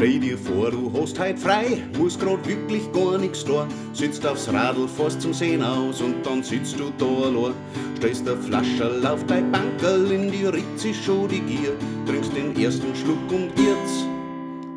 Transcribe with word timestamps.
Stell 0.00 0.18
dir 0.18 0.38
vor, 0.38 0.70
du 0.70 0.90
hast 0.94 1.20
heut 1.20 1.38
frei, 1.38 1.82
musst 1.98 2.18
grad 2.18 2.48
wirklich 2.48 2.90
gar 2.90 3.18
nix 3.18 3.44
da. 3.44 3.68
Sitzt 3.92 4.26
aufs 4.26 4.50
Radl, 4.50 4.88
fährst 4.88 5.20
zum 5.20 5.34
Sehen 5.34 5.62
aus 5.62 6.00
und 6.00 6.24
dann 6.24 6.42
sitzt 6.42 6.80
du 6.80 6.90
da 6.96 7.04
allein. 7.04 7.52
Stellst 7.98 8.26
der 8.26 8.38
Flascherl 8.38 9.06
auf 9.06 9.22
dein 9.26 9.52
Bankerl, 9.52 10.10
in 10.10 10.32
die 10.32 10.48
sich 10.76 10.96
schon 11.04 11.28
die 11.28 11.40
Gier. 11.40 11.76
Trinkst 12.06 12.34
den 12.34 12.58
ersten 12.58 12.96
Schluck 12.96 13.30
und 13.30 13.50
jetzt 13.58 14.06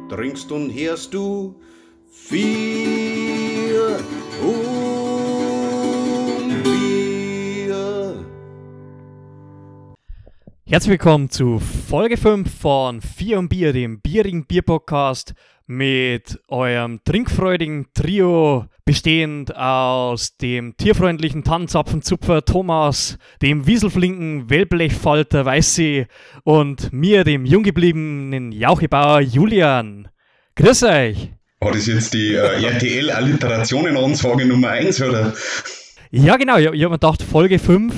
trinkst 0.10 0.52
und 0.52 0.70
hörst 0.72 1.14
du 1.14 1.56
vier 2.12 4.02
Herzlich 10.74 10.94
willkommen 10.94 11.30
zu 11.30 11.60
Folge 11.60 12.18
5 12.18 12.52
von 12.52 13.00
Vier 13.00 13.38
und 13.38 13.50
Bier, 13.50 13.74
dem 13.74 14.02
bierigen 14.02 14.48
Bierpodcast 14.48 15.36
mit 15.68 16.40
eurem 16.48 17.00
trinkfreudigen 17.06 17.90
Trio, 17.94 18.66
bestehend 18.84 19.56
aus 19.56 20.36
dem 20.38 20.76
tierfreundlichen 20.76 21.44
Tannenzapfenzupfer 21.44 22.44
Thomas, 22.44 23.20
dem 23.44 23.68
wieselflinken 23.68 24.50
Wellblechfalter 24.50 25.46
Weißsee 25.46 26.08
und 26.44 26.92
mir, 26.92 27.24
dem 27.24 27.46
junggebliebenen 27.46 28.52
Jauchebauer 28.52 29.20
Julian. 29.22 30.08
Grüß 30.56 30.82
euch! 30.86 31.34
War 31.60 31.72
das 31.72 31.86
jetzt 31.86 32.16
die 32.16 32.34
äh, 32.34 32.64
RTL-Alliterationen-Ansage 32.64 34.48
Nummer 34.48 34.70
1, 34.70 35.04
oder? 35.04 35.36
Ja, 36.10 36.36
genau, 36.38 36.58
ich, 36.58 36.64
ich 36.64 36.84
habe 36.84 36.94
mir 36.94 36.98
gedacht, 36.98 37.22
Folge 37.22 37.60
5 37.60 37.94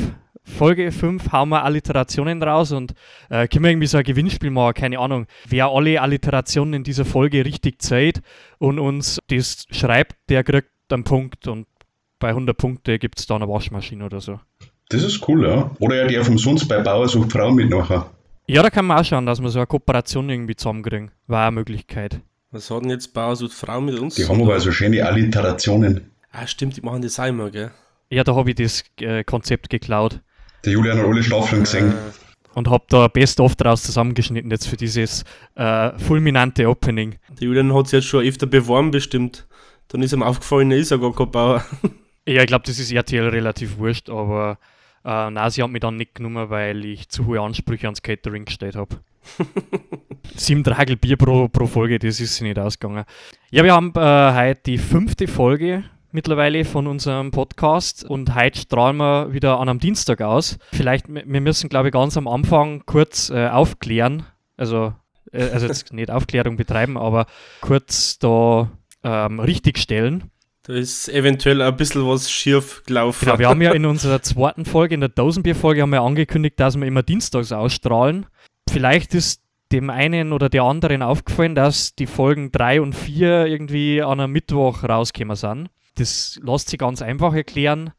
Folge 0.45 0.91
5 0.91 1.31
hauen 1.31 1.49
wir 1.49 1.63
Alliterationen 1.63 2.41
raus 2.41 2.71
und 2.71 2.93
äh, 3.29 3.47
können 3.47 3.65
wir 3.65 3.71
irgendwie 3.71 3.87
so 3.87 3.97
ein 3.97 4.03
Gewinnspiel 4.03 4.51
machen, 4.51 4.75
keine 4.75 4.99
Ahnung. 4.99 5.25
Wer 5.47 5.67
alle 5.67 5.99
Alliterationen 5.99 6.75
in 6.75 6.83
dieser 6.83 7.03
Folge 7.03 7.43
richtig 7.43 7.81
zählt 7.81 8.21
und 8.59 8.79
uns 8.79 9.19
das 9.27 9.65
schreibt, 9.71 10.15
der 10.29 10.43
kriegt 10.43 10.69
einen 10.89 11.03
Punkt 11.03 11.47
und 11.47 11.67
bei 12.19 12.29
100 12.29 12.55
Punkte 12.55 12.99
gibt 12.99 13.19
es 13.19 13.25
da 13.25 13.35
eine 13.35 13.49
Waschmaschine 13.49 14.05
oder 14.05 14.21
so. 14.21 14.39
Das 14.89 15.03
ist 15.03 15.27
cool, 15.27 15.47
ja. 15.47 15.71
Oder 15.79 16.03
er 16.03 16.07
darf 16.07 16.29
umsonst 16.29 16.69
bei 16.69 16.79
Bauer 16.79 17.07
sucht 17.09 17.31
Frau 17.31 17.51
mit 17.51 17.69
nachher. 17.69 18.11
Ja, 18.47 18.61
da 18.61 18.69
kann 18.69 18.85
man 18.85 18.99
auch 18.99 19.03
schauen, 19.03 19.25
dass 19.25 19.41
wir 19.41 19.49
so 19.49 19.59
eine 19.59 19.65
Kooperation 19.65 20.29
irgendwie 20.29 20.55
zusammenkriegen. 20.55 21.11
War 21.25 21.47
eine 21.47 21.55
Möglichkeit. 21.55 22.21
Was 22.51 22.69
hat 22.69 22.83
denn 22.83 22.91
jetzt 22.91 23.13
Bauer 23.13 23.35
sucht 23.35 23.53
Frau 23.53 23.81
mit 23.81 23.99
uns? 23.99 24.15
Die 24.15 24.27
haben 24.27 24.41
aber 24.41 24.59
so 24.59 24.71
schöne 24.71 25.03
Alliterationen. 25.03 26.11
Ah, 26.31 26.45
stimmt, 26.45 26.77
die 26.77 26.81
machen 26.81 27.01
das 27.01 27.19
auch 27.19 27.25
immer, 27.25 27.49
gell? 27.49 27.71
Ja, 28.09 28.23
da 28.23 28.35
habe 28.35 28.51
ich 28.51 28.55
das 28.55 28.83
äh, 29.01 29.23
Konzept 29.23 29.71
geklaut 29.71 30.21
Der 30.65 30.73
Julian 30.73 30.97
hat 30.97 31.05
alle 31.05 31.21
Staffeln 31.21 31.63
gesehen. 31.63 31.93
Und 32.55 32.69
habe 32.69 32.85
da 32.89 33.07
Best 33.07 33.39
of 33.39 33.55
draus 33.55 33.83
zusammengeschnitten 33.83 34.49
jetzt 34.49 34.67
für 34.67 34.77
dieses 34.77 35.23
äh, 35.55 35.91
fulminante 35.99 36.67
Opening. 36.67 37.15
der 37.39 37.47
Julian 37.47 37.73
hat 37.73 37.87
sich 37.87 37.97
jetzt 37.97 38.07
schon 38.07 38.25
öfter 38.25 38.47
beworben, 38.47 38.91
bestimmt. 38.91 39.45
Dann 39.89 40.01
ist 40.01 40.13
ihm 40.13 40.23
aufgefallen, 40.23 40.71
er 40.71 40.77
ist 40.77 40.91
ja 40.91 40.97
gar 40.97 41.13
kein 41.13 41.31
Bauer. 41.31 41.65
Ja, 42.27 42.41
ich 42.41 42.47
glaube, 42.47 42.65
das 42.65 42.79
ist 42.79 42.91
RTL 42.91 43.27
relativ 43.27 43.77
wurscht, 43.77 44.09
aber 44.09 44.57
äh, 45.03 45.29
nein, 45.29 45.49
sie 45.51 45.61
haben 45.61 45.71
mich 45.71 45.81
dann 45.81 45.95
nicht 45.95 46.15
genommen, 46.15 46.49
weil 46.49 46.83
ich 46.83 47.07
zu 47.07 47.27
hohe 47.27 47.39
Ansprüche 47.39 47.85
ans 47.85 48.01
Catering 48.01 48.45
gestellt 48.45 48.75
habe. 48.75 48.95
Sieben 50.35 50.63
Dragel 50.63 50.95
Bier 50.95 51.17
pro, 51.17 51.47
pro 51.49 51.67
Folge, 51.67 51.99
das 51.99 52.19
ist 52.19 52.37
sie 52.37 52.45
nicht 52.45 52.57
ausgegangen. 52.57 53.03
Ja, 53.51 53.63
wir 53.63 53.75
haben 53.75 53.93
äh, 53.95 54.33
heute 54.33 54.61
die 54.65 54.79
fünfte 54.79 55.27
Folge 55.27 55.83
mittlerweile 56.15 56.63
von 56.63 56.87
unserem 56.87 57.31
Podcast 57.31 58.05
und 58.05 58.33
heute 58.33 58.57
strahlen 58.57 58.95
wir 58.95 59.33
wieder 59.33 59.59
an 59.59 59.67
einem 59.67 59.79
Dienstag 59.79 60.21
aus. 60.21 60.57
Vielleicht, 60.71 61.13
wir 61.13 61.23
wir 61.25 61.41
müssen, 61.41 61.69
glaube 61.69 61.89
ich, 61.89 61.93
ganz 61.93 62.15
am 62.15 62.27
Anfang 62.27 62.83
kurz 62.85 63.29
äh, 63.29 63.49
aufklären, 63.49 64.25
also, 64.55 64.93
äh, 65.33 65.49
also 65.49 65.67
jetzt 65.67 65.91
nicht 65.91 66.09
Aufklärung 66.09 66.55
betreiben, 66.55 66.97
aber 66.97 67.27
kurz 67.59 68.17
da 68.17 68.71
ähm, 69.03 69.41
richtigstellen. 69.41 70.31
Da 70.63 70.73
ist 70.73 71.09
eventuell 71.09 71.61
ein 71.61 71.75
bisschen 71.75 72.07
was 72.07 72.31
schief 72.31 72.83
gelaufen. 72.85 73.25
Genau, 73.25 73.37
wir 73.37 73.49
haben 73.49 73.61
ja 73.61 73.71
in 73.73 73.85
unserer 73.85 74.21
zweiten 74.21 74.63
Folge, 74.63 74.95
in 74.95 75.01
der 75.01 75.09
Dosenbier-Folge, 75.09 75.81
haben 75.81 75.91
wir 75.91 76.01
angekündigt, 76.01 76.59
dass 76.61 76.77
wir 76.77 76.87
immer 76.87 77.03
dienstags 77.03 77.51
ausstrahlen. 77.51 78.25
Vielleicht 78.69 79.13
ist 79.13 79.41
dem 79.71 79.89
einen 79.89 80.31
oder 80.31 80.49
der 80.49 80.63
anderen 80.63 81.01
aufgefallen, 81.01 81.55
dass 81.55 81.95
die 81.95 82.05
Folgen 82.05 82.51
3 82.51 82.81
und 82.81 82.93
4 82.93 83.47
irgendwie 83.47 84.01
an 84.01 84.19
einem 84.19 84.33
Mittwoch 84.33 84.83
rausgekommen 84.83 85.35
sind. 85.35 85.69
Das 85.95 86.39
lässt 86.43 86.69
sich 86.69 86.79
ganz 86.79 87.01
einfach 87.01 87.33
erklären. 87.33 87.91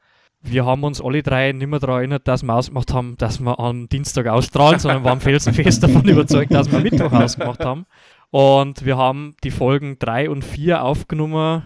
Wir 0.43 0.65
haben 0.65 0.85
uns 0.85 1.01
alle 1.01 1.23
drei 1.23 1.51
nicht 1.53 1.67
mehr 1.67 1.81
daran 1.81 1.97
erinnert, 1.99 2.29
dass 2.29 2.43
wir 2.43 2.55
ausgemacht 2.55 2.93
haben, 2.93 3.17
dass 3.17 3.41
wir 3.41 3.59
am 3.59 3.89
Dienstag 3.89 4.29
ausstrahlen, 4.29 4.79
sondern 4.79 5.03
waren 5.03 5.21
felsenfest 5.21 5.83
davon 5.83 6.07
überzeugt, 6.07 6.55
dass 6.55 6.71
wir 6.71 6.79
Mittwoch 6.79 7.13
ausgemacht 7.13 7.65
haben. 7.65 7.87
Und 8.31 8.85
wir 8.85 8.97
haben 8.97 9.35
die 9.43 9.51
Folgen 9.51 9.99
3 9.99 10.31
und 10.31 10.45
4 10.45 10.85
aufgenommen, 10.85 11.65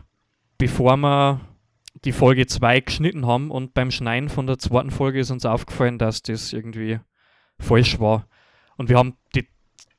bevor 0.57 0.97
wir 0.97 1.41
die 2.05 2.13
Folge 2.13 2.47
2 2.47 2.81
geschnitten 2.81 3.27
haben. 3.27 3.51
Und 3.51 3.75
beim 3.75 3.91
Schneiden 3.91 4.29
von 4.29 4.47
der 4.47 4.59
zweiten 4.59 4.91
Folge 4.91 5.21
ist 5.21 5.31
uns 5.31 5.45
aufgefallen, 5.45 5.99
dass 5.99 6.23
das 6.23 6.53
irgendwie 6.53 7.01
falsch 7.59 8.01
war. 8.01 8.27
Und 8.77 8.89
wir 8.89 8.97
haben 8.97 9.15
die 9.35 9.47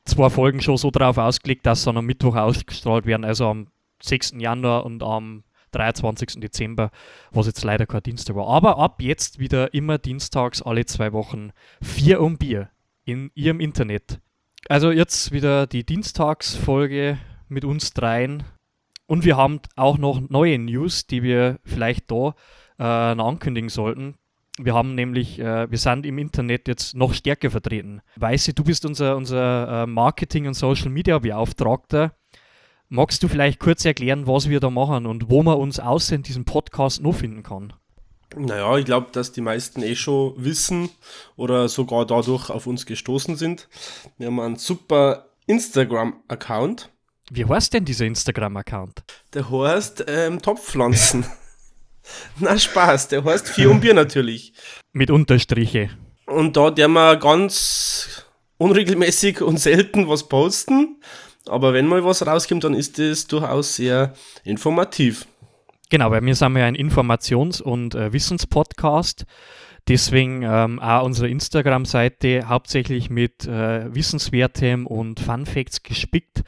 zwei 0.06 0.30
Folgen 0.30 0.62
schon 0.62 0.78
so 0.78 0.92
darauf 0.92 1.18
ausgelegt, 1.18 1.66
dass 1.66 1.84
sie 1.84 1.94
am 1.94 2.06
Mittwoch 2.06 2.36
ausgestrahlt 2.36 3.06
werden, 3.06 3.26
also 3.26 3.48
am 3.48 3.68
6. 4.02 4.34
Januar 4.38 4.86
und 4.86 5.04
am 5.04 5.44
23. 5.72 6.40
Dezember, 6.42 6.92
was 7.32 7.48
jetzt 7.48 7.64
leider 7.64 7.86
kein 7.86 8.04
Dienstag 8.04 8.36
war. 8.36 8.48
Aber 8.48 8.78
ab 8.78 9.02
jetzt 9.02 9.40
wieder 9.40 9.74
immer 9.74 9.98
dienstags 9.98 10.62
alle 10.62 10.86
zwei 10.86 11.14
Wochen 11.14 11.52
vier 11.82 12.22
um 12.22 12.38
Bier 12.38 12.70
in 13.06 13.32
ihrem 13.36 13.60
Internet. 13.60 14.20
Also 14.70 14.92
jetzt 14.92 15.32
wieder 15.32 15.68
die 15.68 15.86
Dienstagsfolge 15.86 17.18
mit 17.48 17.66
uns 17.66 17.94
dreien. 17.94 18.44
Und 19.08 19.26
wir 19.26 19.36
haben 19.36 19.60
auch 19.76 19.98
noch 19.98 20.22
neue 20.30 20.58
News, 20.58 21.08
die 21.08 21.24
wir 21.24 21.60
vielleicht 21.64 22.12
da 22.12 22.36
äh, 22.80 22.84
ankündigen 22.84 23.70
sollten. 23.70 24.16
Wir 24.64 24.74
haben 24.74 24.96
nämlich, 24.96 25.40
äh, 25.40 25.70
wir 25.70 25.78
sind 25.78 26.06
im 26.06 26.18
Internet 26.18 26.68
jetzt 26.68 26.96
noch 26.96 27.14
stärker 27.14 27.50
vertreten. 27.50 28.02
Weiße, 28.16 28.54
du 28.54 28.64
bist 28.64 28.86
unser, 28.86 29.18
unser 29.18 29.84
äh, 29.84 29.88
Marketing- 29.88 30.48
und 30.48 30.54
Social 30.54 30.90
Media 30.90 31.18
Beauftragter. 31.18 32.14
Magst 32.90 33.24
du 33.24 33.28
vielleicht 33.28 33.60
kurz 33.60 33.86
erklären, 33.86 34.28
was 34.28 34.50
wir 34.50 34.60
da 34.60 34.70
machen 34.70 35.06
und 35.06 35.30
wo 35.30 35.44
man 35.44 35.58
uns 35.58 35.80
außer 35.80 36.16
in 36.16 36.24
diesem 36.24 36.46
Podcast 36.46 37.02
noch 37.02 37.16
finden 37.16 37.42
kann? 37.42 37.74
Naja, 38.36 38.78
ich 38.78 38.86
glaube, 38.86 39.08
dass 39.12 39.32
die 39.32 39.42
meisten 39.42 39.82
eh 39.82 39.96
schon 39.96 40.34
wissen 40.38 40.90
oder 41.36 41.68
sogar 41.68 42.06
dadurch 42.06 42.50
auf 42.50 42.68
uns 42.68 42.86
gestoßen 42.86 43.36
sind. 43.36 43.68
Wir 44.18 44.28
haben 44.28 44.40
einen 44.40 44.56
super 44.58 45.30
Instagram-Account. 45.48 46.90
Wie 47.30 47.46
heißt 47.46 47.74
denn 47.74 47.86
dieser 47.86 48.06
Instagram-Account? 48.06 49.04
Der 49.34 49.50
heißt 49.50 50.06
ähm, 50.08 50.42
Topfpflanzen. 50.42 51.26
Na 52.40 52.58
Spaß, 52.58 53.10
der 53.10 53.24
heißt 53.24 53.50
Vier 53.50 53.72
und 53.72 53.82
Bier 53.82 53.94
natürlich. 53.94 54.54
Mit 54.94 55.12
Unterstriche. 55.12 55.90
Und 56.26 56.58
da 56.58 56.72
der 56.72 56.88
wir 56.88 57.18
ganz 57.18 58.26
unregelmäßig 58.58 59.42
und 59.42 59.58
selten 59.58 60.08
was 60.08 60.28
posten. 60.28 61.02
Aber 61.48 61.74
wenn 61.74 61.88
mal 61.88 62.04
was 62.06 62.26
rauskommt, 62.26 62.64
dann 62.64 62.74
ist 62.74 63.00
das 63.00 63.28
durchaus 63.28 63.76
sehr 63.76 64.14
informativ. 64.44 65.26
Genau, 65.90 66.12
weil 66.12 66.24
wir 66.24 66.36
sind 66.36 66.56
ja 66.56 66.66
ein 66.66 66.76
Informations- 66.76 67.62
und 67.62 67.96
äh, 67.96 68.14
Wissenspodcast. 68.14 69.26
Deswegen 69.88 70.44
ähm, 70.44 70.80
auch 70.80 71.04
unsere 71.04 71.28
Instagram-Seite 71.28 72.48
hauptsächlich 72.48 73.10
mit 73.10 73.46
äh, 73.48 73.94
Wissenswertem 73.94 74.86
und 74.86 75.20
Fun 75.20 75.46
Facts 75.46 75.82
gespickt. 75.82 76.44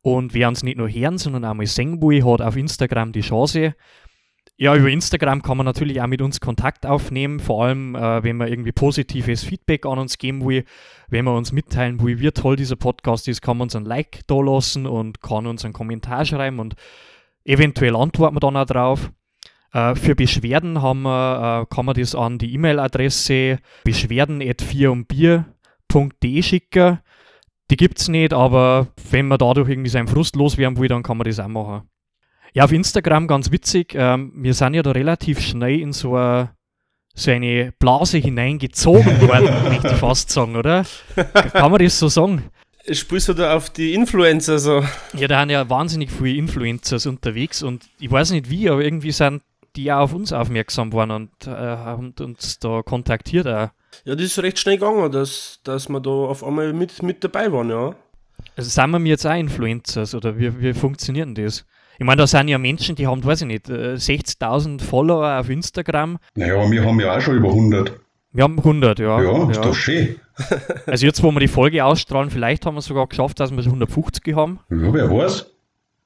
Und 0.00 0.32
wer 0.32 0.48
uns 0.48 0.62
nicht 0.62 0.78
nur 0.78 0.88
hören, 0.88 1.18
sondern 1.18 1.44
auch 1.44 1.54
mal 1.54 1.66
sehen 1.66 2.00
will, 2.00 2.24
hat 2.24 2.40
auf 2.40 2.56
Instagram 2.56 3.12
die 3.12 3.20
Chance. 3.20 3.74
Ja, 4.60 4.74
über 4.74 4.90
Instagram 4.90 5.42
kann 5.42 5.56
man 5.56 5.66
natürlich 5.66 6.02
auch 6.02 6.08
mit 6.08 6.20
uns 6.20 6.40
Kontakt 6.40 6.84
aufnehmen, 6.84 7.38
vor 7.38 7.64
allem 7.64 7.94
äh, 7.94 8.24
wenn 8.24 8.36
man 8.36 8.48
irgendwie 8.48 8.72
positives 8.72 9.44
Feedback 9.44 9.86
an 9.86 10.00
uns 10.00 10.18
geben 10.18 10.44
will, 10.44 10.64
wenn 11.08 11.24
man 11.24 11.36
uns 11.36 11.52
mitteilen 11.52 12.02
will, 12.02 12.18
wie 12.18 12.32
toll 12.32 12.56
dieser 12.56 12.74
Podcast 12.74 13.28
ist, 13.28 13.40
kann 13.40 13.56
man 13.56 13.66
uns 13.66 13.76
ein 13.76 13.84
Like 13.84 14.22
da 14.26 14.40
lassen 14.40 14.86
und 14.86 15.22
kann 15.22 15.46
uns 15.46 15.64
einen 15.64 15.74
Kommentar 15.74 16.24
schreiben 16.24 16.58
und 16.58 16.74
eventuell 17.44 17.94
antworten 17.94 18.34
wir 18.34 18.40
dann 18.40 18.56
auch 18.56 18.66
drauf. 18.66 19.12
Äh, 19.72 19.94
für 19.94 20.16
Beschwerden 20.16 20.82
haben 20.82 21.02
wir, 21.02 21.62
äh, 21.62 21.66
kann 21.72 21.86
man 21.86 21.94
das 21.94 22.16
an 22.16 22.38
die 22.38 22.52
E-Mail-Adresse 22.54 23.60
beschwerden.vierumbier.de 23.84 26.42
schicken. 26.42 26.98
Die 27.70 27.76
gibt 27.76 28.00
es 28.00 28.08
nicht, 28.08 28.32
aber 28.32 28.88
wenn 29.12 29.28
man 29.28 29.38
dadurch 29.38 29.68
irgendwie 29.68 29.90
seinen 29.90 30.08
Frust 30.08 30.34
loswerden 30.34 30.78
will, 30.78 30.88
dann 30.88 31.04
kann 31.04 31.16
man 31.16 31.26
das 31.26 31.38
auch 31.38 31.46
machen. 31.46 31.88
Ja, 32.54 32.64
auf 32.64 32.72
Instagram 32.72 33.26
ganz 33.26 33.50
witzig. 33.50 33.94
Ähm, 33.94 34.32
wir 34.34 34.54
sind 34.54 34.74
ja 34.74 34.82
da 34.82 34.92
relativ 34.92 35.40
schnell 35.40 35.80
in 35.80 35.92
so 35.92 36.16
eine, 36.16 36.50
so 37.14 37.30
eine 37.30 37.72
Blase 37.78 38.18
hineingezogen 38.18 39.20
worden, 39.28 39.50
möchte 39.68 39.88
ich 39.88 39.94
fast 39.94 40.30
sagen, 40.30 40.56
oder? 40.56 40.84
Kann 41.52 41.70
man 41.70 41.82
das 41.82 41.98
so 41.98 42.08
sagen? 42.08 42.44
Spielst 42.90 43.28
du 43.28 43.34
da 43.34 43.54
auf 43.54 43.70
die 43.70 43.92
Influencer 43.92 44.58
so? 44.58 44.82
Ja, 45.12 45.28
da 45.28 45.40
sind 45.40 45.50
ja 45.50 45.68
wahnsinnig 45.68 46.10
viele 46.10 46.36
Influencers 46.36 47.06
unterwegs 47.06 47.62
und 47.62 47.84
ich 47.98 48.10
weiß 48.10 48.30
nicht 48.30 48.48
wie, 48.48 48.70
aber 48.70 48.82
irgendwie 48.82 49.12
sind 49.12 49.42
die 49.76 49.92
auch 49.92 50.00
auf 50.00 50.14
uns 50.14 50.32
aufmerksam 50.32 50.90
geworden 50.90 51.10
und 51.10 51.46
äh, 51.46 51.50
haben 51.50 52.14
uns 52.18 52.58
da 52.58 52.82
kontaktiert 52.82 53.46
auch. 53.46 53.70
Ja, 54.04 54.14
das 54.14 54.24
ist 54.24 54.38
recht 54.38 54.58
schnell 54.58 54.78
gegangen, 54.78 55.12
dass, 55.12 55.60
dass 55.64 55.88
wir 55.88 56.00
da 56.00 56.10
auf 56.10 56.42
einmal 56.42 56.72
mit, 56.72 57.02
mit 57.02 57.22
dabei 57.22 57.52
waren, 57.52 57.70
ja. 57.70 57.94
Also 58.56 58.70
sind 58.70 58.90
wir 58.90 59.00
jetzt 59.00 59.26
auch 59.26 59.34
Influencers 59.34 60.14
oder 60.14 60.38
wie, 60.38 60.60
wie 60.60 60.72
funktioniert 60.72 61.26
denn 61.26 61.34
das? 61.44 61.64
Ich 61.98 62.04
meine, 62.06 62.20
da 62.20 62.26
sind 62.28 62.46
ja 62.48 62.58
Menschen, 62.58 62.94
die 62.94 63.06
haben, 63.08 63.24
weiß 63.24 63.40
ich 63.42 63.46
nicht, 63.48 63.68
äh, 63.68 63.94
60.000 63.94 64.80
Follower 64.80 65.40
auf 65.40 65.50
Instagram. 65.50 66.18
Naja, 66.36 66.70
wir 66.70 66.84
haben 66.84 67.00
ja 67.00 67.16
auch 67.16 67.20
schon 67.20 67.36
über 67.36 67.48
100. 67.48 67.92
Wir 68.32 68.44
haben 68.44 68.56
100, 68.58 69.00
ja. 69.00 69.20
Ja, 69.20 69.50
ist 69.50 69.64
doch 69.64 69.74
schön. 69.74 70.16
Also 70.86 71.04
jetzt, 71.04 71.20
wo 71.24 71.32
wir 71.32 71.40
die 71.40 71.48
Folge 71.48 71.84
ausstrahlen, 71.84 72.30
vielleicht 72.30 72.64
haben 72.64 72.76
wir 72.76 72.80
sogar 72.80 73.08
geschafft, 73.08 73.40
dass 73.40 73.50
wir 73.50 73.60
so 73.60 73.70
150 73.70 74.36
haben. 74.36 74.60
Ja, 74.70 74.94
wer 74.94 75.10
weiß. 75.10 75.46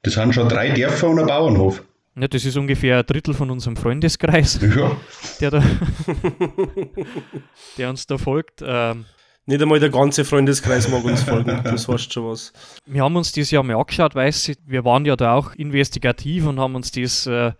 Das 0.00 0.14
sind 0.14 0.34
schon 0.34 0.48
drei 0.48 0.70
Dörfer 0.70 1.10
und 1.10 1.18
ein 1.18 1.26
Bauernhof. 1.26 1.82
Ja, 2.16 2.28
das 2.28 2.46
ist 2.46 2.56
ungefähr 2.56 3.00
ein 3.00 3.06
Drittel 3.06 3.34
von 3.34 3.50
unserem 3.50 3.76
Freundeskreis, 3.76 4.58
Ja, 4.74 4.92
der, 5.40 5.50
da 5.50 5.62
der 7.76 7.90
uns 7.90 8.06
da 8.06 8.16
folgt. 8.16 8.62
Ähm, 8.66 9.04
Nicht 9.46 9.60
einmal 9.60 9.80
der 9.80 9.90
ganze 9.90 10.24
Freundeskreis 10.24 10.88
mag 10.88 11.04
uns 11.04 11.22
folgen. 11.22 11.60
Das 11.64 11.88
heißt 11.88 12.12
schon 12.12 12.28
was. 12.28 12.52
wir 12.86 13.02
haben 13.02 13.16
uns 13.16 13.32
das 13.32 13.50
ja 13.50 13.62
mal 13.62 13.76
angeschaut, 13.76 14.14
weißt 14.14 14.48
du, 14.48 14.52
wir 14.66 14.84
waren 14.84 15.04
ja 15.04 15.16
da 15.16 15.34
auch 15.34 15.54
investigativ 15.54 16.46
und 16.46 16.60
haben 16.60 16.76
uns 16.76 16.92
das, 16.92 17.26
äh, 17.26 17.52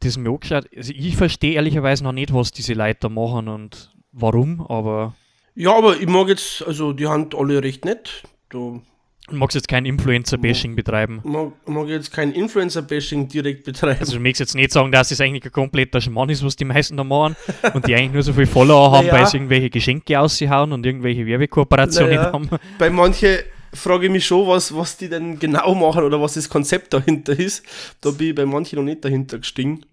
das 0.00 0.18
mal 0.18 0.30
angeschaut. 0.30 0.66
Also 0.76 0.92
ich 0.94 1.16
verstehe 1.16 1.54
ehrlicherweise 1.54 2.04
noch 2.04 2.12
nicht, 2.12 2.32
was 2.34 2.52
diese 2.52 2.74
Leute 2.74 3.00
da 3.00 3.08
machen 3.08 3.48
und 3.48 3.90
warum, 4.12 4.60
aber 4.68 5.14
Ja, 5.54 5.74
aber 5.76 5.98
ich 5.98 6.08
mag 6.08 6.28
jetzt, 6.28 6.62
also 6.66 6.92
die 6.92 7.06
haben 7.06 7.30
alle 7.34 7.62
recht 7.62 7.84
nett. 7.84 8.22
Da 8.50 8.80
ich 9.30 9.36
mag 9.36 9.52
jetzt 9.54 9.68
kein 9.68 9.84
Influencer-Bashing 9.86 10.74
betreiben. 10.74 11.20
mag, 11.24 11.52
mag 11.66 11.86
jetzt 11.88 12.12
kein 12.12 12.32
Influencer-Bashing 12.32 13.28
direkt 13.28 13.64
betreiben. 13.64 13.98
Also 14.00 14.14
du 14.14 14.20
möchtest 14.20 14.40
jetzt 14.40 14.54
nicht 14.54 14.72
sagen, 14.72 14.90
dass 14.92 15.10
das 15.10 15.20
eigentlich 15.20 15.44
ein 15.44 15.52
kompletter 15.52 16.00
Schmarrn 16.00 16.30
ist, 16.30 16.44
was 16.44 16.56
die 16.56 16.64
meisten 16.64 16.96
da 16.96 17.04
machen 17.04 17.36
und 17.74 17.86
die 17.86 17.94
eigentlich 17.94 18.12
nur 18.12 18.22
so 18.22 18.32
viel 18.32 18.46
Follower 18.46 18.90
haben, 18.92 19.06
Naja. 19.06 19.18
weil 19.20 19.26
sie 19.26 19.36
irgendwelche 19.36 19.70
Geschenke 19.70 20.18
aushauen 20.18 20.72
und 20.72 20.84
irgendwelche 20.86 21.26
Werbekooperationen 21.26 22.14
Naja. 22.16 22.32
haben. 22.32 22.48
Bei 22.78 22.90
manchen 22.90 23.38
frage 23.74 24.06
ich 24.06 24.12
mich 24.12 24.26
schon, 24.26 24.46
was, 24.46 24.74
was 24.74 24.96
die 24.96 25.08
denn 25.08 25.38
genau 25.38 25.74
machen 25.74 26.04
oder 26.04 26.20
was 26.20 26.34
das 26.34 26.48
Konzept 26.48 26.94
dahinter 26.94 27.38
ist. 27.38 27.62
Da 28.00 28.10
bin 28.10 28.28
ich 28.28 28.34
bei 28.34 28.46
manchen 28.46 28.76
noch 28.76 28.84
nicht 28.84 29.04
dahinter 29.04 29.38
gestiegen. 29.38 29.84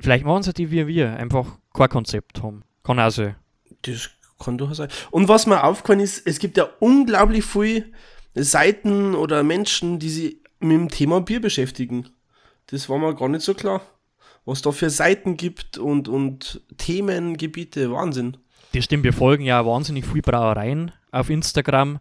Vielleicht 0.00 0.24
machen 0.24 0.42
sie 0.44 0.52
die 0.52 0.70
wie 0.70 0.86
wir, 0.86 1.16
einfach 1.16 1.46
kein 1.72 1.88
Konzept 1.88 2.42
haben. 2.42 2.62
Kann 2.84 3.00
auch 3.00 3.10
sein. 3.10 3.34
Das 3.82 4.10
kann 4.42 4.58
durchaus 4.58 4.76
sein. 4.78 4.88
Und 5.10 5.28
was 5.28 5.46
mir 5.46 5.64
aufgefallen 5.64 6.00
ist, 6.00 6.26
es 6.26 6.38
gibt 6.38 6.56
ja 6.56 6.68
unglaublich 6.80 7.44
viele 7.44 7.84
Seiten 8.34 9.14
oder 9.14 9.42
Menschen, 9.42 9.98
die 9.98 10.10
sich 10.10 10.36
mit 10.60 10.72
dem 10.72 10.88
Thema 10.88 11.20
Bier 11.20 11.40
beschäftigen. 11.40 12.08
Das 12.66 12.88
war 12.88 12.98
mir 12.98 13.14
gar 13.14 13.28
nicht 13.28 13.42
so 13.42 13.54
klar. 13.54 13.82
Was 14.44 14.62
da 14.62 14.72
für 14.72 14.90
Seiten 14.90 15.36
gibt 15.36 15.78
und, 15.78 16.08
und 16.08 16.60
Themengebiete, 16.76 17.90
Wahnsinn. 17.90 18.36
Das 18.72 18.84
stimmt, 18.84 19.04
wir 19.04 19.12
folgen 19.12 19.44
ja 19.44 19.64
wahnsinnig 19.64 20.04
viel 20.04 20.20
Brauereien 20.20 20.92
auf 21.12 21.30
Instagram 21.30 22.00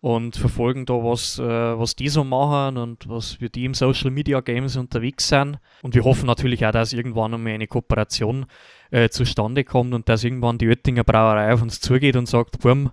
und 0.00 0.36
verfolgen 0.36 0.86
da, 0.86 0.94
was, 0.94 1.38
äh, 1.38 1.42
was 1.42 1.94
die 1.94 2.08
so 2.08 2.24
machen 2.24 2.78
und 2.78 3.08
was 3.08 3.40
wir 3.40 3.50
die 3.50 3.66
im 3.66 3.74
Social 3.74 4.10
Media 4.10 4.40
Games 4.40 4.76
unterwegs 4.76 5.28
sind. 5.28 5.58
Und 5.82 5.94
wir 5.94 6.04
hoffen 6.04 6.26
natürlich 6.26 6.64
auch, 6.66 6.72
dass 6.72 6.92
irgendwann 6.92 7.34
einmal 7.34 7.52
eine 7.52 7.66
Kooperation 7.66 8.46
äh, 8.90 9.10
zustande 9.10 9.64
kommt 9.64 9.94
und 9.94 10.08
dass 10.08 10.24
irgendwann 10.24 10.58
die 10.58 10.68
Oettinger 10.68 11.04
Brauerei 11.04 11.52
auf 11.52 11.62
uns 11.62 11.80
zugeht 11.80 12.16
und 12.16 12.26
sagt, 12.26 12.58
Burm, 12.60 12.90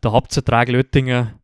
da 0.00 0.12
habt 0.12 0.36
ihr 0.36 0.44
Tragel 0.44 0.76
Oettinger, 0.76 1.35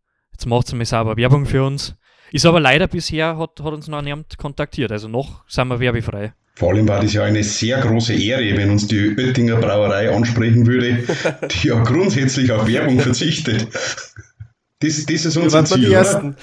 jetzt 0.42 0.48
macht 0.48 0.72
ihr 0.72 0.76
mal 0.76 0.84
sauber 0.84 1.16
Werbung 1.16 1.46
für 1.46 1.64
uns. 1.64 1.94
Ist 2.32 2.46
aber 2.46 2.58
leider 2.58 2.88
bisher, 2.88 3.38
hat, 3.38 3.60
hat 3.62 3.72
uns 3.72 3.88
noch 3.88 4.02
niemand 4.02 4.36
kontaktiert, 4.38 4.90
also 4.90 5.06
noch 5.06 5.44
sind 5.48 5.68
wir 5.68 5.78
werbefrei. 5.78 6.32
vor 6.54 6.70
allem 6.70 6.88
war 6.88 7.00
das 7.00 7.12
ja 7.12 7.22
eine 7.22 7.44
sehr 7.44 7.80
große 7.80 8.14
Ehre, 8.14 8.56
wenn 8.56 8.70
uns 8.70 8.88
die 8.88 9.16
Oettinger 9.16 9.56
Brauerei 9.56 10.10
ansprechen 10.12 10.66
würde, 10.66 11.04
die 11.50 11.68
ja 11.68 11.80
grundsätzlich 11.82 12.50
auf 12.50 12.66
Werbung 12.66 12.98
verzichtet. 13.00 13.68
Das, 14.80 15.06
das 15.06 15.24
ist 15.26 15.36
Wir 15.36 15.42
unser 15.42 15.64
Ziel, 15.64 15.80
die 15.80 15.86
oder? 15.88 15.98
Ersten. 15.98 16.36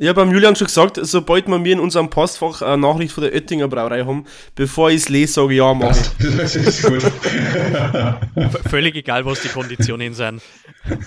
Ich 0.00 0.06
habe 0.06 0.24
beim 0.24 0.32
Julian 0.32 0.54
schon 0.54 0.68
gesagt, 0.68 0.96
sobald 1.02 1.48
wir 1.48 1.58
mir 1.58 1.72
in 1.72 1.80
unserem 1.80 2.08
Postfach 2.08 2.62
eine 2.62 2.78
Nachricht 2.78 3.12
von 3.12 3.24
der 3.24 3.32
Oettinger 3.32 3.66
Brauerei 3.66 4.04
haben, 4.04 4.26
bevor 4.54 4.90
ich 4.90 4.98
es 4.98 5.08
lese, 5.08 5.32
sage 5.32 5.54
ich 5.54 5.58
ja, 5.58 5.74
mach 5.74 5.90
ich. 5.90 6.36
Das, 6.36 6.54
ist 6.54 6.84
gut. 6.84 7.02
V 7.02 8.58
völlig 8.68 8.94
egal, 8.94 9.24
was 9.26 9.42
die 9.42 9.48
Konditionen 9.48 10.14
sind. 10.14 10.40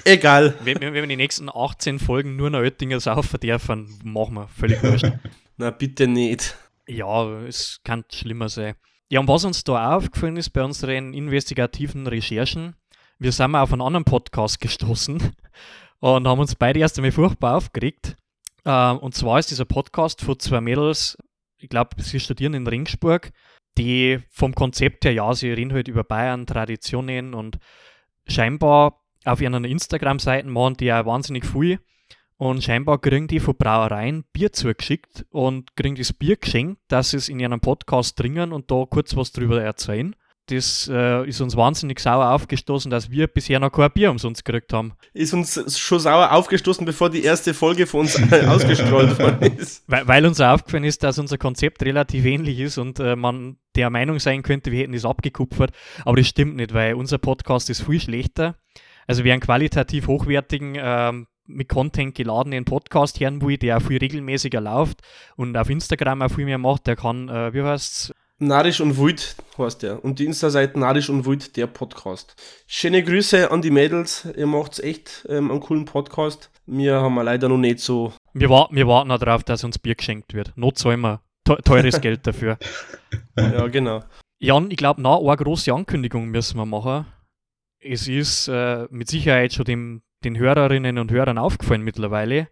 Egal. 0.04 0.56
Wenn, 0.66 0.82
wenn 0.82 0.94
wenn 0.94 1.04
wir 1.04 1.08
die 1.08 1.16
nächsten 1.16 1.48
18 1.50 2.00
Folgen 2.00 2.36
nur 2.36 2.50
noch 2.50 2.60
Oettinger 2.60 3.00
saufen 3.00 3.40
dürfen, 3.40 3.98
machen 4.04 4.34
wir. 4.34 4.50
Völlig 4.50 4.84
wurscht. 4.84 5.10
Na, 5.56 5.72
bitte 5.72 6.08
nicht. 6.08 6.58
Ja, 6.86 7.32
es 7.44 7.80
kann 7.86 8.04
schlimmer 8.12 8.50
sein. 8.50 8.76
Ja, 9.08 9.22
und 9.22 9.28
was 9.30 9.46
uns 9.46 9.64
da 9.64 9.74
auch 9.74 9.98
aufgefallen 10.00 10.36
ist 10.36 10.50
bei 10.50 10.64
unseren 10.64 11.14
investigativen 11.14 12.08
Recherchen, 12.08 12.76
wir 13.20 13.32
sind 13.32 13.52
mal 13.52 13.62
auf 13.62 13.72
einen 13.72 13.82
anderen 13.82 14.04
Podcast 14.04 14.60
gestoßen 14.60 15.32
und 16.00 16.28
haben 16.28 16.40
uns 16.42 16.56
beide 16.56 16.80
erst 16.82 16.98
einmal 16.98 17.14
furchtbar 17.14 17.56
aufgeregt. 17.56 18.18
Ähm, 18.66 19.00
und 19.00 19.16
zwar 19.16 19.40
ist 19.40 19.52
dieser 19.52 19.66
Podcast 19.66 20.22
von 20.22 20.40
zwei 20.40 20.62
Mädels, 20.62 21.18
ich 21.58 21.70
glaube, 21.70 22.02
sie 22.02 22.20
studieren 22.20 22.54
in 22.54 22.68
Ringsburg, 22.68 23.32
die 23.78 24.20
vom 24.30 24.54
Konzept 24.54 25.06
her, 25.06 25.14
ja, 25.14 25.34
sie 25.34 25.52
reden 25.52 25.74
halt 25.74 25.88
über 25.88 26.04
Bayern, 26.04 26.46
Traditionen 26.46 27.34
und 27.34 27.58
scheinbar 28.28 29.02
auf 29.26 29.42
ihren 29.42 29.64
Instagram-Seiten 29.64 30.50
machen 30.50 30.78
die 30.78 30.86
ja 30.86 31.06
wahnsinnig 31.06 31.46
viel. 31.46 31.80
Und 32.38 32.64
scheinbar 32.64 33.00
kriegen 33.00 33.28
die 33.28 33.40
von 33.40 33.56
Brauereien 33.56 34.24
Bier 34.34 34.52
zugeschickt 34.52 35.28
und 35.30 35.76
kriegen 35.76 35.96
das 35.96 36.12
Bier 36.12 36.38
geschenkt, 36.38 36.82
dass 36.88 37.12
sie 37.12 37.18
es 37.18 37.30
in 37.30 37.40
ihrem 37.40 37.60
Podcast 37.60 38.18
trinken 38.18 38.52
und 38.52 38.72
da 38.72 38.86
kurz 38.90 39.16
was 39.16 39.32
drüber 39.32 39.62
erzählen. 39.62 40.16
Das 40.52 40.90
äh, 40.92 41.28
ist 41.28 41.40
uns 41.40 41.56
wahnsinnig 41.56 42.00
sauer 42.00 42.32
aufgestoßen, 42.32 42.92
dass 42.92 43.10
wir 43.10 43.28
bisher 43.28 43.60
noch 43.60 43.72
kein 43.72 43.90
Bier 43.92 44.12
umsonst 44.12 44.44
gekriegt 44.44 44.74
haben. 44.74 44.94
Ist 45.14 45.34
uns 45.34 45.80
schon 45.80 46.00
sauer 46.00 46.34
aufgestoßen, 46.34 46.86
bevor 46.86 47.10
die 47.10 47.24
erste 47.24 47.54
Folge 47.54 47.88
von 47.88 48.02
uns 48.02 48.22
ausgestrahlt 48.48 49.18
worden 49.18 49.58
ist. 49.58 49.84
Weil, 49.88 50.08
weil 50.08 50.26
uns 50.26 50.42
aufgefallen 50.42 50.84
ist, 50.84 51.04
dass 51.04 51.20
unser 51.20 51.38
Konzept 51.38 51.84
relativ 51.84 52.26
ähnlich 52.26 52.60
ist 52.60 52.78
und 52.78 53.00
äh, 53.00 53.16
man 53.16 53.58
der 53.76 53.90
Meinung 53.90 54.20
sein 54.20 54.44
könnte, 54.44 54.72
wir 54.72 54.80
hätten 54.80 54.92
das 54.92 55.06
abgekupfert. 55.06 55.72
Aber 56.04 56.18
das 56.18 56.28
stimmt 56.28 56.58
nicht, 56.58 56.74
weil 56.74 56.96
unser 56.96 57.18
Podcast 57.18 57.70
ist 57.70 57.86
viel 57.86 58.02
schlechter. 58.02 58.56
Also 59.08 59.24
wer 59.24 59.34
einen 59.34 59.42
qualitativ 59.42 60.08
hochwertigen, 60.08 60.76
ähm, 60.78 61.28
mit 61.48 61.70
Content 61.70 62.16
geladenen 62.16 62.66
Podcast 62.66 63.20
hören 63.20 63.42
will, 63.42 63.58
der 63.58 63.78
auch 63.78 63.82
viel 63.82 63.98
regelmäßiger 63.98 64.62
läuft 64.62 65.02
und 65.36 65.58
auf 65.58 65.70
Instagram 65.70 66.22
auch 66.22 66.32
viel 66.32 66.46
mehr 66.46 66.58
macht, 66.58 66.88
der 66.88 66.96
kann, 66.96 67.30
äh, 67.30 67.54
wie 67.54 67.62
heißt's? 67.62 68.14
Narisch 68.44 68.82
und 68.82 68.98
Wut 68.98 69.36
heißt 69.60 69.84
der. 69.84 70.04
Und 70.04 70.18
die 70.18 70.26
Insta-Seite 70.26 70.80
Narisch 70.80 71.12
und 71.12 71.26
Wut, 71.28 71.56
der 71.58 71.68
Podcast. 71.68 72.36
Schöne 72.66 73.04
Grüße 73.04 73.52
an 73.52 73.62
die 73.62 73.70
Mädels. 73.70 74.28
Ihr 74.36 74.48
macht 74.48 74.80
echt 74.80 75.28
ähm, 75.30 75.52
einen 75.52 75.60
coolen 75.60 75.86
Podcast. 75.86 76.50
Wir 76.66 76.96
haben 77.02 77.14
leider 77.22 77.50
noch 77.50 77.60
nicht 77.60 77.82
so. 77.82 78.14
Wir, 78.34 78.50
warten, 78.50 78.76
wir 78.76 78.88
warten 78.88 79.12
auch 79.12 79.20
darauf, 79.20 79.44
dass 79.44 79.64
uns 79.64 79.78
Bier 79.78 79.94
geschenkt 79.94 80.34
wird. 80.34 80.54
Not 80.56 80.84
wir 80.84 81.22
te- 81.44 81.60
teures 81.64 82.02
Geld 82.02 82.26
dafür. 82.26 82.58
Ja, 83.38 83.68
genau. 83.68 84.04
Jan, 84.40 84.72
ich 84.72 84.78
glaube, 84.78 85.04
noch 85.04 85.20
eine 85.24 85.38
große 85.38 85.72
Ankündigung 85.72 86.26
müssen 86.30 86.58
wir 86.58 86.66
machen. 86.66 87.06
Es 87.80 88.08
ist 88.08 88.48
äh, 88.48 88.88
mit 88.90 89.08
Sicherheit 89.08 89.54
schon 89.54 89.66
dem, 89.66 90.02
den 90.24 90.36
Hörerinnen 90.36 90.98
und 90.98 91.12
Hörern 91.12 91.38
aufgefallen 91.38 91.84
mittlerweile. 91.84 92.48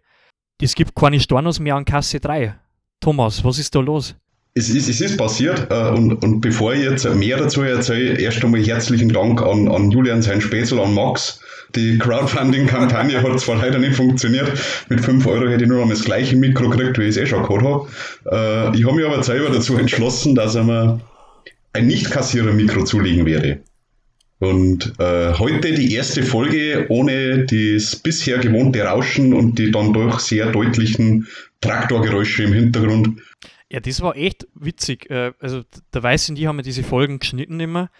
Es 0.62 0.76
gibt 0.76 0.94
keine 0.94 1.18
Stornos 1.18 1.58
mehr 1.58 1.74
an 1.74 1.84
Kasse 1.84 2.20
3. 2.20 2.54
Thomas, 3.00 3.42
was 3.42 3.58
ist 3.58 3.74
da 3.74 3.80
los? 3.80 4.14
Es 4.54 4.68
ist, 4.68 4.88
es 4.88 5.00
ist 5.00 5.16
passiert 5.16 5.68
äh, 5.70 5.90
und, 5.90 6.24
und 6.24 6.40
bevor 6.40 6.74
ich 6.74 6.82
jetzt 6.82 7.04
mehr 7.14 7.36
dazu 7.36 7.62
erzähle, 7.62 8.18
erst 8.18 8.44
einmal 8.44 8.60
herzlichen 8.60 9.10
Dank 9.10 9.40
an, 9.42 9.68
an 9.68 9.90
Julian, 9.90 10.22
sein 10.22 10.40
Spätzl, 10.40 10.80
an 10.80 10.92
Max. 10.92 11.40
Die 11.76 11.98
Crowdfunding-Kampagne 11.98 13.22
hat 13.22 13.38
zwar 13.38 13.56
leider 13.56 13.78
nicht 13.78 13.94
funktioniert. 13.94 14.50
Mit 14.88 15.00
5 15.00 15.24
Euro 15.26 15.48
hätte 15.48 15.62
ich 15.62 15.68
nur 15.68 15.80
noch 15.80 15.88
das 15.88 16.04
gleiche 16.04 16.34
Mikro 16.34 16.68
gekriegt, 16.68 16.98
wie 16.98 17.04
ich 17.04 17.10
es 17.10 17.16
eh 17.16 17.26
schon 17.26 17.44
gehabt 17.44 17.62
habe. 17.62 18.72
Äh, 18.72 18.76
ich 18.76 18.84
habe 18.84 18.96
mich 18.96 19.06
aber 19.06 19.22
selber 19.22 19.50
dazu 19.50 19.76
entschlossen, 19.76 20.34
dass 20.34 20.56
er 20.56 20.64
mir 20.64 21.00
ein 21.72 21.86
Nicht-Kassierer-Mikro 21.86 22.84
zulegen 22.84 23.26
werde. 23.26 23.60
Und 24.40 24.94
äh, 24.98 25.34
heute 25.34 25.72
die 25.74 25.94
erste 25.94 26.22
Folge 26.22 26.86
ohne 26.88 27.44
das 27.44 27.94
bisher 27.96 28.38
gewohnte 28.38 28.82
Rauschen 28.82 29.34
und 29.34 29.58
die 29.58 29.70
dann 29.70 29.92
doch 29.92 30.18
sehr 30.18 30.50
deutlichen 30.50 31.28
Traktorgeräusche 31.60 32.44
im 32.44 32.54
Hintergrund. 32.54 33.20
Ja, 33.70 33.80
das 33.80 34.00
war 34.00 34.16
echt 34.16 34.46
witzig. 34.54 35.08
Äh, 35.10 35.32
Also 35.40 35.62
der 35.94 36.02
Weiß 36.02 36.28
und 36.30 36.38
ich 36.38 36.46
haben 36.46 36.56
ja 36.56 36.62
diese 36.62 36.82
Folgen 36.82 37.18
geschnitten 37.18 37.60
immer. 37.60 37.90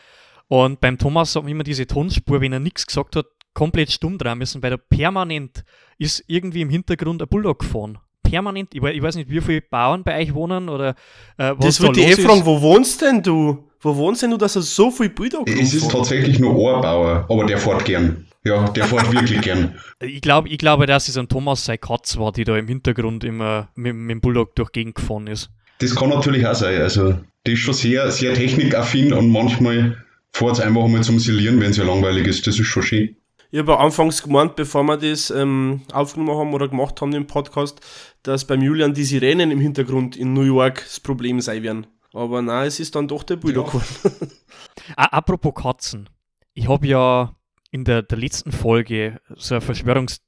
Und 0.48 0.80
beim 0.80 0.98
Thomas 0.98 1.34
haben 1.36 1.46
wir 1.46 1.52
immer 1.52 1.62
diese 1.64 1.86
Tonspur, 1.86 2.40
wenn 2.40 2.52
er 2.52 2.58
nichts 2.60 2.86
gesagt 2.86 3.14
hat, 3.16 3.26
komplett 3.54 3.90
stumm 3.92 4.18
dran 4.18 4.38
müssen, 4.38 4.62
weil 4.62 4.70
da 4.70 4.76
permanent 4.76 5.64
ist 5.98 6.24
irgendwie 6.26 6.62
im 6.62 6.70
Hintergrund 6.70 7.22
ein 7.22 7.28
Bulldog 7.28 7.60
gefahren. 7.60 7.98
Permanent. 8.22 8.74
Ich, 8.74 8.82
wei- 8.82 8.94
ich 8.94 9.02
weiß 9.02 9.16
nicht, 9.16 9.30
wie 9.30 9.40
viele 9.40 9.60
Bauern 9.60 10.02
bei 10.04 10.20
euch 10.20 10.34
wohnen 10.34 10.68
oder 10.68 10.90
äh, 11.36 11.52
was 11.56 11.58
Das 11.66 11.76
da 11.78 11.82
würde 11.84 12.00
ich 12.00 12.06
eh 12.18 12.22
fragen, 12.22 12.44
wo 12.46 12.60
wohnst 12.60 13.00
denn 13.02 13.22
du? 13.22 13.68
Wo 13.80 13.96
wohnst 13.96 14.22
denn 14.22 14.30
du, 14.30 14.36
dass 14.36 14.56
er 14.56 14.62
so 14.62 14.90
viel 14.90 15.08
Bilder 15.08 15.42
Es 15.46 15.72
ist 15.74 15.90
tatsächlich 15.90 16.38
nur 16.38 16.54
Ohrbauer, 16.54 17.26
aber 17.28 17.44
der 17.46 17.58
fährt 17.58 17.84
gern. 17.84 18.26
Ja, 18.44 18.64
der 18.68 18.84
fährt 18.84 19.10
wirklich 19.12 19.40
gern. 19.40 19.78
Ich, 20.00 20.20
glaub, 20.20 20.46
ich 20.46 20.58
glaube, 20.58 20.86
dass 20.86 21.08
es 21.08 21.16
ein 21.16 21.28
Thomas 21.28 21.64
sei 21.64 21.76
Katz 21.76 22.16
war, 22.18 22.30
die 22.32 22.44
da 22.44 22.56
im 22.56 22.68
Hintergrund 22.68 23.24
immer 23.24 23.68
mit, 23.74 23.94
mit 23.94 24.10
dem 24.10 24.20
Bulldog 24.20 24.54
durch 24.56 24.70
die 24.70 24.80
Gegend 24.80 24.94
gefahren 24.96 25.26
ist. 25.26 25.50
Das 25.80 25.94
kann 25.96 26.10
natürlich 26.10 26.46
auch 26.46 26.54
sein. 26.54 26.80
Also, 26.80 27.18
die 27.46 27.52
ist 27.52 27.60
schon 27.60 27.74
sehr, 27.74 28.10
sehr 28.10 28.34
technikaffin 28.34 29.12
und 29.12 29.30
manchmal 29.30 29.96
fährt 30.32 30.52
es 30.52 30.60
einfach 30.60 30.86
mal 30.86 31.02
zum 31.02 31.18
Silieren, 31.18 31.60
wenn 31.60 31.70
es 31.70 31.76
ja 31.76 31.84
langweilig 31.84 32.26
ist. 32.26 32.46
Das 32.46 32.58
ist 32.58 32.66
schon 32.66 32.82
schön. 32.82 33.16
Ich 33.50 33.58
habe 33.58 33.78
anfangs 33.78 34.22
gemeint, 34.22 34.54
bevor 34.54 34.84
wir 34.84 34.96
das 34.96 35.30
ähm, 35.30 35.82
aufgenommen 35.92 36.38
haben 36.38 36.54
oder 36.54 36.68
gemacht 36.68 37.00
haben 37.00 37.12
im 37.14 37.26
Podcast, 37.26 37.80
dass 38.22 38.44
beim 38.44 38.62
Julian 38.62 38.94
die 38.94 39.02
Sirenen 39.02 39.50
im 39.50 39.58
Hintergrund 39.58 40.16
in 40.16 40.34
New 40.34 40.42
York 40.42 40.84
das 40.84 41.00
Problem 41.00 41.40
sein 41.40 41.64
werden. 41.64 41.86
Aber 42.12 42.42
nein, 42.42 42.68
es 42.68 42.78
ist 42.78 42.94
dann 42.94 43.08
doch 43.08 43.24
der 43.24 43.36
Bulldog 43.36 43.72
geworden. 43.72 44.30
Apropos 44.96 45.54
Katzen. 45.54 46.08
Ich 46.54 46.68
habe 46.68 46.86
ja 46.86 47.34
in 47.72 47.84
der, 47.84 48.02
der 48.02 48.18
letzten 48.18 48.52
Folge 48.52 49.20
so 49.36 49.54
eine 49.54 49.60
Verschwörungs... 49.60 50.20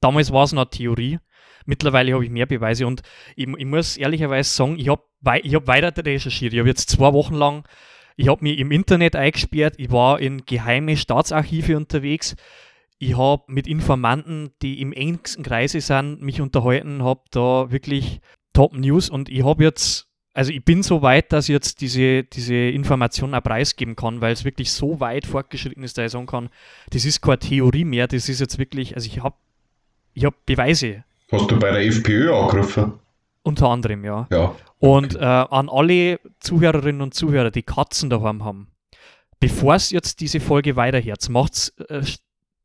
Damals 0.00 0.32
war 0.32 0.44
es 0.44 0.52
noch 0.52 0.62
eine 0.62 0.70
Theorie. 0.70 1.18
Mittlerweile 1.66 2.14
habe 2.14 2.24
ich 2.24 2.30
mehr 2.30 2.46
Beweise 2.46 2.86
und 2.86 3.02
ich, 3.34 3.46
ich 3.46 3.66
muss 3.66 3.96
ehrlicherweise 3.96 4.50
sagen, 4.50 4.78
ich 4.78 4.88
habe 4.88 5.02
ich 5.42 5.54
hab 5.54 5.66
weiter 5.66 5.92
recherchiert. 6.04 6.52
Ich 6.52 6.58
habe 6.58 6.68
jetzt 6.68 6.90
zwei 6.90 7.12
Wochen 7.12 7.34
lang, 7.34 7.64
ich 8.16 8.28
habe 8.28 8.42
mich 8.42 8.58
im 8.58 8.70
Internet 8.70 9.16
eingesperrt, 9.16 9.74
ich 9.76 9.90
war 9.90 10.20
in 10.20 10.46
geheime 10.46 10.96
Staatsarchive 10.96 11.76
unterwegs. 11.76 12.36
Ich 12.98 13.16
habe 13.16 13.42
mit 13.48 13.66
Informanten, 13.66 14.50
die 14.62 14.80
im 14.80 14.92
engsten 14.92 15.44
Kreise 15.44 15.80
sind, 15.82 16.22
mich 16.22 16.40
unterhalten, 16.40 17.02
habe 17.02 17.20
da 17.30 17.70
wirklich 17.70 18.20
Top 18.54 18.74
News 18.74 19.10
und 19.10 19.28
ich 19.28 19.44
habe 19.44 19.64
jetzt 19.64 20.06
also 20.36 20.52
ich 20.52 20.62
bin 20.62 20.82
so 20.82 21.00
weit, 21.00 21.32
dass 21.32 21.48
ich 21.48 21.54
jetzt 21.54 21.80
diese, 21.80 22.22
diese 22.24 22.54
Information 22.54 23.34
auch 23.34 23.42
preisgeben 23.42 23.96
kann, 23.96 24.20
weil 24.20 24.34
es 24.34 24.44
wirklich 24.44 24.70
so 24.70 25.00
weit 25.00 25.24
fortgeschritten 25.24 25.82
ist, 25.82 25.96
dass 25.96 26.04
ich 26.04 26.12
sagen 26.12 26.26
kann, 26.26 26.50
das 26.90 27.06
ist 27.06 27.22
keine 27.22 27.38
Theorie 27.38 27.86
mehr, 27.86 28.06
das 28.06 28.28
ist 28.28 28.40
jetzt 28.40 28.58
wirklich, 28.58 28.94
also 28.94 29.06
ich 29.06 29.22
habe 29.22 29.36
ich 30.12 30.26
hab 30.26 30.44
Beweise. 30.44 31.04
Hast 31.30 31.50
du 31.50 31.58
bei 31.58 31.70
der 31.70 31.84
FPÖ 31.86 32.32
angerufen? 32.32 32.94
Unter 33.42 33.68
anderem, 33.68 34.04
ja. 34.04 34.26
Ja. 34.30 34.54
Und 34.78 35.14
äh, 35.14 35.18
an 35.18 35.68
alle 35.68 36.20
Zuhörerinnen 36.40 37.00
und 37.00 37.14
Zuhörer, 37.14 37.50
die 37.50 37.62
Katzen 37.62 38.10
daheim 38.10 38.44
haben, 38.44 38.68
bevor 39.40 39.74
es 39.74 39.90
jetzt 39.90 40.20
diese 40.20 40.40
Folge 40.40 40.76
weiterhört, 40.76 41.28
macht's, 41.28 41.70
äh, 41.88 42.02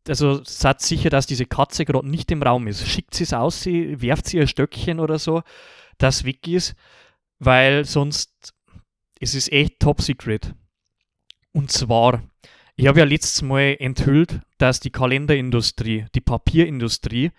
also 0.07 0.43
seid 0.43 0.81
sicher, 0.81 1.09
dass 1.09 1.27
diese 1.27 1.45
Katze 1.45 1.85
gerade 1.85 2.07
nicht 2.07 2.31
im 2.31 2.41
Raum 2.41 2.67
ist. 2.67 2.87
Schickt 2.87 3.13
sie 3.13 3.23
es 3.23 3.33
aus, 3.33 3.61
sie 3.61 4.01
werft 4.01 4.27
sie 4.27 4.39
ein 4.39 4.47
Stöckchen 4.47 4.99
oder 4.99 5.19
so, 5.19 5.43
das 5.97 6.23
weg 6.23 6.47
ist 6.47 6.75
weil 7.41 7.85
sonst 7.85 8.53
es 9.19 9.33
ist 9.33 9.51
echt 9.51 9.79
top 9.79 10.01
secret. 10.01 10.53
Und 11.53 11.71
zwar, 11.71 12.23
ich 12.75 12.87
habe 12.87 12.99
ja 12.99 13.05
letztes 13.05 13.41
Mal 13.41 13.75
enthüllt, 13.79 14.41
dass 14.59 14.79
die 14.79 14.91
Kalenderindustrie, 14.91 16.05
die 16.13 16.21
Papierindustrie 16.21 17.31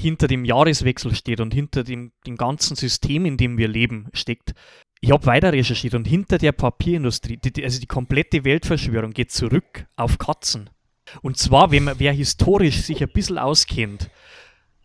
hinter 0.00 0.28
dem 0.28 0.44
Jahreswechsel 0.44 1.14
steht 1.14 1.40
und 1.40 1.52
hinter 1.52 1.84
dem, 1.84 2.12
dem 2.26 2.36
ganzen 2.36 2.76
System, 2.76 3.26
in 3.26 3.36
dem 3.36 3.58
wir 3.58 3.68
leben, 3.68 4.08
steckt. 4.12 4.54
Ich 5.00 5.12
habe 5.12 5.26
weiter 5.26 5.52
recherchiert 5.52 5.94
und 5.94 6.06
hinter 6.06 6.38
der 6.38 6.52
Papierindustrie, 6.52 7.36
die, 7.36 7.64
also 7.64 7.80
die 7.80 7.86
komplette 7.86 8.44
Weltverschwörung 8.44 9.12
geht 9.12 9.30
zurück 9.30 9.86
auf 9.96 10.18
Katzen. 10.18 10.70
Und 11.22 11.38
zwar, 11.38 11.70
wenn 11.70 11.84
man, 11.84 11.98
wer 11.98 12.12
historisch 12.12 12.82
sich 12.82 13.02
ein 13.02 13.12
bisschen 13.12 13.38
auskennt, 13.38 14.10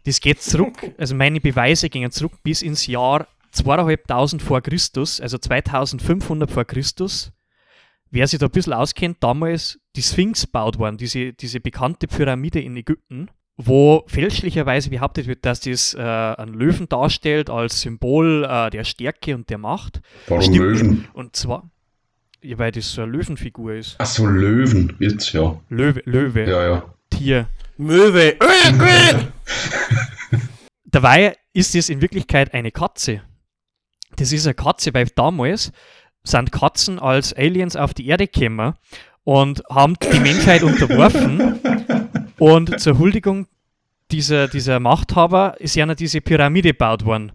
das 0.05 0.19
geht 0.19 0.41
zurück, 0.41 0.93
also 0.97 1.15
meine 1.15 1.41
Beweise 1.41 1.89
gehen 1.89 2.11
zurück 2.11 2.33
bis 2.43 2.61
ins 2.61 2.87
Jahr 2.87 3.27
2500 3.51 4.41
vor 4.41 4.61
Christus, 4.61 5.21
also 5.21 5.37
2500 5.37 6.49
vor 6.49 6.65
Christus. 6.65 7.31
Wer 8.09 8.27
sich 8.27 8.39
da 8.39 8.45
ein 8.45 8.51
bisschen 8.51 8.73
auskennt, 8.73 9.17
damals 9.21 9.79
die 9.95 10.03
Sphinx 10.03 10.45
baut 10.45 10.77
worden, 10.77 10.97
diese, 10.97 11.33
diese 11.33 11.59
bekannte 11.59 12.07
Pyramide 12.07 12.61
in 12.61 12.77
Ägypten, 12.77 13.29
wo 13.57 14.03
fälschlicherweise 14.07 14.89
behauptet 14.89 15.27
wird, 15.27 15.45
dass 15.45 15.59
das 15.61 15.93
äh, 15.93 15.99
einen 15.99 16.53
Löwen 16.53 16.89
darstellt 16.89 17.49
als 17.49 17.81
Symbol 17.81 18.45
äh, 18.49 18.69
der 18.69 18.83
Stärke 18.83 19.35
und 19.35 19.49
der 19.49 19.57
Macht. 19.57 20.01
Warum 20.27 20.41
Stimmt. 20.41 20.57
Löwen? 20.57 21.07
Und 21.13 21.35
zwar, 21.35 21.69
ja, 22.41 22.57
weil 22.57 22.71
das 22.71 22.91
so 22.91 23.03
eine 23.03 23.11
Löwenfigur 23.11 23.73
ist. 23.73 23.95
Ach 23.99 24.05
so, 24.05 24.25
Löwen, 24.25 24.95
jetzt 24.99 25.33
ja. 25.33 25.59
Löwe, 25.69 26.01
Löwe. 26.05 26.49
Ja, 26.49 26.67
ja. 26.67 26.93
Tier. 27.09 27.47
Möwe. 27.77 28.37
Dabei 30.85 31.35
ist 31.53 31.75
es 31.75 31.89
in 31.89 32.01
Wirklichkeit 32.01 32.53
eine 32.53 32.71
Katze. 32.71 33.21
Das 34.15 34.31
ist 34.31 34.45
eine 34.45 34.53
Katze, 34.53 34.93
weil 34.93 35.07
damals 35.15 35.71
sind 36.23 36.51
Katzen 36.51 36.99
als 36.99 37.33
Aliens 37.33 37.75
auf 37.75 37.93
die 37.93 38.07
Erde 38.07 38.27
gekommen 38.27 38.73
und 39.23 39.63
haben 39.69 39.95
die 40.11 40.19
Menschheit 40.19 40.63
unterworfen. 40.63 41.59
Und 42.37 42.79
zur 42.79 42.97
Huldigung 42.97 43.47
dieser, 44.11 44.47
dieser 44.47 44.79
Machthaber 44.79 45.55
ist 45.59 45.75
ja 45.75 45.85
noch 45.85 45.95
diese 45.95 46.21
Pyramide 46.21 46.69
gebaut 46.69 47.05
worden. 47.05 47.31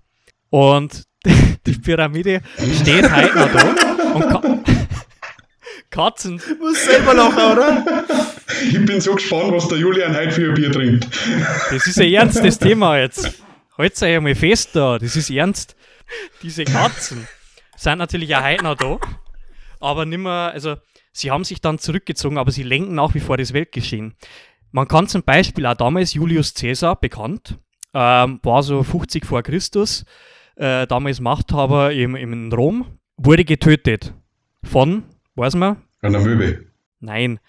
Und 0.51 1.05
die 1.67 1.73
Pyramide 1.73 2.41
steht 2.81 3.11
heute 3.11 3.39
noch 3.39 3.53
da. 3.53 4.15
Und 4.15 4.29
Ka 4.29 4.43
Katzen. 5.91 6.39
Du 6.39 6.55
musst 6.57 6.85
selber 6.85 7.15
lachen, 7.15 7.53
oder? 7.53 7.85
Ich 8.63 8.85
bin 8.85 9.01
so 9.01 9.15
gespannt, 9.15 9.53
was 9.53 9.69
der 9.69 9.79
Julian 9.79 10.15
heute 10.15 10.33
für 10.33 10.49
ein 10.49 10.55
Bier 10.55 10.71
trinkt. 10.71 11.09
Das 11.71 11.87
ist 11.87 11.99
ein 11.99 12.13
ernstes 12.13 12.59
Thema 12.59 12.99
jetzt. 12.99 13.43
Haltet 13.77 14.03
euch 14.03 14.17
einmal 14.17 14.35
fest 14.35 14.71
da, 14.75 14.99
das 14.99 15.17
ist 15.17 15.31
ernst. 15.31 15.77
Diese 16.43 16.65
Katzen 16.65 17.27
sind 17.77 17.99
natürlich 17.99 18.35
auch 18.37 18.43
heute 18.43 18.65
noch 18.65 18.75
da, 18.77 18.99
aber 19.81 20.05
nimmer, 20.05 20.51
also 20.53 20.77
sie 21.13 21.31
haben 21.31 21.45
sich 21.45 21.61
dann 21.61 21.79
zurückgezogen, 21.79 22.39
aber 22.39 22.51
sie 22.51 22.65
lenken 22.65 22.95
nach 22.95 23.15
wie 23.15 23.21
vor 23.21 23.37
das 23.37 23.53
Weltgeschehen. 23.53 24.15
Man 24.71 24.87
kann 24.87 25.07
zum 25.09 25.23
Beispiel 25.23 25.67
auch 25.67 25.75
damals 25.75 26.15
Julius 26.15 26.55
Caesar, 26.55 26.97
bekannt, 26.97 27.59
ähm, 27.95 28.41
war 28.43 28.63
so 28.63 28.83
50 28.83 29.25
vor 29.25 29.43
Christus, 29.43 30.05
äh, 30.57 30.87
damals 30.87 31.21
Machthaber 31.21 31.93
im, 31.93 32.17
im 32.17 32.53
Rom, 32.53 32.99
wurde 33.17 33.45
getötet 33.45 34.15
von, 34.63 35.05
weiß 35.35 35.55
man? 35.55 35.83
Einer 36.03 36.21
Möwe. 36.21 36.67
Nein, 37.01 37.41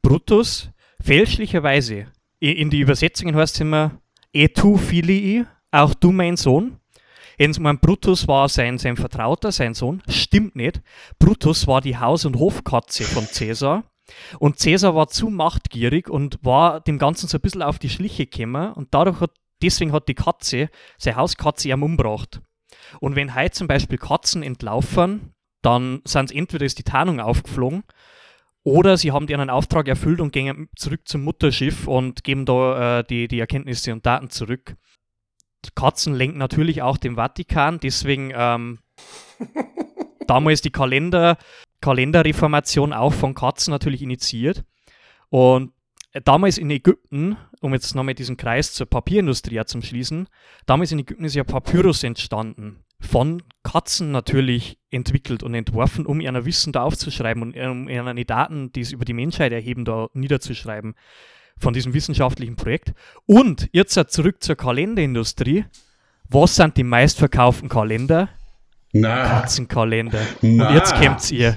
Brutus, 0.00 0.70
fälschlicherweise. 1.00 2.06
In 2.40 2.70
die 2.70 2.80
Übersetzungen 2.80 3.36
heißt 3.36 3.56
es 3.56 3.60
immer, 3.60 4.00
e 4.32 4.48
tu 4.48 4.76
filii, 4.76 5.44
auch 5.70 5.94
du 5.94 6.10
mein 6.10 6.36
Sohn. 6.36 6.78
Jens 7.38 7.58
mein 7.58 7.78
Brutus 7.78 8.28
war 8.28 8.48
sein, 8.48 8.78
sein 8.78 8.96
Vertrauter, 8.96 9.52
sein 9.52 9.74
Sohn. 9.74 10.02
Stimmt 10.08 10.54
nicht. 10.54 10.80
Brutus 11.18 11.66
war 11.66 11.80
die 11.80 11.96
Haus- 11.96 12.24
und 12.24 12.38
Hofkatze 12.38 13.04
von 13.04 13.24
Cäsar. 13.24 13.84
Und 14.38 14.58
Cäsar 14.58 14.94
war 14.94 15.08
zu 15.08 15.28
machtgierig 15.28 16.08
und 16.08 16.38
war 16.42 16.80
dem 16.80 16.98
Ganzen 16.98 17.28
so 17.28 17.38
ein 17.38 17.40
bisschen 17.40 17.62
auf 17.62 17.78
die 17.78 17.90
Schliche 17.90 18.26
gekommen. 18.26 18.72
Und 18.72 18.94
dadurch 18.94 19.20
hat, 19.20 19.32
deswegen 19.62 19.92
hat 19.92 20.08
die 20.08 20.14
Katze, 20.14 20.68
seine 20.98 21.16
Hauskatze, 21.16 21.68
ihm 21.68 21.82
umgebracht. 21.82 22.40
Und 23.00 23.16
wenn 23.16 23.34
heute 23.34 23.52
zum 23.52 23.68
Beispiel 23.68 23.98
Katzen 23.98 24.42
entlaufen, 24.42 25.34
dann 25.62 26.02
sind 26.04 26.30
es 26.30 26.36
entweder 26.36 26.66
ist 26.66 26.78
die 26.78 26.84
Tarnung 26.84 27.20
aufgeflogen 27.20 27.84
oder 28.64 28.96
sie 28.96 29.12
haben 29.12 29.28
ihren 29.28 29.50
Auftrag 29.50 29.88
erfüllt 29.88 30.20
und 30.20 30.32
gehen 30.32 30.68
zurück 30.76 31.02
zum 31.04 31.24
Mutterschiff 31.24 31.88
und 31.88 32.22
geben 32.24 32.44
da 32.44 33.00
äh, 33.00 33.04
die, 33.04 33.28
die 33.28 33.40
Erkenntnisse 33.40 33.92
und 33.92 34.06
Daten 34.06 34.30
zurück. 34.30 34.76
Katzen 35.74 36.14
lenken 36.14 36.38
natürlich 36.38 36.82
auch 36.82 36.96
den 36.96 37.16
Vatikan, 37.16 37.78
deswegen 37.80 38.32
ähm, 38.34 38.78
damals 40.26 40.60
die 40.60 40.70
Kalender, 40.70 41.38
Kalenderreformation 41.82 42.94
auch 42.94 43.12
von 43.12 43.34
Katzen 43.34 43.70
natürlich 43.70 44.00
initiiert. 44.00 44.64
Und 45.28 45.72
äh, 46.12 46.22
damals 46.22 46.56
in 46.56 46.70
Ägypten, 46.70 47.36
um 47.60 47.74
jetzt 47.74 47.94
nochmal 47.94 48.14
diesen 48.14 48.38
Kreis 48.38 48.72
zur 48.72 48.86
Papierindustrie 48.86 49.62
zum 49.66 49.82
Schließen, 49.82 50.28
damals 50.64 50.92
in 50.92 51.00
Ägypten 51.00 51.24
ist 51.24 51.34
ja 51.34 51.44
Papyrus 51.44 52.02
entstanden. 52.02 52.84
Von 53.00 53.42
Katzen 53.64 54.12
natürlich 54.12 54.78
entwickelt 54.90 55.42
und 55.42 55.54
entworfen, 55.54 56.06
um 56.06 56.20
ihre 56.20 56.44
Wissen 56.44 56.72
da 56.72 56.82
aufzuschreiben 56.82 57.42
und 57.42 57.56
um 57.56 57.88
ihre 57.88 58.24
Daten, 58.24 58.72
die 58.72 58.80
es 58.80 58.92
über 58.92 59.04
die 59.04 59.12
Menschheit 59.12 59.52
erheben, 59.52 59.84
da 59.84 60.08
niederzuschreiben 60.14 60.94
von 61.58 61.74
diesem 61.74 61.94
wissenschaftlichen 61.94 62.56
Projekt. 62.56 62.92
Und 63.26 63.68
jetzt 63.72 63.98
zurück 64.10 64.42
zur 64.42 64.56
Kalenderindustrie. 64.56 65.64
Was 66.28 66.56
sind 66.56 66.76
die 66.76 66.84
meistverkauften 66.84 67.68
Kalender? 67.68 68.28
Na. 68.92 69.40
Katzenkalender. 69.40 70.20
Na. 70.42 70.68
Und 70.68 70.74
jetzt 70.74 70.94
kämpft 70.94 71.30
ihr. 71.32 71.56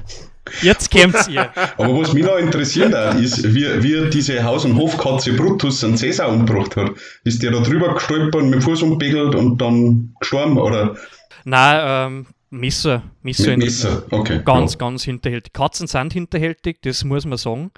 Jetzt 0.62 0.92
kämpft 0.92 1.28
ihr. 1.28 1.50
Aber 1.78 2.00
was 2.00 2.14
mich 2.14 2.24
noch 2.24 2.38
interessiert 2.38 2.94
ist, 3.16 3.54
wie, 3.54 3.84
wie 3.84 4.10
diese 4.10 4.44
Haus- 4.44 4.66
und 4.66 4.78
Hofkatze 4.78 5.34
Brutus 5.34 5.84
einen 5.84 5.98
Cäsar 5.98 6.30
umgebracht 6.30 6.76
hat. 6.76 6.92
Ist 7.24 7.42
der 7.42 7.52
da 7.52 7.60
drüber 7.60 7.94
gestolpert, 7.94 8.44
mit 8.44 8.54
dem 8.54 8.62
Fuß 8.62 8.84
umpegelt 8.84 9.36
und 9.36 9.60
dann 9.60 10.16
gestorben, 10.20 10.58
oder? 10.58 10.96
Nein, 11.44 11.82
ähm, 11.84 12.26
Messer. 12.52 13.04
Messer, 13.22 13.50
mit 13.52 13.60
Messer. 13.60 14.04
okay. 14.12 14.42
Ganz, 14.46 14.74
ja. 14.74 14.78
ganz 14.80 15.04
hinterhältig. 15.04 15.52
Katzen 15.52 15.88
sind 15.88 16.14
hinterhältig, 16.14 16.82
das 16.84 17.04
muss 17.04 17.26
man 17.26 17.38
sagen 17.38 17.72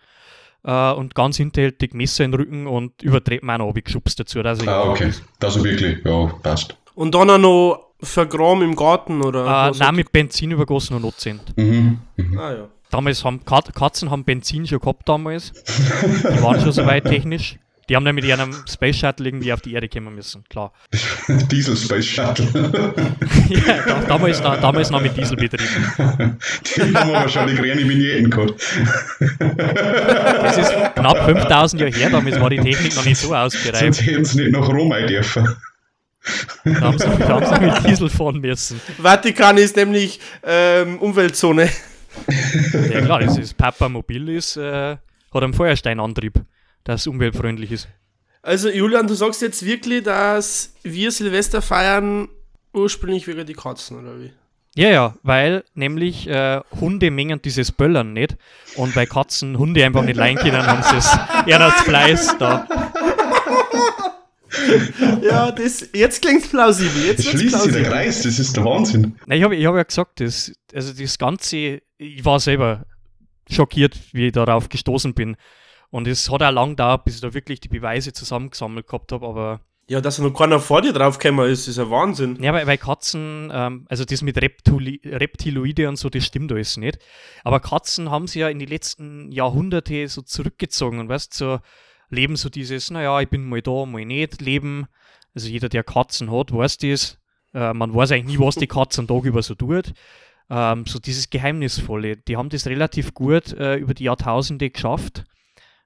äh, 0.63 0.91
und 0.91 1.15
ganz 1.15 1.37
hinterhältig 1.37 1.93
Messer 1.93 2.25
in 2.25 2.31
den 2.31 2.39
Rücken 2.39 2.67
und 2.67 3.01
übertreibt 3.01 3.43
man 3.43 3.61
auch 3.61 3.73
geschubst 3.73 4.19
dazu. 4.19 4.43
Dass 4.43 4.65
ah, 4.67 4.89
okay. 4.89 5.11
Das 5.39 5.55
ist 5.55 5.63
wirklich, 5.63 6.05
ja, 6.05 6.27
passt. 6.43 6.75
Und 6.93 7.15
dann 7.15 7.29
auch 7.29 7.37
noch 7.37 7.86
vergraben 8.01 8.63
im 8.63 8.75
Garten, 8.75 9.21
oder? 9.21 9.71
Äh, 9.71 9.77
nein, 9.77 9.95
mit 9.95 10.11
Benzin 10.11 10.51
übergossen 10.51 10.95
und 10.95 11.01
Notzind. 11.01 11.41
Mhm. 11.57 11.99
Mhm. 12.15 12.37
Ah, 12.39 12.51
ja. 12.53 12.67
Damals 12.89 13.23
haben 13.25 13.43
Katzen 13.43 14.11
haben 14.11 14.23
Benzin 14.23 14.65
schon 14.65 14.79
gehabt 14.79 15.09
damals. 15.09 15.51
Die 15.51 16.41
waren 16.41 16.61
schon 16.61 16.71
so 16.71 16.85
weit 16.85 17.05
technisch. 17.05 17.57
Die 17.89 17.95
haben 17.95 18.03
dann 18.03 18.15
mit 18.15 18.25
ihrem 18.25 18.53
Space 18.69 18.97
Shuttle 18.97 19.29
irgendwie 19.29 19.53
auf 19.53 19.61
die 19.61 19.73
Erde 19.73 19.87
kommen 19.87 20.13
müssen, 20.13 20.43
klar. 20.49 20.73
Diesel 21.49 21.77
Space 21.77 22.05
Shuttle. 22.05 22.45
ja, 23.49 23.77
da, 23.85 24.01
damals, 24.01 24.41
da, 24.41 24.57
damals 24.57 24.89
noch 24.89 25.01
mit 25.01 25.15
Diesel 25.15 25.37
betrieben. 25.37 26.37
Die 26.75 26.81
haben 26.81 27.13
wahrscheinlich 27.13 27.57
reine 27.59 27.87
Vignetten 27.87 28.29
gehabt. 28.29 28.55
Das 29.29 30.57
ist 30.57 30.73
knapp 30.95 31.25
5000 31.25 31.81
Jahre 31.81 31.93
her, 31.93 32.09
damals 32.09 32.39
war 32.41 32.49
die 32.49 32.59
Technik 32.59 32.93
noch 32.95 33.05
nicht 33.05 33.19
so 33.19 33.33
ausgereift. 33.33 33.79
Sonst 33.79 34.05
hätten 34.05 34.25
sie 34.25 34.43
nicht 34.43 34.51
nach 34.51 34.67
Rom 34.67 34.91
ein 34.91 35.07
dürfen. 35.07 35.47
Da 36.65 36.81
haben, 36.81 36.97
sie, 36.97 37.05
da 37.05 37.27
haben 37.29 37.45
sie 37.45 37.65
mit 37.65 37.87
Diesel 37.87 38.09
fahren 38.09 38.39
müssen. 38.39 38.81
Vatikan 39.01 39.57
ist 39.57 39.75
nämlich 39.75 40.19
ähm, 40.43 40.99
Umweltzone. 40.99 41.69
Ja 42.91 43.01
klar, 43.01 43.19
das 43.19 43.37
ist 43.37 43.57
Papa 43.57 43.89
Mobil 43.89 44.29
ist, 44.29 44.57
äh, 44.57 44.97
hat 45.33 45.43
einen 45.43 45.53
Feuersteinantrieb, 45.53 46.33
das 46.83 47.07
umweltfreundlich 47.07 47.71
ist. 47.71 47.87
Also 48.41 48.69
Julian, 48.69 49.07
du 49.07 49.13
sagst 49.13 49.41
jetzt 49.41 49.65
wirklich, 49.65 50.03
dass 50.03 50.73
wir 50.83 51.11
Silvester 51.11 51.61
feiern 51.61 52.27
ursprünglich 52.73 53.27
wegen 53.27 53.45
die 53.45 53.53
Katzen, 53.53 53.99
oder 53.99 54.19
wie? 54.19 54.31
Ja, 54.75 54.89
ja, 54.89 55.15
weil 55.23 55.63
nämlich 55.73 56.27
äh, 56.27 56.61
Hunde 56.79 57.09
mengen 57.09 57.41
dieses 57.41 57.71
Böllern 57.71 58.13
nicht 58.13 58.37
und 58.75 58.95
weil 58.95 59.07
Katzen 59.07 59.57
Hunde 59.57 59.83
einfach 59.83 60.03
nicht 60.03 60.17
leiden 60.17 60.37
können, 60.37 60.65
haben 60.65 60.83
sie 60.83 60.97
es 60.97 61.17
eher 61.47 61.61
als 61.61 61.81
Fleiß 61.81 62.37
da. 62.37 62.67
Ja, 65.21 65.51
das, 65.51 65.89
jetzt 65.93 66.21
klingt 66.21 66.49
plausibel. 66.49 67.05
Jetzt 67.05 67.25
schließt 67.25 67.39
sich 67.39 67.51
der 67.51 67.57
plausibel. 67.57 67.83
Kreis, 67.83 68.21
das 68.23 68.39
ist 68.39 68.55
der 68.55 68.65
Wahnsinn. 68.65 69.15
Na, 69.25 69.35
ich 69.35 69.43
habe 69.43 69.55
ich 69.55 69.65
hab 69.65 69.75
ja 69.75 69.83
gesagt, 69.83 70.19
das, 70.19 70.51
also 70.73 70.93
das 70.93 71.17
Ganze, 71.17 71.81
ich 71.97 72.25
war 72.25 72.39
selber 72.39 72.85
schockiert, 73.49 73.97
wie 74.13 74.27
ich 74.27 74.31
darauf 74.33 74.69
gestoßen 74.69 75.13
bin. 75.13 75.37
Und 75.89 76.07
es 76.07 76.29
hat 76.29 76.43
auch 76.43 76.51
lang 76.51 76.71
gedauert, 76.71 77.05
bis 77.05 77.15
ich 77.15 77.21
da 77.21 77.33
wirklich 77.33 77.59
die 77.61 77.69
Beweise 77.69 78.11
zusammengesammelt 78.13 78.87
gehabt 78.87 79.11
habe, 79.13 79.25
aber 79.25 79.61
Ja, 79.89 80.01
dass 80.01 80.19
noch 80.19 80.31
keiner 80.33 80.59
vor 80.59 80.81
dir 80.81 80.91
draufgekommen 80.91 81.49
ist, 81.49 81.67
ist 81.69 81.79
ein 81.79 81.89
Wahnsinn. 81.89 82.37
Ja, 82.43 82.51
weil, 82.53 82.67
weil 82.67 82.77
Katzen, 82.77 83.49
ähm, 83.53 83.85
also 83.87 84.03
das 84.03 84.21
mit 84.21 84.35
Reptili 84.41 84.99
Reptiloide 85.05 85.87
und 85.87 85.95
so, 85.95 86.09
das 86.09 86.25
stimmt 86.25 86.51
alles 86.51 86.75
nicht. 86.75 86.99
Aber 87.45 87.61
Katzen 87.61 88.11
haben 88.11 88.27
sie 88.27 88.39
ja 88.39 88.49
in 88.49 88.59
die 88.59 88.65
letzten 88.65 89.31
Jahrhunderte 89.31 90.09
so 90.09 90.21
zurückgezogen 90.21 90.99
und 90.99 91.07
weißt 91.07 91.33
so 91.33 91.59
leben 92.09 92.35
so 92.35 92.49
dieses, 92.49 92.91
naja, 92.91 93.19
ich 93.21 93.29
bin 93.29 93.47
mal 93.47 93.61
da, 93.61 93.85
mal 93.85 94.05
nicht, 94.05 94.41
leben. 94.41 94.87
Also 95.33 95.49
jeder, 95.49 95.69
der 95.69 95.83
Katzen 95.83 96.31
hat, 96.31 96.53
weiß 96.53 96.77
das. 96.77 97.19
Äh, 97.53 97.73
man 97.73 97.93
weiß 97.93 98.11
eigentlich 98.11 98.37
nie, 98.37 98.45
was 98.45 98.55
die 98.55 98.67
Katze 98.67 99.01
am 99.01 99.07
Tag 99.07 99.23
über 99.23 99.41
so 99.41 99.55
tut. 99.55 99.93
Ähm, 100.49 100.85
so 100.85 100.99
dieses 100.99 101.29
Geheimnisvolle. 101.29 102.17
Die 102.17 102.37
haben 102.37 102.49
das 102.49 102.67
relativ 102.67 103.13
gut 103.13 103.53
äh, 103.53 103.75
über 103.75 103.93
die 103.93 104.05
Jahrtausende 104.05 104.69
geschafft, 104.69 105.25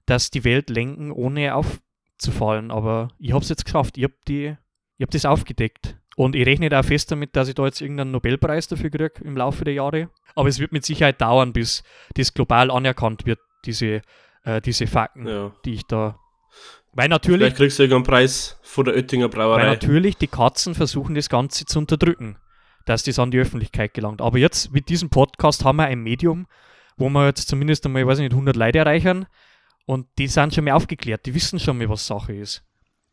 dass 0.06 0.30
die 0.32 0.44
Welt 0.44 0.70
lenken, 0.70 1.12
ohne 1.12 1.56
aufzufallen. 1.56 2.72
Aber 2.72 3.10
ich 3.18 3.34
habe 3.34 3.44
es 3.44 3.50
jetzt 3.50 3.66
geschafft. 3.66 3.98
Ich 3.98 4.04
habe 4.04 4.58
habe 5.02 5.12
das 5.12 5.26
aufgedeckt. 5.26 5.98
Und 6.16 6.36
ich 6.36 6.46
rechne 6.46 6.70
da 6.70 6.84
fest 6.84 7.12
damit, 7.12 7.36
dass 7.36 7.48
ich 7.48 7.56
da 7.56 7.66
jetzt 7.66 7.82
irgendeinen 7.82 8.12
Nobelpreis 8.12 8.68
dafür 8.68 8.90
kriege 8.90 9.14
im 9.24 9.38
Laufe 9.38 9.64
der 9.64 9.74
Jahre. 9.74 10.10
Aber 10.36 10.50
es 10.50 10.60
wird 10.60 10.72
mit 10.72 10.86
Sicherheit 10.86 11.22
dauern, 11.22 11.54
bis 11.54 11.84
das 12.16 12.34
global 12.34 12.70
anerkannt 12.70 13.26
wird, 13.26 13.40
diese, 13.66 14.02
äh, 14.44 14.62
diese 14.62 14.88
Fakten, 14.88 15.28
Ja. 15.28 15.52
die 15.66 15.74
ich 15.74 15.86
da. 15.86 16.18
Weil 16.94 17.08
natürlich, 17.08 17.40
Vielleicht 17.40 17.58
kriegst 17.58 17.80
du 17.80 17.84
irgendeinen 17.84 18.04
Preis 18.04 18.60
von 18.64 18.86
der 18.86 18.96
Oettinger 18.96 19.26
weil 19.26 19.30
Brauerei. 19.32 19.66
natürlich 19.66 20.18
die 20.18 20.28
Katzen 20.28 20.76
versuchen, 20.76 21.16
das 21.16 21.30
Ganze 21.30 21.66
zu 21.66 21.80
unterdrücken, 21.80 22.38
dass 22.86 23.04
das 23.04 23.18
an 23.20 23.32
die 23.32 23.40
Öffentlichkeit 23.40 23.94
gelangt. 23.94 24.22
Aber 24.22 24.38
jetzt 24.38 24.72
mit 24.74 24.90
diesem 24.90 25.10
Podcast 25.10 25.64
haben 25.64 25.78
wir 25.78 25.86
ein 25.86 26.02
Medium, 26.02 26.48
wo 26.98 27.08
wir 27.10 27.28
jetzt 27.28 27.48
zumindest 27.48 27.86
einmal, 27.86 28.06
weiß 28.06 28.20
ich 28.20 28.24
nicht, 28.24 28.34
100 28.34 28.56
Leute 28.58 28.80
erreichen 28.80 29.26
und 29.86 30.08
die 30.18 30.28
sind 30.28 30.54
schon 30.54 30.66
mal 30.66 30.74
aufgeklärt, 30.74 31.26
die 31.26 31.34
wissen 31.34 31.60
schon 31.60 31.78
mal, 31.78 31.88
was 31.90 32.06
Sache 32.08 32.34
ist. 32.34 32.64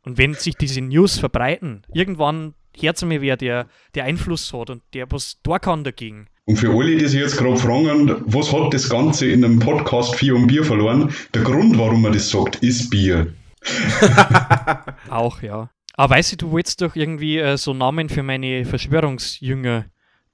Und 0.03 0.19
wenn 0.19 0.35
sich 0.35 0.57
diese 0.57 0.81
News 0.81 1.19
verbreiten, 1.19 1.83
irgendwann 1.93 2.55
hört 2.81 3.03
mir 3.03 3.21
wer, 3.21 3.37
der, 3.37 3.69
der 3.95 4.05
Einfluss 4.05 4.53
hat 4.53 4.71
und 4.71 4.83
der 4.95 5.11
was 5.11 5.41
da 5.43 5.59
kann 5.59 5.85
dagegen. 5.85 6.29
Und 6.49 6.57
für 6.57 6.71
alle, 6.71 6.97
die 6.97 7.07
sich 7.07 7.21
jetzt 7.21 7.37
gerade 7.37 7.59
fragen, 7.59 8.23
was 8.25 8.51
hat 8.55 8.73
das 8.73 8.89
Ganze 8.89 9.27
in 9.27 9.45
einem 9.45 9.59
Podcast 9.59 10.15
4 10.17 10.35
um 10.35 10.47
Bier 10.47 10.65
verloren? 10.65 11.13
Der 11.35 11.43
Grund, 11.43 11.77
warum 11.77 12.01
man 12.01 12.15
das 12.15 12.31
sagt, 12.31 12.57
ist 12.63 12.89
Bier. 12.89 13.35
Auch, 15.11 15.43
ja. 15.43 15.69
Aber 15.93 16.15
weißt 16.15 16.33
du, 16.33 16.37
du 16.37 16.51
wolltest 16.51 16.81
doch 16.81 16.97
irgendwie 16.97 17.37
äh, 17.37 17.59
so 17.59 17.75
Namen 17.75 18.09
für 18.09 18.23
meine 18.23 18.65
Verschwörungsjünger 18.65 19.85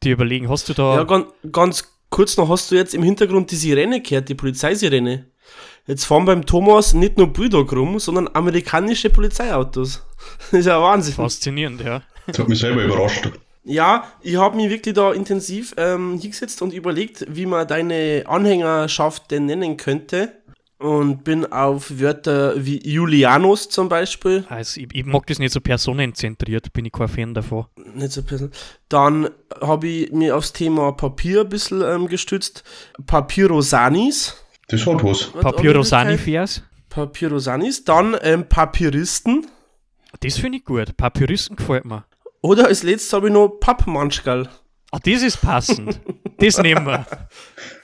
dir 0.05 0.13
überlegen. 0.13 0.49
Hast 0.49 0.69
du 0.69 0.75
da. 0.75 0.95
Ja, 0.95 1.03
ganz, 1.03 1.27
ganz 1.51 1.99
kurz 2.11 2.37
noch, 2.37 2.49
hast 2.49 2.71
du 2.71 2.77
jetzt 2.77 2.95
im 2.95 3.03
Hintergrund 3.03 3.51
die 3.51 3.57
Sirene 3.57 4.01
gehört, 4.01 4.29
die 4.29 4.37
Polizeisirene? 4.37 5.27
Jetzt 5.89 6.05
fahren 6.05 6.27
beim 6.27 6.47
Thomas 6.47 6.95
nicht 6.95 7.19
nur 7.19 7.33
Bulldog 7.33 7.73
rum, 7.73 7.99
sondern 7.99 8.29
amerikanische 8.35 9.11
Polizeiautos. 9.11 10.07
Das 10.53 10.61
ist 10.61 10.67
ja 10.67 10.81
Wahnsinn. 10.81 11.15
faszinierend, 11.15 11.81
ja. 11.81 12.03
Das 12.29 12.39
hat 12.39 12.49
mich 12.49 12.61
selber 12.61 12.85
überrascht. 12.85 13.31
Ja, 13.65 14.05
ich 14.21 14.37
habe 14.37 14.57
mich 14.57 14.69
wirklich 14.69 14.95
da 14.95 15.13
intensiv 15.13 15.75
ähm, 15.79 16.19
hingesetzt 16.21 16.61
und 16.63 16.73
überlegt, 16.75 17.25
wie 17.29 17.47
man 17.47 17.67
deine 17.67 18.25
Anhängerschaft 18.27 19.31
denn 19.31 19.47
nennen 19.47 19.77
könnte. 19.77 20.33
Und 20.77 21.25
bin 21.25 21.47
auf 21.51 21.99
Wörter 21.99 22.53
wie 22.63 22.87
Julianus 22.87 23.71
zum 23.71 23.89
Beispiel, 23.89 24.45
Also 24.51 24.81
ich, 24.83 24.89
ich 24.93 25.07
mag 25.07 25.27
das 25.29 25.39
nicht 25.39 25.53
so 25.53 25.61
personenzentriert, 25.61 26.73
bin 26.75 26.85
ich 26.85 26.93
kein 26.93 27.09
Fan 27.09 27.33
davon. 27.33 27.67
nicht 27.95 28.13
so 28.13 28.23
person. 28.23 28.51
Dann 28.91 29.31
habe 29.63 29.87
ich 29.87 30.13
mir 30.13 30.37
aufs 30.37 30.53
Thema 30.53 30.93
Papier 30.93 31.43
ein 31.43 31.49
bisschen 31.49 31.81
ähm, 31.81 32.07
gestützt. 32.07 32.65
Papyrosanis. 33.07 34.37
Das 34.69 34.85
hat 34.85 35.03
was. 35.05 35.31
Papyrosanifers, 35.33 36.63
Papyrosanis. 36.91 37.85
Dann 37.85 38.17
ähm, 38.23 38.47
Papyristen. 38.49 39.47
das 40.21 40.37
finde 40.37 40.59
ich 40.59 40.65
gut. 40.65 40.97
Papyristen 40.97 41.57
gefällt 41.57 41.85
mir. 41.87 42.05
Oder 42.45 42.67
als 42.67 42.83
letztes 42.83 43.11
habe 43.15 43.29
ich 43.29 43.33
noch 43.33 43.49
Pappmanschgal. 43.59 44.51
Ah, 44.91 44.99
das 45.03 45.23
ist 45.23 45.41
passend. 45.41 45.99
das 46.39 46.59
nehmen 46.59 46.85
wir. 46.85 47.07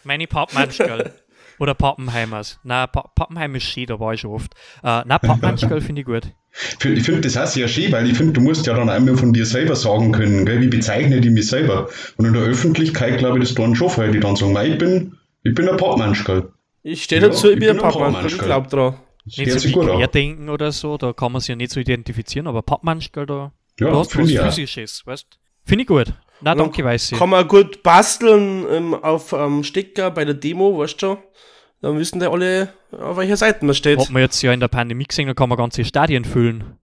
Meine 0.05 0.27
Pappmanschgal. 0.27 1.14
Oder 1.59 1.73
Pappenheimers. 1.73 2.61
Nein, 2.62 2.87
pa 2.92 3.11
Pappenheim 3.14 3.55
ist 3.55 3.62
schön, 3.62 3.87
da 3.87 3.99
war 3.99 4.12
ich 4.12 4.20
schon 4.20 4.33
oft. 4.33 4.53
Äh, 4.85 5.01
nein, 5.07 5.18
Pappmanschgal 5.23 5.81
finde 5.81 6.03
ich 6.03 6.07
gut. 6.07 6.31
Ich 6.85 7.03
finde 7.05 7.23
das 7.23 7.38
auch 7.38 7.46
sehr 7.46 7.68
schön, 7.68 7.90
weil 7.90 8.07
ich 8.11 8.18
finde, 8.18 8.35
du 8.35 8.42
musst 8.42 8.66
ja 8.66 8.75
dann 8.75 8.90
einmal 8.90 9.16
von 9.16 9.33
dir 9.33 9.46
selber 9.46 9.77
sagen 9.77 10.12
können, 10.12 10.44
gell? 10.44 10.61
wie 10.61 10.68
bezeichne 10.68 11.16
ich 11.16 11.31
mich 11.31 11.49
selber. 11.49 11.88
Und 12.18 12.27
in 12.27 12.35
der 12.35 12.42
Öffentlichkeit 12.42 13.16
glaube 13.16 13.38
ich, 13.38 13.44
das 13.44 13.55
dann 13.55 13.75
schon 13.75 13.88
viele, 13.88 14.11
die 14.11 14.20
dann 14.20 14.37
sagen, 14.37 14.53
"Mei, 14.53 14.73
ich 14.73 14.79
bin, 14.79 15.16
ich 15.42 15.55
bin 15.55 15.70
ein 15.70 15.79
Pappmanschgal. 15.79 16.53
Ich 16.83 17.05
stehe 17.05 17.23
Ja, 17.23 17.29
dazu, 17.29 17.46
ich 17.46 17.55
ich 17.55 17.61
bin 17.61 17.70
ein 17.70 17.79
Pappmanschgal. 17.79 18.27
Ich 18.27 18.38
glaube 18.38 18.68
dran. 18.68 18.96
Nicht 19.25 19.59
so 19.59 19.68
wie. 19.68 19.73
Querdenken 19.73 20.51
oder 20.51 20.70
so, 20.70 20.99
da 20.99 21.14
kann 21.14 21.33
man 21.33 21.40
sich 21.40 21.49
ja 21.49 21.57
nicht 21.57 21.70
so 21.73 21.81
identifizieren, 21.81 22.46
aber 22.46 22.61
Pappmanschgal, 22.61 23.25
da, 23.25 23.53
Ja, 23.81 23.90
da 23.90 23.99
hast 23.99 24.14
du 24.14 24.21
was 24.21 24.29
ich 24.29 24.40
auch. 24.40 24.45
Physisches, 24.47 25.07
weißt 25.07 25.27
Finde 25.64 25.83
ich 25.83 25.88
gut. 25.88 26.12
Na, 26.40 26.53
Ja, 26.53 26.55
danke, 26.57 26.85
Weißi. 26.85 27.16
Kann 27.16 27.31
man 27.31 27.47
gut 27.47 27.83
basteln 27.83 28.66
ähm, 28.71 28.95
auf 28.95 29.33
ähm, 29.33 29.62
Stecker 29.62 30.11
bei 30.11 30.25
der 30.25 30.35
Demo, 30.35 30.79
weißt 30.79 30.95
du 30.95 31.07
schon. 31.07 31.19
Dann 31.83 31.99
wissen 31.99 32.21
die 32.21 32.27
alle, 32.27 32.73
auf 32.93 33.16
welcher 33.16 33.37
Seite 33.37 33.64
man 33.64 33.75
steht. 33.75 33.99
Hat 33.99 34.11
man 34.11 34.23
jetzt 34.23 34.40
ja 34.43 34.53
in 34.53 34.61
der 34.61 34.69
Pandemie 34.69 35.05
gesehen, 35.05 35.29
da 35.29 35.35
kann 35.35 35.49
man 35.49 35.59
ganze 35.59 35.85
Stadien 35.85 36.25
füllen 36.25 36.77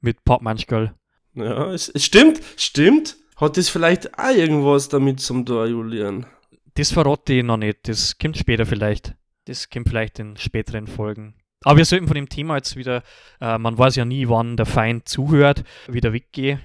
mit 0.00 0.24
Pappmanschgal. 0.24 0.94
Ja, 1.34 1.72
es, 1.72 1.88
es 1.88 2.04
stimmt, 2.04 2.40
stimmt. 2.56 3.16
Hat 3.36 3.56
das 3.56 3.68
vielleicht 3.68 4.18
auch 4.18 4.34
irgendwas 4.34 4.88
damit 4.88 5.20
zum 5.20 5.44
da, 5.44 5.64
Julian? 5.64 6.26
Das 6.74 6.92
verrate 6.92 7.32
ich 7.34 7.44
noch 7.44 7.56
nicht, 7.56 7.88
das 7.88 8.18
kommt 8.18 8.36
später 8.36 8.66
vielleicht. 8.66 9.14
Das 9.46 9.68
kommt 9.70 9.88
vielleicht 9.88 10.18
in 10.18 10.36
späteren 10.36 10.86
Folgen. 10.86 11.34
Aber 11.64 11.78
wir 11.78 11.84
sollten 11.84 12.06
von 12.06 12.14
dem 12.14 12.28
Thema 12.28 12.56
jetzt 12.56 12.76
wieder, 12.76 13.02
äh, 13.40 13.58
man 13.58 13.78
weiß 13.78 13.96
ja 13.96 14.04
nie, 14.04 14.28
wann 14.28 14.56
der 14.56 14.66
Feind 14.66 15.08
zuhört, 15.08 15.64
wieder 15.88 16.12
weggehen 16.12 16.60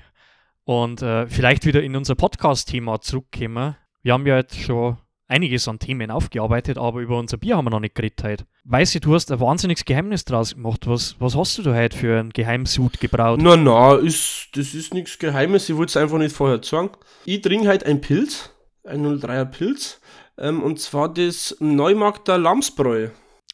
und 0.66 1.02
äh, 1.02 1.28
vielleicht 1.28 1.66
wieder 1.66 1.82
in 1.82 1.96
unser 1.96 2.16
Podcast-Thema 2.16 3.02
zurückkommen. 3.02 3.76
Wir 4.02 4.14
haben 4.14 4.26
ja 4.26 4.38
jetzt 4.38 4.60
schon 4.60 4.98
einiges 5.28 5.68
an 5.68 5.80
Themen 5.80 6.12
aufgearbeitet, 6.12 6.78
aber 6.78 7.00
über 7.00 7.18
unser 7.18 7.38
Bier 7.38 7.58
haben 7.58 7.66
wir 7.66 7.72
noch 7.72 7.80
nicht 7.80 7.96
geredet 7.96 8.24
heute. 8.24 8.46
Weiß 8.64 8.96
ich, 8.96 9.02
du 9.02 9.14
hast 9.14 9.32
ein 9.32 9.40
wahnsinniges 9.40 9.86
Geheimnis 9.86 10.26
draus 10.26 10.56
gemacht. 10.56 10.88
Was, 10.88 11.16
was 11.20 11.36
hast 11.36 11.58
du 11.58 11.64
da 11.64 11.74
heute 11.74 11.98
für 11.98 12.20
einen 12.20 12.32
Geheimsud 12.32 13.00
gebraut? 13.00 13.40
Na, 13.42 13.56
na, 13.56 13.96
ist, 13.96 14.50
das 14.54 14.74
ist 14.74 14.94
nichts 14.94 15.20
Geheimes, 15.20 15.70
ich 15.70 15.76
wollte 15.76 15.92
es 15.92 15.98
einfach 15.98 16.18
nicht 16.18 16.36
vorher 16.36 16.62
sagen. 16.64 16.92
Ich 17.26 17.42
trinke 17.42 17.68
halt 17.68 17.86
ein 17.86 18.02
Pilz, 18.02 18.52
ein 18.84 19.06
03er 19.06 19.46
Pilz, 19.46 20.02
ähm, 20.38 20.64
und 20.64 20.80
zwar 20.80 21.14
das 21.14 21.56
Neumarkter 21.60 22.38
Lamsbräu. 22.38 23.10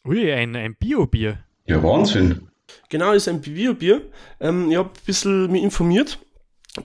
Ui, 0.06 0.30
ein, 0.30 0.54
ein 0.54 0.76
Bio-Bier. 0.76 1.38
Ja, 1.66 1.82
Wahnsinn. 1.82 2.50
Genau, 2.90 3.12
ist 3.12 3.26
ein 3.26 3.40
Biobier. 3.40 4.02
Ähm, 4.38 4.70
ich 4.70 4.76
habe 4.76 4.90
ein 4.90 5.06
bisschen 5.06 5.50
mich 5.50 5.62
informiert. 5.62 6.18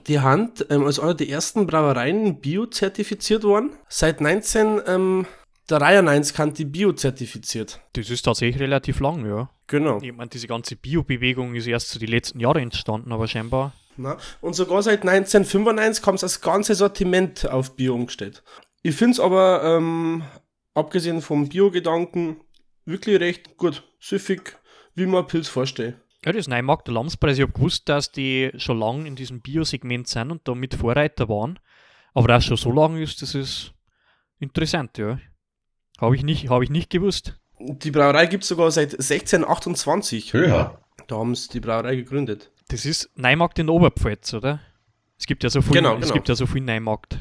Die 0.06 0.20
Hand 0.20 0.64
ähm, 0.70 0.86
als 0.86 0.98
einer 0.98 1.12
der 1.14 1.28
ersten 1.28 1.66
Brauereien 1.66 2.40
bio-zertifiziert 2.40 3.44
worden. 3.44 3.72
Seit 3.88 4.20
1993 4.20 6.34
kann 6.34 6.54
die 6.54 6.64
bio-zertifiziert. 6.64 7.82
Das 7.92 8.08
ist 8.08 8.22
tatsächlich 8.22 8.62
relativ 8.62 9.00
lang, 9.00 9.26
ja. 9.26 9.50
Genau. 9.66 9.98
Ich 10.00 10.14
meine, 10.14 10.30
diese 10.30 10.46
ganze 10.46 10.76
Bio-Bewegung 10.76 11.54
ist 11.54 11.66
erst 11.66 11.90
so 11.90 11.98
die 11.98 12.06
letzten 12.06 12.40
Jahre 12.40 12.62
entstanden, 12.62 13.12
aber 13.12 13.28
scheinbar. 13.28 13.74
Na, 13.96 14.16
und 14.40 14.54
sogar 14.54 14.82
seit 14.82 15.06
1995 15.06 16.06
haben 16.06 16.16
sie 16.16 16.24
das 16.24 16.40
ganze 16.40 16.74
Sortiment 16.74 17.46
auf 17.50 17.76
Bio 17.76 17.94
umgestellt. 17.94 18.42
Ich 18.82 18.94
finde 18.94 19.12
es 19.12 19.20
aber, 19.20 19.62
ähm, 19.62 20.22
abgesehen 20.74 21.20
vom 21.20 21.48
Bio-Gedanken, 21.48 22.38
wirklich 22.84 23.20
recht 23.20 23.56
gut, 23.56 23.82
süffig, 23.98 24.56
wie 24.94 25.06
man 25.06 25.26
Pilz 25.26 25.48
vorstellt. 25.48 25.96
Ja, 26.24 26.32
das 26.32 26.48
Neumarkt 26.48 26.86
der 26.86 26.94
Lamspreis. 26.94 27.38
Ich 27.38 27.42
habe 27.42 27.52
gewusst, 27.52 27.88
dass 27.88 28.12
die 28.12 28.50
schon 28.56 28.78
lange 28.78 29.06
in 29.06 29.16
diesem 29.16 29.40
Biosegment 29.40 30.06
sind 30.06 30.30
und 30.30 30.46
da 30.46 30.54
mit 30.54 30.74
Vorreiter 30.74 31.28
waren. 31.28 31.58
Aber 32.12 32.28
dass 32.28 32.42
es 32.42 32.48
schon 32.48 32.56
so 32.56 32.72
lange 32.72 33.02
ist, 33.02 33.22
das 33.22 33.34
ist 33.34 33.72
interessant, 34.38 34.98
ja. 34.98 35.18
Habe 35.98 36.16
ich, 36.16 36.22
nicht, 36.22 36.48
hab 36.48 36.62
ich 36.62 36.70
nicht 36.70 36.90
gewusst. 36.90 37.38
Die 37.58 37.90
Brauerei 37.90 38.26
gibt 38.26 38.42
es 38.42 38.48
sogar 38.48 38.70
seit 38.70 38.92
1628. 38.92 40.32
Ja. 40.32 40.78
Da 41.06 41.16
haben 41.16 41.34
sie 41.34 41.48
die 41.50 41.60
Brauerei 41.60 41.96
gegründet. 41.96 42.50
Das 42.68 42.84
ist 42.86 43.10
Neumarkt 43.16 43.58
in 43.58 43.68
Oberpfalz, 43.68 44.32
oder? 44.34 44.60
Es 45.18 45.26
gibt 45.26 45.42
ja 45.42 45.50
so 45.50 45.60
viel, 45.60 45.74
Genau, 45.74 45.94
es 45.96 46.02
genau. 46.02 46.14
gibt 46.14 46.28
ja 46.28 46.34
so 46.34 46.46
viel 46.46 46.62
Neumarkt, 46.62 47.18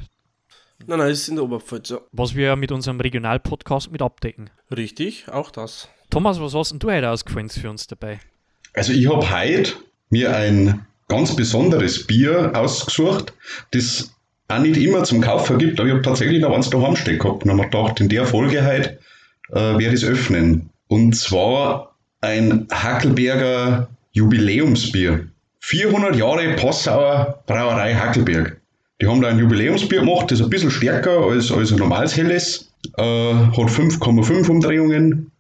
Nein, 0.88 1.00
nein, 1.00 1.12
es 1.12 1.22
ist 1.22 1.28
in 1.30 1.36
der 1.36 1.44
Oberpfalz, 1.44 1.89
ja. 1.89 2.00
was 2.12 2.36
wir 2.36 2.48
ja 2.48 2.56
mit 2.56 2.72
unserem 2.72 3.00
Regionalpodcast 3.00 3.92
mit 3.92 4.02
abdecken. 4.02 4.50
Richtig, 4.76 5.28
auch 5.30 5.52
das. 5.52 5.89
Thomas, 6.10 6.39
was 6.39 6.56
hast 6.56 6.72
denn 6.72 6.80
du 6.80 6.89
heute 6.89 7.10
ausgefallen 7.10 7.50
für 7.50 7.70
uns 7.70 7.88
dabei? 7.88 8.20
Also 8.74 8.94
ich 8.94 9.10
habe 9.10 9.30
heute 9.30 9.74
mir 10.10 10.36
ein 10.36 10.86
ganz 11.08 11.36
besonderes 11.36 12.08
Bier 12.08 12.52
ausgesucht, 12.56 13.34
das 13.72 14.15
auch 14.48 14.60
nicht 14.60 14.78
immer 14.78 15.04
zum 15.04 15.22
Kaufen 15.22 15.58
gibt, 15.58 15.80
aber 15.80 15.88
ich 15.88 15.94
habe 15.94 16.04
tatsächlich 16.04 16.42
noch 16.42 16.54
eins 16.54 16.70
daheim 16.70 16.96
stehen 16.96 17.20
gehabt 17.20 17.44
und 17.44 17.52
habe 17.52 17.62
mir 17.62 17.70
gedacht, 17.70 18.00
in 18.00 18.10
der 18.10 18.26
Folge 18.26 18.65
heute 18.65 19.00
äh, 19.52 19.56
werde 19.56 19.88
ich 19.88 20.04
es 20.04 20.04
öffnen. 20.04 20.70
Und 20.88 21.15
zwar 21.15 21.96
ein 22.22 22.68
Hackelberger 22.72 23.89
Jubiläumsbier. 24.12 25.28
400 25.60 26.15
Jahre 26.15 26.56
Passauer 26.56 27.44
Brauerei 27.46 27.94
Hackelberg. 27.94 28.59
Die 29.02 29.08
haben 29.08 29.22
da 29.22 29.30
ein 29.30 29.40
Jubiläumsbier 29.40 30.00
gemacht, 30.02 30.30
das 30.32 30.40
ist 30.40 30.46
ein 30.46 30.50
bisschen 30.50 30.72
stärker 30.72 31.20
als, 31.22 31.52
als 31.52 31.72
ein 31.72 31.78
normales 31.80 32.16
Helles, 32.18 32.74
äh, 32.98 33.02
hat 33.02 33.54
5,5 33.56 34.50
Umdrehungen 34.50 35.32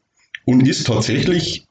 und 0.45 0.65
ist 0.67 0.87
tatsächlich 0.87 1.65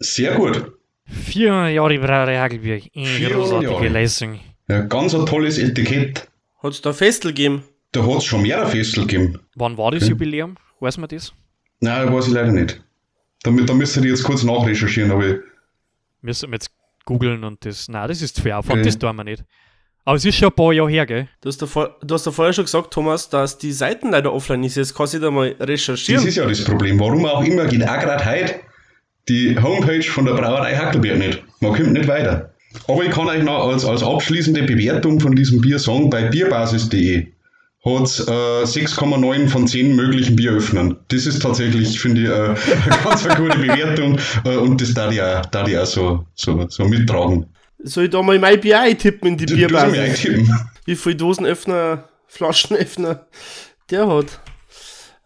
sehr 0.00 0.34
gut. 0.34 0.72
400 1.06 1.72
Jahre 1.72 1.98
Brauerei 1.98 2.36
Hagelberg. 2.38 2.82
Eine 2.94 3.06
400 3.06 3.38
großartige 3.38 3.70
Jahre. 3.72 3.88
Leistung. 3.88 4.40
Ja, 4.68 4.80
ganz 4.82 5.14
ein 5.14 5.24
tolles 5.26 5.58
Etikett. 5.58 6.28
Hat 6.62 6.72
es 6.72 6.82
da 6.82 6.92
Festel 6.92 7.30
gegeben? 7.30 7.62
Da 7.92 8.04
hat 8.04 8.18
es 8.18 8.24
schon 8.24 8.42
mehrere 8.42 8.68
Festel 8.68 9.06
gegeben. 9.06 9.38
Wann 9.54 9.78
war 9.78 9.92
das 9.92 10.02
Okay. 10.02 10.10
Jubiläum? 10.12 10.56
Weiß 10.80 10.98
man 10.98 11.08
das? 11.08 11.32
Nein, 11.80 12.12
weiß 12.12 12.26
ich 12.26 12.32
leider 12.34 12.52
nicht. 12.52 12.82
Damit, 13.44 13.68
da 13.68 13.74
müsst 13.74 13.96
ihr 13.96 14.04
jetzt 14.04 14.24
kurz 14.24 14.42
nachrecherchieren, 14.42 15.10
aber 15.12 15.26
ich, 15.26 15.36
Müssen 16.20 16.50
wir 16.50 16.56
jetzt 16.56 16.70
googeln 17.04 17.44
und 17.44 17.64
das. 17.64 17.88
Nein, 17.88 18.08
das 18.08 18.20
ist 18.20 18.34
zu 18.36 18.42
viel 18.42 18.52
Aufwand, 18.52 18.80
Okay. 18.80 18.88
das 18.88 18.98
tun 18.98 19.14
wir 19.16 19.24
nicht. 19.24 19.44
Aber 20.08 20.16
es 20.16 20.24
ist 20.24 20.36
schon 20.36 20.48
ein 20.48 20.54
paar 20.54 20.72
Jahre 20.72 20.88
her, 20.88 21.04
gell? 21.04 21.28
Du 21.42 21.50
hast, 21.50 21.60
da 21.60 21.66
du 22.02 22.14
hast 22.14 22.26
da 22.26 22.30
vorher 22.30 22.54
schon 22.54 22.64
gesagt, 22.64 22.94
Thomas, 22.94 23.28
dass 23.28 23.58
die 23.58 23.72
Seiten 23.72 24.12
leider 24.12 24.32
offline 24.32 24.64
ist. 24.64 24.76
Jetzt 24.76 24.94
kannst 24.94 25.12
du 25.12 25.18
da 25.18 25.30
mal 25.30 25.54
das 25.58 25.68
recherchieren. 25.68 26.26
ist 26.26 26.36
ja 26.36 26.46
das 26.46 26.64
Problem. 26.64 26.98
Warum 26.98 27.26
auch 27.26 27.44
immer 27.44 27.66
geht 27.66 27.86
auch 27.86 27.98
gerade 27.98 28.24
heute 28.24 28.54
die 29.28 29.54
Homepage 29.60 30.02
von 30.02 30.24
der 30.24 30.32
Brauerei 30.32 30.74
Hackelberg 30.74 31.18
nicht. 31.18 31.42
Man 31.60 31.74
kommt 31.74 31.92
nicht 31.92 32.08
weiter. 32.08 32.54
Aber 32.86 33.04
ich 33.04 33.10
kann 33.10 33.28
euch 33.28 33.42
noch 33.42 33.68
als, 33.68 33.84
als 33.84 34.02
abschließende 34.02 34.62
Bewertung 34.62 35.20
von 35.20 35.36
diesem 35.36 35.60
Bier 35.60 35.78
sagen, 35.78 36.08
bei 36.08 36.22
bierbasis.de 36.22 37.26
hat 37.84 38.04
es 38.04 38.20
äh, 38.20 38.30
6,9 38.30 39.48
von 39.48 39.66
10 39.66 39.94
möglichen 39.94 40.36
Bieröffnern. 40.36 40.96
Das 41.08 41.26
ist 41.26 41.42
tatsächlich, 41.42 42.00
finde 42.00 42.22
ich, 42.22 42.28
äh, 42.28 42.32
eine 42.92 43.04
ganz 43.04 43.26
eine 43.26 43.34
gute 43.34 43.58
Bewertung 43.58 44.18
äh, 44.46 44.56
und 44.56 44.80
das 44.80 44.94
darf 44.94 45.12
ich 45.12 45.20
auch, 45.20 45.44
darf 45.44 45.68
ich 45.68 45.76
auch 45.76 45.84
so, 45.84 46.24
so, 46.34 46.66
so 46.70 46.84
mittragen. 46.84 47.44
Soll 47.80 48.04
ich 48.04 48.10
da 48.10 48.22
mal 48.22 48.38
mein 48.38 48.60
Bier 48.60 48.80
eintippen 48.80 49.28
in 49.28 49.36
die 49.36 49.46
Bierbasis? 49.46 50.26
Wie 50.84 50.96
viel 50.96 51.14
Dosenöffner, 51.14 52.08
Flaschenöffner 52.26 53.26
der 53.90 54.08
hat? 54.08 54.40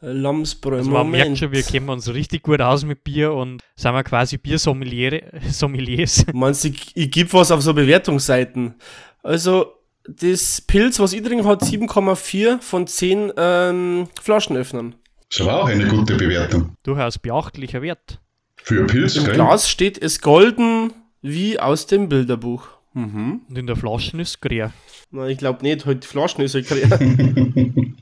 Äh, 0.02 0.12
Lamsbräu, 0.12 0.76
Also 0.76 0.90
man 0.90 1.08
merkt 1.10 1.24
Moment. 1.26 1.38
schon, 1.38 1.52
wir 1.52 1.62
kennen 1.62 1.88
uns 1.88 2.12
richtig 2.12 2.42
gut 2.42 2.60
aus 2.60 2.84
mit 2.84 3.04
Bier 3.04 3.32
und 3.32 3.62
sind 3.76 3.92
wir 3.94 4.02
quasi 4.04 4.36
Biersommeliere- 4.36 5.22
Sommeliers. 5.50 6.26
Meinst 6.32 6.64
du, 6.64 6.68
ich, 6.68 6.92
ich 6.96 7.10
gebe 7.10 7.32
was 7.32 7.50
auf 7.50 7.62
so 7.62 7.72
Bewertungsseiten? 7.72 8.74
Also, 9.22 9.72
das 10.06 10.60
Pilz, 10.60 10.98
was 10.98 11.12
ich 11.12 11.22
trinke, 11.22 11.44
hat 11.44 11.62
7,4 11.62 12.60
von 12.60 12.86
10 12.86 13.32
ähm, 13.36 14.08
Flaschenöffnern. 14.20 14.96
Das 15.30 15.46
war 15.46 15.62
auch 15.62 15.68
eine 15.68 15.86
gute 15.86 16.16
Bewertung. 16.16 16.76
Durchaus 16.82 17.18
beachtlicher 17.18 17.80
Wert. 17.82 18.20
Für 18.56 18.84
Pilz, 18.86 19.16
Im 19.16 19.24
gell? 19.24 19.34
Glas 19.34 19.70
steht 19.70 20.00
es 20.02 20.20
golden 20.20 20.92
wie 21.22 21.58
aus 21.58 21.86
dem 21.86 22.08
Bilderbuch. 22.08 22.68
Mhm. 22.94 23.40
Und 23.48 23.56
in 23.58 23.66
der 23.66 23.76
Flasche 23.76 24.20
ist 24.20 24.42
grün. 24.42 24.72
Na, 25.10 25.26
ich 25.28 25.38
glaube 25.38 25.62
nicht, 25.62 25.86
heute 25.86 26.00
die 26.00 26.06
Flaschen 26.06 26.44
ist 26.44 26.54
halt 26.54 26.66
kreativ. 26.68 27.94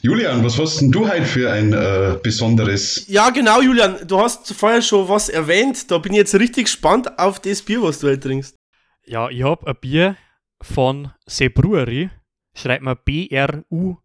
Julian, 0.00 0.42
was 0.44 0.58
hast 0.58 0.80
denn 0.80 0.90
du 0.90 1.06
heute 1.08 1.26
für 1.26 1.50
ein 1.50 1.72
äh, 1.72 2.16
besonderes? 2.22 3.06
Ja, 3.08 3.28
genau, 3.30 3.60
Julian, 3.60 3.98
du 4.06 4.18
hast 4.18 4.50
vorher 4.54 4.80
schon 4.80 5.08
was 5.08 5.28
erwähnt. 5.28 5.90
Da 5.90 5.98
bin 5.98 6.12
ich 6.12 6.18
jetzt 6.18 6.34
richtig 6.36 6.64
gespannt 6.64 7.18
auf 7.18 7.40
das 7.40 7.60
Bier, 7.62 7.82
was 7.82 7.98
du 7.98 8.06
halt 8.06 8.22
trinkst. 8.22 8.56
Ja, 9.04 9.28
ich 9.28 9.42
habe 9.42 9.66
ein 9.66 9.76
Bier 9.80 10.16
von 10.62 11.10
Sebruery. 11.26 12.10
Schreibt 12.54 12.82
man 12.82 12.96
B-R-U-E-R-Y. 13.04 13.96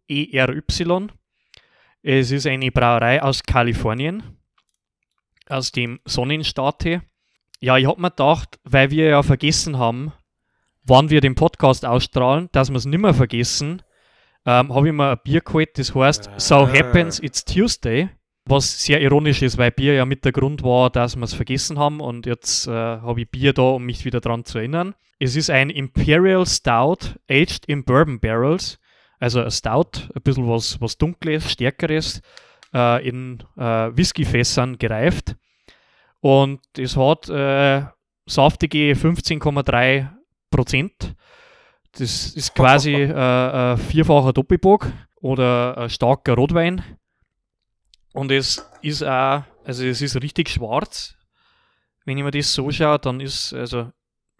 Es 2.02 2.30
ist 2.30 2.46
eine 2.46 2.70
Brauerei 2.70 3.22
aus 3.22 3.42
Kalifornien, 3.42 4.22
aus 5.48 5.72
dem 5.72 6.00
Sonnenstaat 6.04 6.82
hier. 6.82 7.02
Ja, 7.64 7.78
ich 7.78 7.86
habe 7.86 7.98
mir 7.98 8.10
gedacht, 8.10 8.58
weil 8.64 8.90
wir 8.90 9.06
ja 9.06 9.22
vergessen 9.22 9.78
haben, 9.78 10.12
wann 10.82 11.08
wir 11.08 11.22
den 11.22 11.34
Podcast 11.34 11.86
ausstrahlen, 11.86 12.50
dass 12.52 12.68
wir 12.68 12.76
es 12.76 12.84
nicht 12.84 13.00
mehr 13.00 13.14
vergessen, 13.14 13.80
ähm, 14.44 14.74
habe 14.74 14.88
ich 14.88 14.92
mir 14.92 15.12
ein 15.12 15.18
Bier 15.24 15.40
geholt, 15.40 15.78
das 15.78 15.94
heißt 15.94 16.28
So 16.36 16.56
Ah. 16.56 16.68
Happens 16.70 17.20
It's 17.20 17.42
Tuesday. 17.42 18.10
Was 18.44 18.84
sehr 18.84 19.00
ironisch 19.00 19.40
ist, 19.40 19.56
weil 19.56 19.70
Bier 19.70 19.94
ja 19.94 20.04
mit 20.04 20.26
der 20.26 20.32
Grund 20.32 20.62
war, 20.62 20.90
dass 20.90 21.16
wir 21.16 21.22
es 21.24 21.32
vergessen 21.32 21.78
haben 21.78 22.00
und 22.00 22.26
jetzt 22.26 22.66
äh, 22.66 22.70
habe 22.70 23.22
ich 23.22 23.30
Bier 23.30 23.54
da, 23.54 23.62
um 23.62 23.86
mich 23.86 24.04
wieder 24.04 24.20
dran 24.20 24.44
zu 24.44 24.58
erinnern. 24.58 24.94
Es 25.18 25.34
ist 25.34 25.48
ein 25.48 25.70
Imperial 25.70 26.44
Stout, 26.44 27.14
aged 27.30 27.64
in 27.64 27.82
Bourbon 27.84 28.20
Barrels. 28.20 28.78
Also 29.18 29.40
ein 29.40 29.50
Stout, 29.50 30.10
ein 30.14 30.20
bisschen 30.22 30.46
was, 30.46 30.78
was 30.82 30.98
Dunkles, 30.98 31.50
Stärkeres, 31.50 32.20
äh, 32.74 33.08
in 33.08 33.42
äh, 33.56 33.62
Whiskyfässern 33.96 34.76
gereift. 34.76 35.36
Und 36.24 36.60
es 36.78 36.96
hat 36.96 37.28
äh, 37.28 37.84
saftige 38.24 38.94
15,3 38.94 40.08
Prozent. 40.50 41.14
Das 41.92 42.28
ist 42.28 42.54
quasi 42.54 42.94
äh, 42.94 43.12
ein 43.12 43.76
vierfacher 43.76 44.32
Doppelbock 44.32 44.90
oder 45.20 45.76
ein 45.76 45.90
starker 45.90 46.32
Rotwein. 46.32 46.82
Und 48.14 48.30
es 48.30 48.66
ist 48.80 49.02
auch, 49.02 49.42
also 49.64 49.84
es 49.84 50.00
ist 50.00 50.16
richtig 50.22 50.48
schwarz. 50.48 51.14
Wenn 52.06 52.16
ich 52.16 52.24
mir 52.24 52.30
das 52.30 52.54
so 52.54 52.70
schaue, 52.70 52.98
dann 53.00 53.20
ist, 53.20 53.52
also, 53.52 53.90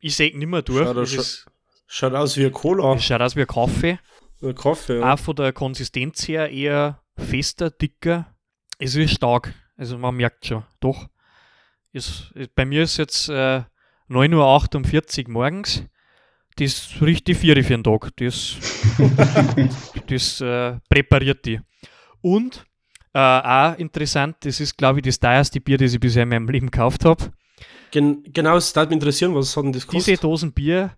ich 0.01 0.17
sehe 0.17 0.35
nicht 0.39 0.49
mehr 0.49 0.63
durch. 0.63 0.87
Schaut 0.87 0.97
Es, 0.97 1.19
aus- 1.19 1.27
ist, 1.27 1.47
Schaut 1.87 2.15
aus 2.15 2.37
wie 2.39 2.47
ein 2.47 2.53
Cola. 2.53 2.95
es 2.95 3.05
schaut 3.05 3.21
aus 3.21 3.37
wie 3.37 3.43
ein 3.43 3.47
Kaffee. 3.47 3.99
Ein 4.43 4.55
Kaffee. 4.55 5.01
Ja. 5.01 5.13
Auch 5.13 5.19
von 5.19 5.37
der 5.37 5.53
Konsistenz 5.53 6.27
her 6.29 6.49
eher 6.51 7.03
fester, 7.19 7.71
dicker. 7.71 8.35
Es 8.79 8.95
ist 8.97 9.11
stark. 9.17 9.53
Also 9.77 9.99
man 9.99 10.15
merkt 10.15 10.47
schon, 10.47 10.65
doch. 10.81 11.09
Es, 11.97 12.33
bei 12.57 12.65
mir 12.65 12.83
ist 12.83 12.97
jetzt 12.97 13.29
äh, 13.29 13.63
9.48 14.11 15.27
Uhr 15.27 15.33
morgens. 15.33 15.85
Das 16.57 16.89
riecht 17.01 17.29
die 17.29 17.35
Viere 17.35 17.63
für 17.63 17.75
den 17.77 17.85
Tag. 17.85 18.11
Das, 18.17 18.57
das 20.09 20.41
äh, 20.41 20.77
präpariert 20.89 21.47
die. 21.47 21.61
Und 22.21 22.65
äh, 23.13 23.19
auch 23.19 23.77
interessant, 23.79 24.37
das 24.41 24.59
ist, 24.59 24.77
glaube 24.77 24.99
ich, 24.99 25.05
das 25.05 25.21
teuerste 25.21 25.61
Bier, 25.61 25.79
das 25.79 25.95
ich 25.95 26.01
bisher 26.01 26.25
in 26.25 26.31
meinem 26.31 26.49
Leben 26.49 26.71
gekauft 26.71 27.05
habe. 27.05 27.33
Gen 27.93 28.25
genau, 28.33 28.57
es 28.57 28.75
würde 28.75 28.89
mich 28.89 28.95
interessieren, 28.97 29.35
was 29.35 29.57
hat 29.57 29.65
denn 29.65 29.73
das 29.73 29.87
Diese 29.87 30.13
gekostet? 30.13 30.25
Dosen 30.25 30.53
Bier 30.53 30.97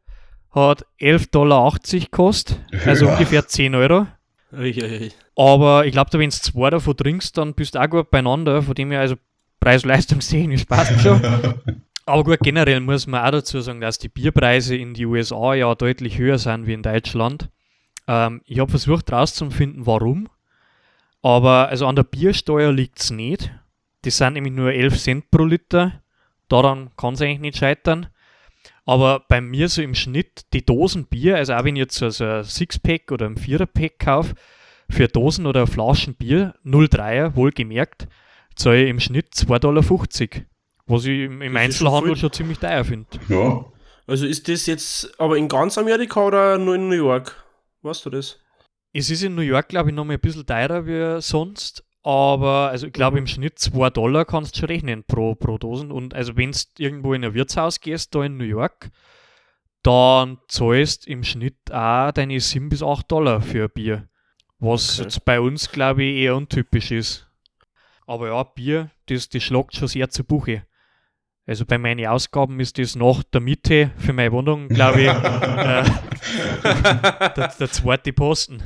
hat 0.50 0.86
11,80 0.98 1.30
Dollar 1.30 1.78
gekostet, 1.92 2.60
also 2.86 3.04
Ja. 3.04 3.12
ungefähr 3.12 3.46
10 3.46 3.74
Euro. 3.74 4.06
Uiuiui. 4.50 5.12
Aber 5.36 5.84
ich 5.84 5.92
glaube, 5.92 6.10
wenn 6.18 6.30
du 6.30 6.36
zwei 6.36 6.70
davon 6.70 6.96
trinkst, 6.96 7.36
dann 7.36 7.52
bist 7.52 7.74
du 7.74 7.80
auch 7.82 7.90
gut 7.90 8.10
beieinander. 8.10 8.62
Von 8.62 8.74
dem 8.74 8.90
her, 8.90 9.00
also 9.00 9.16
preis-leistungstechnisch 9.60 10.64
passt 10.64 11.00
schon. 11.00 11.22
Aber 12.06 12.22
gut, 12.22 12.38
generell 12.40 12.80
muss 12.80 13.08
man 13.08 13.24
auch 13.24 13.32
dazu 13.32 13.60
sagen, 13.60 13.80
dass 13.80 13.98
die 13.98 14.08
Bierpreise 14.08 14.76
in 14.76 14.94
die 14.94 15.06
USA 15.06 15.54
ja 15.54 15.74
deutlich 15.74 16.18
höher 16.18 16.38
sind 16.38 16.66
wie 16.66 16.72
in 16.72 16.82
Deutschland. 16.82 17.50
Ähm, 18.06 18.42
ich 18.44 18.60
habe 18.60 18.70
versucht 18.70 19.10
herauszufinden, 19.10 19.86
warum. 19.86 20.28
Aber 21.22 21.68
also 21.68 21.86
an 21.86 21.96
der 21.96 22.04
Biersteuer 22.04 22.72
liegt 22.72 23.00
es 23.00 23.10
nicht. 23.10 23.50
Das 24.02 24.18
sind 24.18 24.34
nämlich 24.34 24.52
nur 24.52 24.72
11 24.72 24.98
Cent 24.98 25.30
pro 25.32 25.44
Liter. 25.44 26.00
Daran 26.48 26.90
kann 26.96 27.14
es 27.14 27.22
eigentlich 27.22 27.40
nicht 27.40 27.56
scheitern. 27.56 28.06
Aber 28.84 29.24
bei 29.28 29.40
mir 29.40 29.68
so 29.68 29.82
im 29.82 29.96
Schnitt 29.96 30.46
die 30.52 30.64
Dosen 30.64 31.06
Bier, 31.06 31.36
also 31.36 31.54
auch 31.54 31.64
wenn 31.64 31.74
ich 31.74 31.80
jetzt 31.80 31.96
so 31.96 32.24
ein 32.24 32.44
Sixpack 32.44 33.10
oder 33.10 33.26
ein 33.26 33.36
Viererpack 33.36 33.98
kaufe, 33.98 34.36
für 34.88 35.08
Dosen 35.08 35.46
oder 35.46 35.66
Flaschen 35.66 36.14
Bier, 36.14 36.54
0,3er, 36.64 37.34
wohlgemerkt, 37.34 38.06
zahle 38.56 38.84
ich 38.84 38.90
im 38.90 39.00
Schnitt 39.00 39.32
2,50 39.34 39.58
Dollar. 39.60 39.84
Was 40.86 41.04
ich 41.04 41.20
im, 41.20 41.42
im 41.42 41.56
Einzelhandel 41.56 42.16
schon 42.16 42.32
ziemlich 42.32 42.58
teuer 42.58 42.84
finde. 42.84 43.06
Ja, 43.28 43.64
Also 44.06 44.26
ist 44.26 44.48
das 44.48 44.66
jetzt 44.66 45.18
aber 45.20 45.36
in 45.36 45.48
ganz 45.48 45.78
Amerika 45.78 46.20
oder 46.26 46.58
nur 46.58 46.74
in 46.76 46.88
New 46.88 46.94
York? 46.94 47.44
Weißt 47.82 48.04
du 48.06 48.10
das? 48.10 48.38
Es 48.92 49.10
ist 49.10 49.22
in 49.22 49.34
New 49.34 49.42
York, 49.42 49.68
glaube 49.68 49.90
ich, 49.90 49.94
noch 49.96 50.04
mal 50.04 50.14
ein 50.14 50.20
bisschen 50.20 50.46
teurer 50.46 50.86
wie 50.86 51.20
sonst, 51.20 51.84
aber 52.02 52.70
also 52.70 52.86
ich 52.86 52.92
glaube 52.92 53.18
im 53.18 53.26
Schnitt 53.26 53.58
2 53.58 53.90
Dollar 53.90 54.24
kannst 54.24 54.54
du 54.56 54.60
schon 54.60 54.68
rechnen 54.68 55.04
pro, 55.04 55.34
pro 55.34 55.58
Dosen. 55.58 55.90
Und 55.90 56.14
also 56.14 56.36
wenn 56.36 56.52
du 56.52 56.58
irgendwo 56.78 57.14
in 57.14 57.24
ein 57.24 57.34
Wirtshaus 57.34 57.80
gehst, 57.80 58.14
da 58.14 58.24
in 58.24 58.36
New 58.36 58.44
York, 58.44 58.90
dann 59.82 60.38
zahlst 60.48 61.06
im 61.06 61.22
Schnitt 61.24 61.56
auch 61.72 62.12
deine 62.12 62.40
7 62.40 62.68
bis 62.68 62.82
8 62.82 63.10
Dollar 63.10 63.40
für 63.40 63.64
ein 63.64 63.70
Bier. 63.74 64.08
Was 64.58 64.94
Okay. 64.98 65.02
jetzt 65.02 65.24
bei 65.24 65.40
uns, 65.40 65.70
glaube 65.70 66.04
ich, 66.04 66.16
eher 66.22 66.36
untypisch 66.36 66.90
ist. 66.90 67.25
Aber 68.06 68.28
ja, 68.28 68.42
Bier, 68.44 68.90
das, 69.06 69.28
das 69.28 69.42
schlagt 69.42 69.74
schon 69.76 69.88
sehr 69.88 70.08
zu 70.10 70.24
Buche. 70.24 70.62
Also 71.46 71.64
bei 71.64 71.78
meinen 71.78 72.06
Ausgaben 72.06 72.58
ist 72.60 72.78
das 72.78 72.96
nach 72.96 73.22
der 73.24 73.40
Miete 73.40 73.90
für 73.98 74.12
meine 74.12 74.32
Wohnung, 74.32 74.68
glaube 74.68 75.02
ich, 75.02 75.08
äh, 75.08 75.84
der, 77.36 77.54
der 77.58 77.70
zweite 77.70 78.12
Posten. 78.12 78.62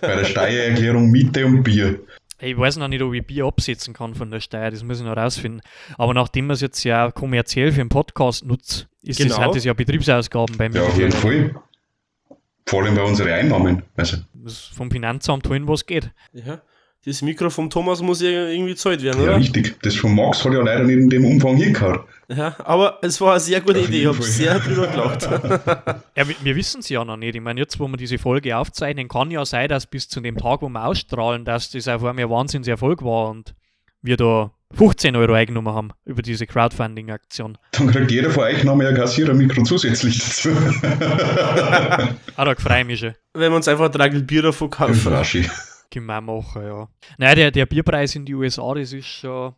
Bei 0.00 0.16
der 0.16 0.24
Steuererklärung 0.24 1.10
Miete 1.10 1.46
und 1.46 1.62
Bier. 1.62 2.00
Ich 2.40 2.58
weiß 2.58 2.76
noch 2.78 2.88
nicht, 2.88 3.00
ob 3.02 3.14
ich 3.14 3.24
Bier 3.24 3.46
absetzen 3.46 3.94
kann 3.94 4.14
von 4.14 4.30
der 4.30 4.40
Steuer, 4.40 4.70
das 4.70 4.82
muss 4.82 4.98
ich 4.98 5.06
noch 5.06 5.16
rausfinden. 5.16 5.62
Aber 5.96 6.12
nachdem 6.12 6.48
man 6.48 6.54
es 6.54 6.60
jetzt 6.60 6.82
ja 6.84 7.10
kommerziell 7.12 7.70
für 7.72 7.80
einen 7.80 7.88
Podcast 7.88 8.44
nutzt, 8.44 8.88
ist 9.02 9.20
das, 9.20 9.28
Genau. 9.28 9.42
sind 9.42 9.54
das 9.56 9.64
ja 9.64 9.72
Betriebsausgaben 9.72 10.56
bei 10.56 10.68
mir. 10.68 10.78
Ja, 10.82 10.86
auf 10.88 10.98
jeden 10.98 11.12
Fall. 11.12 11.54
Vor 12.66 12.82
allem 12.82 12.94
bei 12.96 13.02
unseren 13.02 13.30
Einnahmen. 13.30 13.82
Also, 13.96 14.16
vom 14.74 14.90
Finanzamt 14.90 15.48
holen, 15.48 15.68
was 15.68 15.86
geht. 15.86 16.10
Ja. 16.32 16.60
Das 17.06 17.20
Mikro 17.20 17.50
vom 17.50 17.68
Thomas 17.68 18.00
muss 18.00 18.22
ja 18.22 18.48
irgendwie 18.48 18.70
gezahlt 18.70 19.02
werden, 19.02 19.22
ja, 19.22 19.28
oder? 19.28 19.36
richtig. 19.36 19.76
Das 19.82 19.94
von 19.94 20.14
Max 20.14 20.42
hat 20.42 20.54
ja 20.54 20.62
leider 20.62 20.84
nicht 20.84 20.98
in 20.98 21.10
dem 21.10 21.24
Umfang 21.26 21.56
hingehauen. 21.56 22.00
Ja, 22.28 22.56
aber 22.64 22.98
es 23.02 23.20
war 23.20 23.32
eine 23.32 23.40
sehr 23.40 23.60
gute 23.60 23.80
Auf 23.80 23.88
Idee, 23.88 24.00
ich 24.02 24.06
habe 24.06 24.22
sehr 24.22 24.58
drüber 24.58 24.86
gelacht. 24.86 25.28
Ja, 26.16 26.24
wir, 26.42 26.56
wissen 26.56 26.80
es 26.80 26.88
ja 26.88 27.04
noch 27.04 27.16
nicht. 27.16 27.34
Ich 27.34 27.40
meine, 27.42 27.60
jetzt, 27.60 27.80
wo 27.80 27.88
wir 27.88 27.96
diese 27.96 28.18
Folge 28.18 28.56
aufzeichnen, 28.56 29.08
kann 29.08 29.32
ja 29.32 29.44
sein, 29.44 29.68
dass 29.68 29.86
bis 29.86 30.08
zu 30.08 30.20
dem 30.20 30.36
Tag, 30.36 30.62
wo 30.62 30.68
wir 30.68 30.86
ausstrahlen, 30.86 31.44
dass 31.44 31.70
das 31.70 31.88
auf 31.88 32.04
einmal 32.04 32.24
ein 32.24 32.30
Wahnsinnserfolg 32.30 33.02
war 33.02 33.30
und 33.30 33.52
wir 34.00 34.16
da 34.16 34.52
15 34.74 35.16
Euro 35.16 35.32
eingenommen 35.32 35.74
haben 35.74 35.90
über 36.04 36.22
diese 36.22 36.46
Crowdfunding-Aktion. 36.46 37.58
Dann 37.72 37.86
kriegt 37.88 38.10
jeder 38.10 38.30
von 38.30 38.44
euch 38.44 38.62
noch 38.64 38.76
mal 38.76 38.86
ein 38.86 38.94
Kassierermikro 38.94 39.64
zusätzlich 39.64 40.18
dazu. 40.18 40.50
Ah, 42.36 42.44
da 42.44 42.54
freue 42.56 42.80
ich 42.80 42.86
mich 42.86 42.98
schon. 42.98 43.14
Wenn 43.32 43.52
wir 43.52 43.56
uns 43.56 43.68
einfach 43.68 43.92
ein 43.94 44.26
Bier 44.26 44.42
davon 44.42 44.68
kaufen. 44.68 45.12
Raschi. 45.12 45.48
Können 45.94 46.06
wir 46.06 46.18
auch 46.18 46.22
machen, 46.22 46.62
ja. 46.62 46.88
Nein, 47.18 47.36
der, 47.36 47.50
der 47.50 47.66
Bierpreis 47.66 48.16
in 48.16 48.24
die 48.24 48.34
USA, 48.34 48.74
das 48.74 48.92
ist 48.92 49.06
schon. 49.06 49.54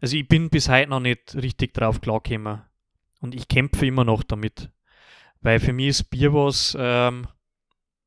Also, 0.00 0.16
ich 0.16 0.28
bin 0.28 0.48
bis 0.48 0.68
heute 0.68 0.90
noch 0.90 1.00
nicht 1.00 1.34
richtig 1.34 1.74
drauf 1.74 2.00
klargekommen. 2.00 2.62
Und 3.20 3.34
ich 3.34 3.48
kämpfe 3.48 3.86
immer 3.86 4.04
noch 4.04 4.22
damit. 4.22 4.70
Weil 5.40 5.60
für 5.60 5.72
mich 5.72 5.88
ist 5.88 6.10
Bier 6.10 6.32
was. 6.32 6.76
Ähm, 6.78 7.26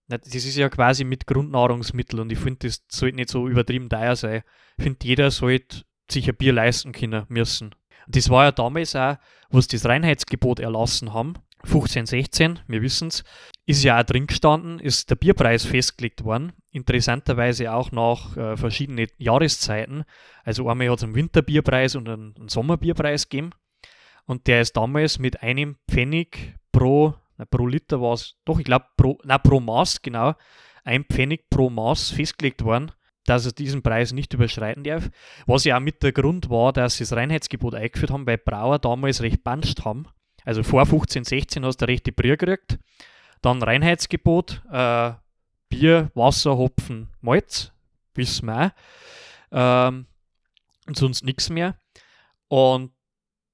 das 0.08 0.34
ist 0.34 0.56
ja 0.56 0.69
quasi 0.69 1.03
mit 1.03 1.27
Grundnahrungsmittel 1.27 2.21
und 2.21 2.32
ich 2.32 2.39
finde, 2.39 2.67
das 2.67 2.82
sollte 2.89 3.17
nicht 3.17 3.30
so 3.30 3.47
übertrieben 3.49 3.89
teuer 3.89 4.15
sein. 4.15 4.43
Ich 4.77 4.84
finde, 4.84 5.06
jeder 5.06 5.32
sollte 5.32 5.84
sich 6.10 6.30
ein 6.30 6.36
Bier 6.38 6.53
leisten 6.53 6.93
können 6.93 7.25
müssen. 7.27 7.75
Das 8.08 8.30
war 8.30 8.45
ja 8.45 8.51
damals 8.53 8.95
auch, 8.95 9.17
wo 9.49 9.60
sie 9.60 9.67
das 9.67 9.86
Reinheitsgebot 9.86 10.62
erlassen 10.62 11.13
haben, 11.13 11.34
15, 11.63 12.05
16, 12.05 12.59
wir 12.67 12.81
wissen 12.81 13.09
es, 13.09 13.23
ist 13.65 13.83
ja 13.83 13.99
auch 13.99 14.03
drin 14.03 14.27
gestanden, 14.27 14.79
ist 14.79 15.09
der 15.09 15.15
Bierpreis 15.15 15.65
festgelegt 15.65 16.23
worden. 16.23 16.53
Interessanterweise 16.71 17.73
auch 17.73 17.91
nach 17.91 18.37
äh, 18.37 18.55
verschiedenen 18.55 19.07
Jahreszeiten. 19.17 20.05
Also 20.43 20.69
einmal 20.69 20.89
hat 20.89 20.99
es 20.99 21.03
einen 21.03 21.15
Winterbierpreis 21.15 21.95
und 21.95 22.07
einen, 22.07 22.35
einen 22.37 22.49
Sommerbierpreis 22.49 23.27
gegeben. 23.27 23.51
Und 24.25 24.47
der 24.47 24.61
ist 24.61 24.77
damals 24.77 25.19
mit 25.19 25.41
einem 25.41 25.77
Pfennig 25.89 26.55
pro, 26.71 27.15
na, 27.37 27.45
pro 27.45 27.65
Liter 27.65 28.01
war 28.01 28.13
es, 28.13 28.35
doch, 28.45 28.59
ich 28.59 28.65
glaube, 28.65 28.85
pro, 28.95 29.17
na, 29.23 29.37
pro 29.37 29.59
Maß, 29.59 30.01
genau, 30.01 30.33
ein 30.83 31.03
Pfennig 31.05 31.49
pro 31.49 31.69
Maß 31.69 32.11
festgelegt 32.11 32.63
worden, 32.63 32.91
dass 33.25 33.45
er 33.45 33.51
diesen 33.51 33.81
Preis 33.81 34.13
nicht 34.13 34.33
überschreiten 34.33 34.83
darf. 34.83 35.09
Was 35.45 35.65
ja 35.65 35.77
auch 35.77 35.81
mit 35.81 36.03
der 36.03 36.13
Grund 36.13 36.49
war, 36.49 36.71
dass 36.71 36.97
sie 36.97 37.03
das 37.03 37.13
Reinheitsgebot 37.13 37.75
eingeführt 37.75 38.11
haben, 38.11 38.27
weil 38.27 38.37
Brauer 38.37 38.79
damals 38.79 39.21
recht 39.21 39.43
banscht 39.43 39.83
haben. 39.83 40.07
Also 40.47 40.63
vor 40.63 40.86
15, 40.86 41.25
16 41.25 41.65
hast 41.65 41.81
du 41.81 41.86
rechte 41.86 42.13
Bier 42.13 42.38
gekriegt. 42.38 42.79
Dann 43.41 43.62
Reinheitsgebot, 43.62 44.62
äh, 44.71 45.12
Bier, 45.67 46.10
Wasser, 46.15 46.57
Hopfen, 46.57 47.10
Malz, 47.19 47.73
wir 48.15 48.25
auch. 48.47 48.69
Ähm, 49.51 50.05
und 50.88 50.95
sonst 50.95 51.25
nichts 51.25 51.49
mehr. 51.49 51.75
Und 52.47 52.93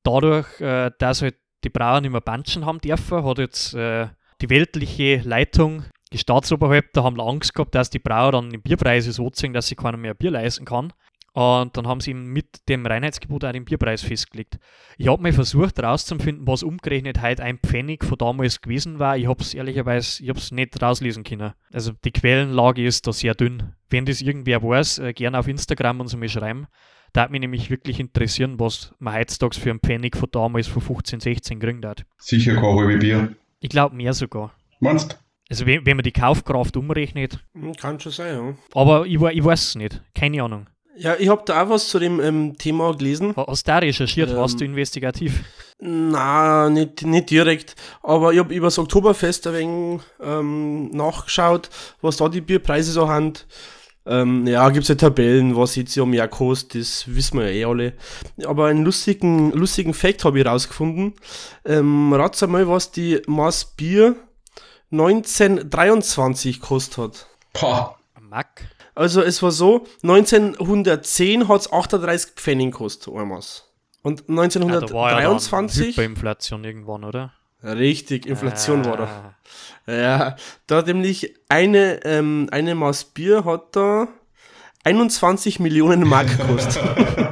dadurch, 0.03 0.61
äh, 0.61 0.91
dass 0.99 1.23
halt 1.23 1.37
die 1.63 1.71
Brauer 1.71 1.99
nicht 2.01 2.11
mehr 2.11 2.21
Banschen 2.21 2.63
haben 2.63 2.79
dürfen, 2.79 3.25
hat 3.25 3.39
jetzt 3.39 3.73
äh, 3.73 4.09
die 4.41 4.51
weltliche 4.51 5.17
Leitung, 5.23 5.85
die 6.11 6.19
Staatsoberhäupter 6.19 7.03
haben 7.03 7.19
Angst 7.19 7.55
gehabt, 7.55 7.73
dass 7.73 7.89
die 7.89 7.97
Brauer 7.97 8.33
dann 8.33 8.51
die 8.51 8.59
Bierpreise 8.59 9.13
so 9.13 9.31
ziehen, 9.31 9.53
dass 9.53 9.65
sie 9.65 9.75
keiner 9.75 9.97
mehr 9.97 10.13
Bier 10.13 10.29
leisten 10.29 10.65
kann. 10.65 10.93
Und 11.33 11.75
dann 11.75 11.87
haben 11.87 11.99
sie 11.99 12.11
eben 12.11 12.27
mit 12.27 12.69
dem 12.69 12.85
Reinheitsgebot 12.85 13.43
auch 13.43 13.51
den 13.51 13.65
Bierpreis 13.65 14.03
festgelegt. 14.03 14.59
Ich 14.97 15.07
habe 15.07 15.21
mal 15.21 15.33
versucht 15.33 15.79
herauszufinden, 15.79 16.45
was 16.45 16.61
umgerechnet 16.61 17.23
heute 17.23 17.41
ein 17.41 17.57
Pfennig 17.57 18.05
von 18.05 18.19
damals 18.19 18.61
gewesen 18.61 18.99
war. 18.99 19.17
Ich 19.17 19.27
habe 19.27 19.41
es 19.41 19.55
ehrlicherweise 19.55 20.23
ich 20.23 20.29
hab's 20.29 20.51
nicht 20.51 20.79
rauslesen 20.79 21.23
können. 21.23 21.53
Also 21.71 21.93
die 22.05 22.11
Quellenlage 22.11 22.85
ist 22.85 23.07
da 23.07 23.13
sehr 23.13 23.33
dünn. 23.33 23.73
Wenn 23.89 24.05
das 24.05 24.21
irgendwer 24.21 24.61
weiß, 24.61 24.99
äh, 24.99 25.13
gerne 25.13 25.39
auf 25.39 25.47
Instagram 25.47 26.01
uns 26.01 26.15
mal 26.15 26.29
schreiben. 26.29 26.67
Da 27.13 27.21
hat 27.21 27.31
mich 27.31 27.41
nämlich 27.41 27.69
wirklich 27.71 27.99
interessieren, 27.99 28.59
was 28.59 28.93
man 28.99 29.15
heutzutage 29.15 29.59
für 29.59 29.71
einen 29.71 29.79
Pfennig 29.79 30.15
von 30.15 30.29
damals 30.31 30.67
von 30.67 30.81
15, 30.83 31.19
16 31.19 31.59
gekriegt 31.59 31.85
hat. 31.85 32.05
Sicher 32.17 32.55
kein 32.55 32.75
halbe 32.75 32.97
Bier. 32.97 33.35
Ich 33.59 33.69
glaube 33.69 33.95
mehr 33.95 34.13
sogar. 34.13 34.53
Meinst 34.79 35.19
Also 35.49 35.65
wenn, 35.65 35.85
wenn 35.85 35.97
man 35.97 36.03
die 36.03 36.11
Kaufkraft 36.11 36.77
umrechnet. 36.77 37.39
Hm, 37.53 37.73
Kann 37.73 37.99
schon 37.99 38.11
sein, 38.11 38.35
ja. 38.35 38.55
Aber 38.73 39.05
ich, 39.07 39.19
ich 39.19 39.43
weiß 39.43 39.67
es 39.69 39.75
nicht. 39.75 40.01
Keine 40.13 40.43
Ahnung. 40.43 40.67
Ja, 40.95 41.15
ich 41.17 41.27
habe 41.29 41.41
da 41.45 41.63
auch 41.63 41.69
was 41.69 41.87
zu 41.87 41.97
dem 41.99 42.19
ähm, 42.19 42.57
Thema 42.57 42.93
gelesen. 42.95 43.33
Ha- 43.35 43.45
Hast 43.47 43.67
du 43.67 43.71
da 43.71 43.77
recherchiert? 43.79 44.29
Ähm, 44.29 44.37
Warst 44.37 44.59
du 44.61 44.65
investigativ? 44.65 45.41
Na, 45.79 46.69
nicht, 46.69 47.01
nicht 47.01 47.29
direkt. 47.31 47.75
Aber 48.03 48.31
ich 48.31 48.39
habe 48.39 48.53
über 48.53 48.67
das 48.67 48.77
Oktoberfest 48.77 49.47
ein 49.47 49.53
wenig 49.53 50.01
ähm, 50.21 50.91
nachgeschaut, 50.91 51.69
was 52.01 52.17
da 52.17 52.29
die 52.29 52.41
Bierpreise 52.41 52.91
so 52.91 53.07
haben. 53.09 53.33
Ähm, 54.05 54.45
ja, 54.45 54.69
gibt 54.69 54.83
es 54.83 54.89
ja 54.89 54.95
Tabellen, 54.95 55.55
was 55.55 55.75
jetzt 55.75 55.95
ja 55.95 56.05
mehr 56.05 56.27
kostet, 56.27 56.81
das 56.81 57.05
wissen 57.07 57.39
wir 57.39 57.49
ja 57.49 57.53
eh 57.53 57.65
alle. 57.65 57.93
Aber 58.45 58.65
einen 58.67 58.83
lustigen, 58.83 59.51
lustigen 59.53 59.93
Fact 59.93 60.25
habe 60.25 60.39
ich 60.41 60.45
rausgefunden. 60.45 61.13
Ähm, 61.65 62.11
rat's 62.13 62.43
einmal, 62.43 62.67
was 62.67 62.91
die 62.91 63.21
Maß 63.27 63.75
Bier 63.77 64.15
1923 64.91 66.59
kostet 66.61 66.97
hat. 66.97 67.27
Pah, 67.53 67.95
Mack? 68.19 68.63
Also 68.95 69.21
es 69.21 69.41
war 69.41 69.51
so, 69.51 69.85
1910 70.03 71.47
hat 71.47 71.61
es 71.61 71.71
38 71.71 72.31
Pfennig 72.35 72.71
gekostet, 72.73 73.13
ein 73.13 73.27
Maß. 73.27 73.69
Und 74.03 74.21
Ah, 74.21 74.23
da 74.27 74.33
war 74.33 74.43
ja 74.43 74.49
dann 74.49 75.31
1923... 75.31 75.87
Hyperinflation 75.97 76.63
irgendwann, 76.63 77.03
oder? 77.03 77.33
Richtig, 77.63 78.25
Inflation 78.25 78.83
war 78.85 78.97
da. 78.97 79.35
Ah. 79.87 79.91
Ja, 79.91 80.35
da 80.67 80.77
hat 80.77 80.87
nämlich 80.87 81.33
eine, 81.47 82.03
ähm, 82.03 82.49
eine 82.51 82.75
Maß 82.75 83.05
Bier 83.05 83.45
hat 83.45 83.75
da 83.75 84.09
21 84.83 85.59
Millionen 85.61 86.07
Mark 86.07 86.37
gekostet. 86.37 86.83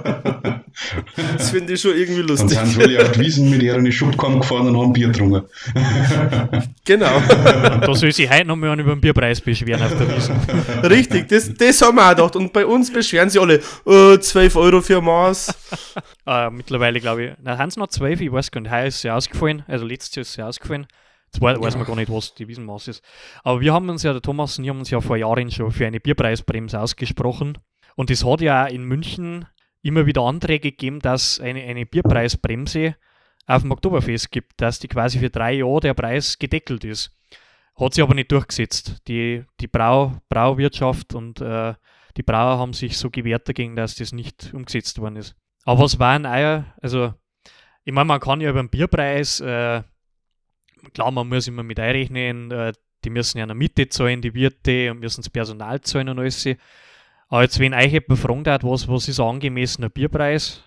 das 1.37 1.49
finde 1.51 1.73
ich 1.73 1.81
schon 1.81 1.95
irgendwie 1.95 2.19
dann 2.19 2.27
lustig. 2.27 2.57
sind 2.57 2.67
sie 2.67 2.81
alle 2.83 3.01
auf 3.01 3.11
die 3.11 3.19
Wiesen 3.19 3.49
mit 3.49 3.61
ihren 3.61 3.91
Schubkamm 3.91 4.39
gefahren 4.39 4.67
und 4.67 4.77
haben 4.79 4.93
Bier 4.93 5.07
getrunken. 5.07 5.43
Genau, 6.83 7.15
Und 7.17 7.87
da 7.87 7.93
soll 7.93 8.11
sich 8.11 8.29
heute 8.29 8.45
noch 8.45 8.55
mal 8.55 8.77
über 8.79 8.95
den 8.95 9.01
Bierpreis 9.01 9.39
beschweren 9.39 9.83
auf 9.83 9.95
der 9.97 10.15
Wiese. 10.15 10.89
richtig, 10.89 11.27
das, 11.29 11.53
das 11.53 11.81
haben 11.81 11.95
wir 11.95 12.05
auch 12.05 12.09
gedacht. 12.15 12.35
Und 12.35 12.53
bei 12.53 12.65
uns 12.65 12.91
beschweren 12.91 13.29
sie 13.29 13.39
alle, 13.39 13.61
äh, 13.85 14.19
12 14.19 14.55
Euro 14.55 14.81
für 14.81 14.97
ein 14.97 15.03
Maß. 15.03 15.53
äh, 16.25 16.49
mittlerweile 16.49 16.99
glaube 16.99 17.23
ich, 17.23 17.31
na, 17.41 17.57
haben 17.57 17.69
es 17.69 17.77
noch 17.77 17.87
12, 17.87 18.21
ich 18.21 18.31
weiß 18.31 18.51
gar 18.51 18.61
nicht, 18.61 18.71
heuer 18.71 18.87
ist 18.87 19.01
sie 19.01 19.09
ausgefallen, 19.11 19.63
also 19.67 19.85
letztes 19.85 20.15
Jahr 20.15 20.21
ist 20.21 20.33
sie 20.33 20.41
ausgefallen. 20.41 20.87
Jetzt 21.33 21.41
weiß, 21.41 21.61
weiß 21.61 21.75
man 21.77 21.85
gar 21.85 21.95
nicht, 21.95 22.11
was 22.11 22.33
die 22.33 22.47
Wiesenmaß 22.47 22.89
ist. 22.89 23.03
Aber 23.43 23.61
wir 23.61 23.73
haben 23.73 23.87
uns 23.89 24.03
ja, 24.03 24.11
der 24.11 24.21
Thomas 24.21 24.57
und 24.57 24.65
ich 24.65 24.69
haben 24.69 24.79
uns 24.79 24.89
ja 24.89 24.99
vor 24.99 25.15
Jahren 25.15 25.49
schon 25.49 25.71
für 25.71 25.85
eine 25.85 25.99
Bierpreisbremse 25.99 26.79
ausgesprochen. 26.79 27.57
Und 27.95 28.11
es 28.11 28.25
hat 28.25 28.41
ja 28.41 28.65
auch 28.65 28.69
in 28.69 28.83
München 28.83 29.45
immer 29.81 30.05
wieder 30.05 30.21
Anträge 30.21 30.71
gegeben, 30.71 30.99
dass 30.99 31.39
eine, 31.39 31.61
eine 31.63 31.85
Bierpreisbremse 31.85 32.95
auf 33.47 33.61
dem 33.63 33.71
Oktoberfest 33.71 34.31
gibt, 34.31 34.61
dass 34.61 34.79
die 34.79 34.87
quasi 34.87 35.19
für 35.19 35.29
drei 35.29 35.53
Jahre 35.53 35.79
der 35.79 35.93
Preis 35.93 36.37
gedeckelt 36.37 36.83
ist. 36.83 37.15
Hat 37.75 37.93
sich 37.93 38.03
aber 38.03 38.13
nicht 38.13 38.31
durchgesetzt. 38.31 39.01
Die, 39.07 39.43
die 39.59 39.67
Brau, 39.67 40.21
Brauwirtschaft 40.29 41.15
und 41.15 41.41
äh, 41.41 41.73
die 42.17 42.23
Brauer 42.23 42.59
haben 42.59 42.73
sich 42.73 42.97
so 42.97 43.09
gewehrt 43.09 43.47
dagegen, 43.47 43.75
dass 43.75 43.95
das 43.95 44.11
nicht 44.11 44.53
umgesetzt 44.53 44.99
worden 44.99 45.15
ist. 45.15 45.35
Aber 45.63 45.81
was 45.83 45.99
waren 45.99 46.25
Eier? 46.25 46.73
Also, 46.81 47.13
ich 47.83 47.93
meine, 47.93 48.05
man 48.05 48.19
kann 48.19 48.41
ja 48.41 48.49
über 48.49 48.61
den 48.61 48.69
Bierpreis, 48.69 49.39
äh, 49.39 49.81
klar, 50.93 51.11
man 51.11 51.27
muss 51.27 51.47
immer 51.47 51.63
mit 51.63 51.79
einrechnen, 51.79 52.51
äh, 52.51 52.73
die 53.03 53.09
müssen 53.09 53.37
ja 53.37 53.45
eine 53.45 53.55
Miete 53.55 53.89
zahlen, 53.89 54.21
die 54.21 54.33
Wirte 54.33 54.91
und 54.91 54.99
müssen 54.99 55.21
das 55.21 55.29
Personal 55.29 55.81
zahlen 55.81 56.09
und 56.09 56.19
alles. 56.19 56.47
Aber 57.31 57.43
jetzt, 57.43 57.59
wenn 57.59 57.73
euch 57.73 57.93
jemand 57.93 58.19
fragen 58.19 58.45
hat, 58.47 58.63
was, 58.65 58.89
was 58.89 59.07
ist 59.07 59.19
ein 59.21 59.25
angemessener 59.25 59.89
Bierpreis? 59.89 60.63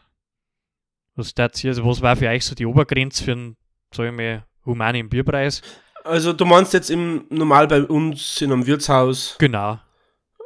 Was, 1.15 1.35
ihr, 1.37 1.69
also 1.71 1.85
was 1.85 2.01
war 2.01 2.17
für 2.17 2.29
euch 2.29 2.43
so 2.45 2.55
die 2.55 2.65
Obergrenze 2.65 3.23
für 3.23 3.33
einen, 3.33 3.57
sag 3.95 4.07
ich 4.07 4.13
mal, 4.13 4.47
humanen 4.65 5.11
Bierpreis? 5.11 5.61
Also 6.05 6.33
du 6.33 6.47
meinst 6.47 6.73
jetzt 6.73 6.91
im 6.91 7.27
normal 7.29 7.69
bei 7.69 7.83
uns 7.83 8.41
in 8.41 8.51
einem 8.51 8.67
Wirtshaus, 8.67 9.37
Genau. 9.39 9.79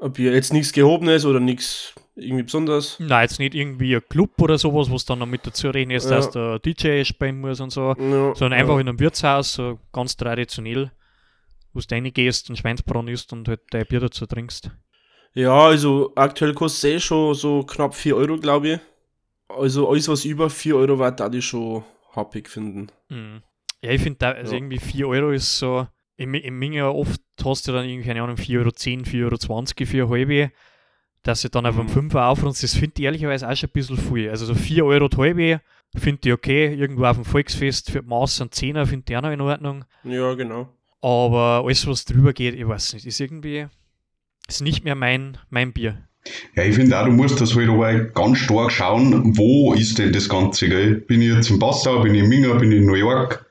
Ein 0.00 0.12
Bier. 0.12 0.32
Jetzt 0.32 0.52
nichts 0.52 0.72
Gehobenes 0.72 1.24
oder 1.24 1.38
nichts 1.38 1.94
irgendwie 2.16 2.42
besonders. 2.42 2.98
Nein, 2.98 3.22
jetzt 3.22 3.38
nicht 3.38 3.54
irgendwie 3.54 3.94
ein 3.94 4.02
Club 4.08 4.40
oder 4.42 4.58
sowas, 4.58 4.90
wo 4.90 4.96
es 4.96 5.04
dann 5.04 5.20
noch 5.20 5.26
mit 5.26 5.46
dazu 5.46 5.70
reden 5.70 5.92
ist, 5.92 6.10
Ja. 6.10 6.16
dass 6.16 6.30
der 6.32 6.58
DJ 6.58 7.04
spielen 7.04 7.40
muss 7.40 7.60
und 7.60 7.70
so. 7.70 7.94
Ja, 7.96 8.34
Sondern 8.34 8.52
ja. 8.52 8.58
einfach 8.58 8.78
in 8.78 8.88
einem 8.88 8.98
Wirtshaus, 8.98 9.52
so 9.54 9.78
ganz 9.92 10.16
traditionell, 10.16 10.90
wo 11.72 11.78
du 11.80 11.86
reingehst, 11.94 12.48
einen 12.48 12.56
Schweinsbraten 12.56 13.06
isst 13.08 13.32
und 13.32 13.46
halt 13.46 13.60
dein 13.70 13.86
Bier 13.86 14.00
dazu 14.00 14.26
trinkst. 14.26 14.70
Ja, 15.34 15.66
also 15.66 16.12
aktuell 16.16 16.54
kostet 16.54 16.90
es 16.90 16.96
eh 16.96 17.00
schon 17.00 17.34
so 17.34 17.62
knapp 17.62 17.94
4 17.94 18.16
Euro, 18.16 18.36
glaube 18.38 18.68
ich. 18.68 18.80
Also 19.48 19.88
alles, 19.88 20.08
was 20.08 20.24
über 20.24 20.50
4 20.50 20.76
Euro 20.76 20.98
war, 20.98 21.12
da 21.12 21.30
ich 21.32 21.44
schon 21.46 21.84
happig 22.14 22.48
finden. 22.48 22.88
Mhm. 23.08 23.42
Ja, 23.82 23.90
ich 23.92 24.02
finde, 24.02 24.26
also 24.26 24.52
Ja. 24.52 24.58
irgendwie 24.58 24.78
4 24.78 25.06
Euro 25.08 25.30
ist 25.30 25.58
so, 25.58 25.86
im, 26.16 26.34
im 26.34 26.58
Minge 26.58 26.92
oft 26.92 27.20
hast 27.44 27.68
du 27.68 27.72
dann 27.72 27.86
irgendwie, 27.88 28.08
keine 28.08 28.22
Ahnung, 28.22 28.36
4,10 28.36 28.58
Euro, 28.58 28.70
4,20 28.70 29.24
Euro 29.24 29.86
für 29.86 30.02
eine 30.02 30.08
halbe, 30.10 30.52
dass 31.22 31.42
du 31.42 31.48
dann 31.48 31.66
auf 31.66 31.78
einem 31.78 31.86
Mhm. 31.86 32.10
5er 32.10 32.26
aufrundst, 32.28 32.62
das 32.62 32.74
finde 32.74 32.94
ich 32.98 33.04
ehrlicherweise 33.04 33.48
auch 33.48 33.56
schon 33.56 33.68
ein 33.68 33.72
bisschen 33.72 33.96
viel. 33.96 34.30
Also 34.30 34.46
so 34.46 34.54
4 34.54 34.84
Euro 34.84 35.08
halbe 35.16 35.60
finde 35.96 36.28
ich 36.28 36.32
okay, 36.34 36.74
irgendwo 36.74 37.04
auf 37.04 37.16
dem 37.16 37.24
Volksfest 37.24 37.90
für 37.90 38.02
die 38.02 38.08
Maß 38.08 38.40
und 38.40 38.52
10er 38.52 38.84
finde 38.86 39.04
ich 39.08 39.16
auch 39.16 39.22
noch 39.22 39.30
in 39.30 39.40
Ordnung. 39.40 39.84
Ja, 40.04 40.34
genau. 40.34 40.68
Aber 41.00 41.62
alles, 41.64 41.86
was 41.86 42.04
drüber 42.04 42.32
geht, 42.32 42.54
ich 42.56 42.66
weiß 42.66 42.94
nicht, 42.94 43.06
ist 43.06 43.20
irgendwie, 43.20 43.68
ist 44.48 44.62
nicht 44.62 44.84
mehr 44.84 44.94
mein, 44.94 45.38
mein 45.50 45.72
Bier. 45.72 45.98
Ja, 46.56 46.64
ich 46.64 46.74
finde 46.74 46.98
auch, 46.98 47.04
du 47.06 47.12
musst 47.12 47.40
das 47.40 47.54
halt 47.54 47.68
aber 47.68 47.94
ganz 47.94 48.38
stark 48.38 48.70
schauen, 48.72 49.36
wo 49.36 49.72
ist 49.74 49.98
denn 49.98 50.12
das 50.12 50.28
Ganze, 50.28 50.68
gell? 50.68 50.96
Bin 50.96 51.22
ich 51.22 51.32
jetzt 51.32 51.50
in 51.50 51.58
Passau, 51.58 52.00
bin 52.00 52.14
ich 52.14 52.22
in 52.22 52.28
Minga, 52.28 52.54
bin 52.54 52.72
ich 52.72 52.78
in 52.78 52.86
New 52.86 52.94
York? 52.94 53.46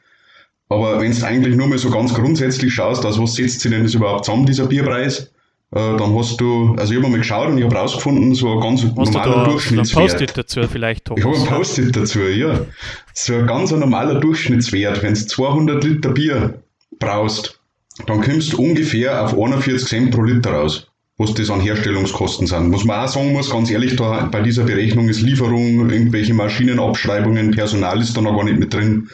Aber 0.69 0.99
wenn 0.99 1.11
du 1.17 1.25
eigentlich 1.25 1.55
nur 1.55 1.67
mal 1.67 1.77
so 1.77 1.89
ganz 1.89 2.13
grundsätzlich 2.13 2.73
schaust, 2.73 3.05
also 3.05 3.23
was 3.23 3.35
setzt 3.35 3.61
sich 3.61 3.71
denn 3.71 3.83
das 3.83 3.93
überhaupt 3.93 4.25
zusammen, 4.25 4.45
dieser 4.45 4.65
Bierpreis? 4.67 5.31
Äh, 5.71 5.97
dann 5.97 6.15
hast 6.15 6.39
du, 6.39 6.75
also 6.77 6.93
ich 6.93 6.99
habe 6.99 7.09
mal 7.09 7.17
geschaut 7.17 7.47
und 7.49 7.57
ich 7.57 7.63
habe 7.63 7.75
rausgefunden, 7.75 8.35
so 8.35 8.53
ein 8.53 8.59
ganz 8.61 8.83
Hast 8.83 8.93
du 8.95 8.99
normaler 8.99 9.25
da 9.25 9.31
so 9.33 9.39
ein 9.39 9.49
Durchschnittswert. 9.51 10.09
Post-it 10.09 10.37
dazu 10.37 10.61
vielleicht, 10.67 11.09
Ich 11.09 11.11
habe 11.11 11.21
Thomas? 11.21 11.41
ein 11.41 11.47
Post-it 11.55 11.95
dazu, 11.95 12.19
ja. 12.19 12.65
So 13.13 13.33
ein 13.35 13.47
ganz 13.47 13.71
normaler 13.71 14.19
Durchschnittswert. 14.19 15.01
Wenn 15.03 15.13
du 15.13 15.25
200 15.25 15.83
Liter 15.83 16.09
Bier 16.11 16.61
brauchst, 16.99 17.59
dann 18.05 18.21
kommst 18.21 18.53
du 18.53 18.61
ungefähr 18.61 19.23
auf 19.23 19.33
41 19.37 19.87
Cent 19.87 20.11
pro 20.11 20.21
Liter 20.21 20.51
raus, 20.51 20.87
was 21.17 21.33
das 21.33 21.49
an 21.49 21.61
Herstellungskosten 21.61 22.47
sind. 22.47 22.71
Was 22.71 22.83
man 22.83 23.03
auch 23.03 23.07
sagen 23.07 23.33
muss, 23.33 23.49
ganz 23.49 23.71
ehrlich, 23.71 23.95
da 23.95 24.25
bei 24.31 24.41
dieser 24.41 24.63
Berechnung 24.63 25.09
ist 25.09 25.21
Lieferung, 25.21 25.89
irgendwelche 25.89 26.33
Maschinenabschreibungen, 26.33 27.51
Personal 27.51 28.01
ist 28.01 28.15
da 28.15 28.21
noch 28.21 28.35
gar 28.35 28.43
nicht 28.43 28.59
mit 28.59 28.73
drin. 28.73 29.09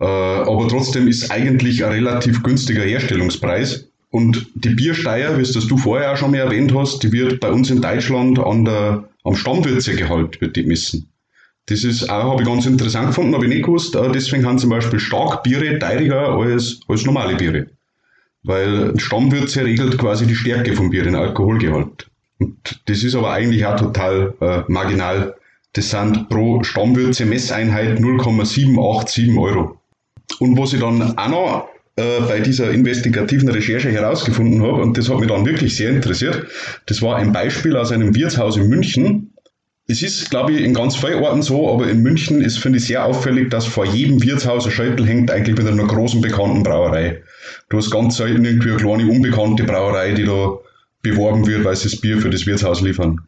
Äh, 0.00 0.04
aber 0.04 0.68
trotzdem 0.68 1.08
ist 1.08 1.30
eigentlich 1.30 1.84
ein 1.84 1.92
relativ 1.92 2.42
günstiger 2.42 2.82
Herstellungspreis. 2.82 3.88
Und 4.10 4.46
die 4.54 4.70
Biersteuer, 4.70 5.36
wie 5.36 5.42
es 5.42 5.52
das 5.52 5.66
du 5.66 5.76
vorher 5.76 6.12
auch 6.12 6.16
schon 6.16 6.30
mal 6.30 6.38
erwähnt 6.38 6.72
hast, 6.74 7.02
die 7.02 7.12
wird 7.12 7.40
bei 7.40 7.50
uns 7.50 7.70
in 7.70 7.82
Deutschland 7.82 8.38
an 8.38 8.64
der, 8.64 9.08
am 9.24 9.34
Stammwürzegehalt 9.34 10.40
wird 10.40 10.56
die 10.56 10.62
gemessen. 10.62 11.10
Das 11.66 11.82
ist 11.82 12.08
auch, 12.08 12.30
habe 12.30 12.42
ich 12.42 12.48
ganz 12.48 12.64
interessant 12.64 13.08
gefunden, 13.08 13.34
habe 13.34 13.44
ich 13.44 13.52
nicht 13.52 13.64
gewusst. 13.64 13.94
Äh, 13.96 14.10
Deswegen 14.12 14.46
haben 14.46 14.58
zum 14.58 14.70
Beispiel 14.70 15.00
Starkbiere 15.00 15.78
teuriger 15.78 16.28
als, 16.28 16.80
als 16.88 17.04
normale 17.04 17.36
Biere. 17.36 17.66
Weil 18.46 18.98
Stammwürze 18.98 19.64
regelt 19.64 19.98
quasi 19.98 20.26
die 20.26 20.36
Stärke 20.36 20.74
vom 20.74 20.90
Bier, 20.90 21.02
den 21.02 21.16
Alkoholgehalt. 21.16 22.08
Und 22.38 22.80
das 22.86 23.02
ist 23.02 23.14
aber 23.14 23.32
eigentlich 23.32 23.66
auch 23.66 23.76
total 23.76 24.34
äh, 24.40 24.60
marginal. 24.68 25.34
Das 25.72 25.90
sind 25.90 26.28
pro 26.28 26.62
Stammwürze 26.62 27.26
Messeinheit 27.26 28.00
0,787 28.00 29.36
Euro. 29.36 29.80
Und 30.38 30.58
was 30.58 30.72
ich 30.72 30.80
dann 30.80 31.18
auch 31.18 31.28
noch 31.28 31.68
äh, 31.96 32.20
bei 32.20 32.40
dieser 32.40 32.70
investigativen 32.70 33.48
Recherche 33.48 33.90
herausgefunden 33.90 34.62
habe, 34.62 34.82
und 34.82 34.96
das 34.96 35.10
hat 35.10 35.18
mich 35.18 35.28
dann 35.28 35.44
wirklich 35.44 35.76
sehr 35.76 35.90
interessiert, 35.90 36.46
das 36.86 37.02
war 37.02 37.16
ein 37.16 37.32
Beispiel 37.32 37.76
aus 37.76 37.90
einem 37.90 38.14
Wirtshaus 38.14 38.56
in 38.56 38.68
München. 38.68 39.25
Es 39.88 40.02
ist, 40.02 40.30
glaube 40.30 40.52
ich, 40.52 40.62
in 40.62 40.74
ganz 40.74 40.96
vielen 40.96 41.22
Orten 41.22 41.42
so, 41.42 41.72
aber 41.72 41.88
in 41.88 42.02
München 42.02 42.42
ist, 42.42 42.58
finde 42.58 42.78
ich, 42.78 42.86
sehr 42.86 43.04
auffällig, 43.04 43.50
dass 43.50 43.66
vor 43.66 43.84
jedem 43.84 44.20
Wirtshaus 44.20 44.66
ein 44.66 44.72
Schädel 44.72 45.06
hängt, 45.06 45.30
eigentlich 45.30 45.56
mit 45.56 45.66
einer 45.66 45.86
großen 45.86 46.20
bekannten 46.20 46.64
Brauerei. 46.64 47.22
Du 47.68 47.76
hast 47.78 47.92
ganz 47.92 48.16
selten 48.16 48.44
irgendwie 48.44 48.70
eine 48.70 48.78
kleine 48.78 49.08
unbekannte 49.08 49.62
Brauerei, 49.62 50.12
die 50.12 50.24
da 50.24 50.58
beworben 51.02 51.46
wird, 51.46 51.64
weil 51.64 51.76
sie 51.76 51.88
das 51.88 52.00
Bier 52.00 52.18
für 52.18 52.30
das 52.30 52.46
Wirtshaus 52.46 52.80
liefern. 52.80 53.20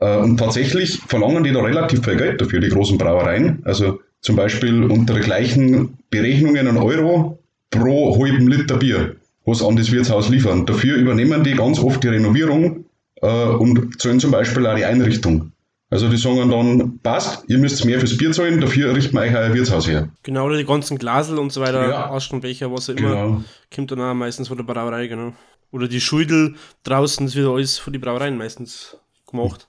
Äh, 0.00 0.16
Und 0.16 0.38
tatsächlich 0.38 0.98
verlangen 1.06 1.44
die 1.44 1.52
da 1.52 1.60
relativ 1.60 2.04
viel 2.04 2.16
Geld 2.16 2.40
dafür, 2.40 2.58
die 2.58 2.70
großen 2.70 2.98
Brauereien. 2.98 3.62
Also 3.64 4.00
zum 4.20 4.34
Beispiel 4.34 4.82
unter 4.84 5.20
gleichen 5.20 5.98
Berechnungen 6.10 6.66
einen 6.66 6.78
Euro 6.78 7.38
pro 7.70 8.20
halben 8.20 8.48
Liter 8.48 8.78
Bier, 8.78 9.14
was 9.44 9.62
an 9.62 9.76
das 9.76 9.92
Wirtshaus 9.92 10.28
liefern. 10.28 10.66
Dafür 10.66 10.96
übernehmen 10.96 11.44
die 11.44 11.52
ganz 11.52 11.78
oft 11.78 12.02
die 12.02 12.08
Renovierung 12.08 12.86
äh, 13.22 13.26
und 13.26 14.00
zahlen 14.00 14.18
zum 14.18 14.32
Beispiel 14.32 14.66
auch 14.66 14.74
die 14.74 14.84
Einrichtung. 14.84 15.52
Also 15.90 16.08
die 16.08 16.16
sagen 16.16 16.50
dann, 16.50 16.98
passt, 17.02 17.44
ihr 17.48 17.58
müsst 17.58 17.84
mehr 17.84 17.98
fürs 18.00 18.16
Bier 18.16 18.32
zahlen, 18.32 18.60
dafür 18.60 18.94
richten 18.94 19.14
wir 19.14 19.20
euch 19.22 19.34
euer 19.36 19.54
Wirtshaus 19.54 19.86
her. 19.86 20.08
Genau, 20.22 20.46
oder 20.46 20.56
die 20.56 20.64
ganzen 20.64 20.98
Glasel 20.98 21.38
und 21.38 21.52
so 21.52 21.60
weiter, 21.60 21.88
Ja. 21.88 22.10
Aschenbecher, 22.10 22.72
was 22.72 22.90
auch 22.90 22.94
immer, 22.94 23.10
Genau. 23.10 23.44
kommt 23.74 23.90
dann 23.92 24.00
auch 24.00 24.14
meistens 24.14 24.48
von 24.48 24.56
der 24.56 24.64
Brauerei, 24.64 25.06
genau. 25.06 25.34
Oder 25.70 25.86
die 25.86 26.00
Schuldel 26.00 26.54
draußen, 26.84 27.26
das 27.26 27.36
wird 27.36 27.48
alles 27.48 27.78
von 27.78 27.92
den 27.92 28.00
Brauereien 28.02 28.36
meistens 28.38 28.96
gemacht. 29.30 29.68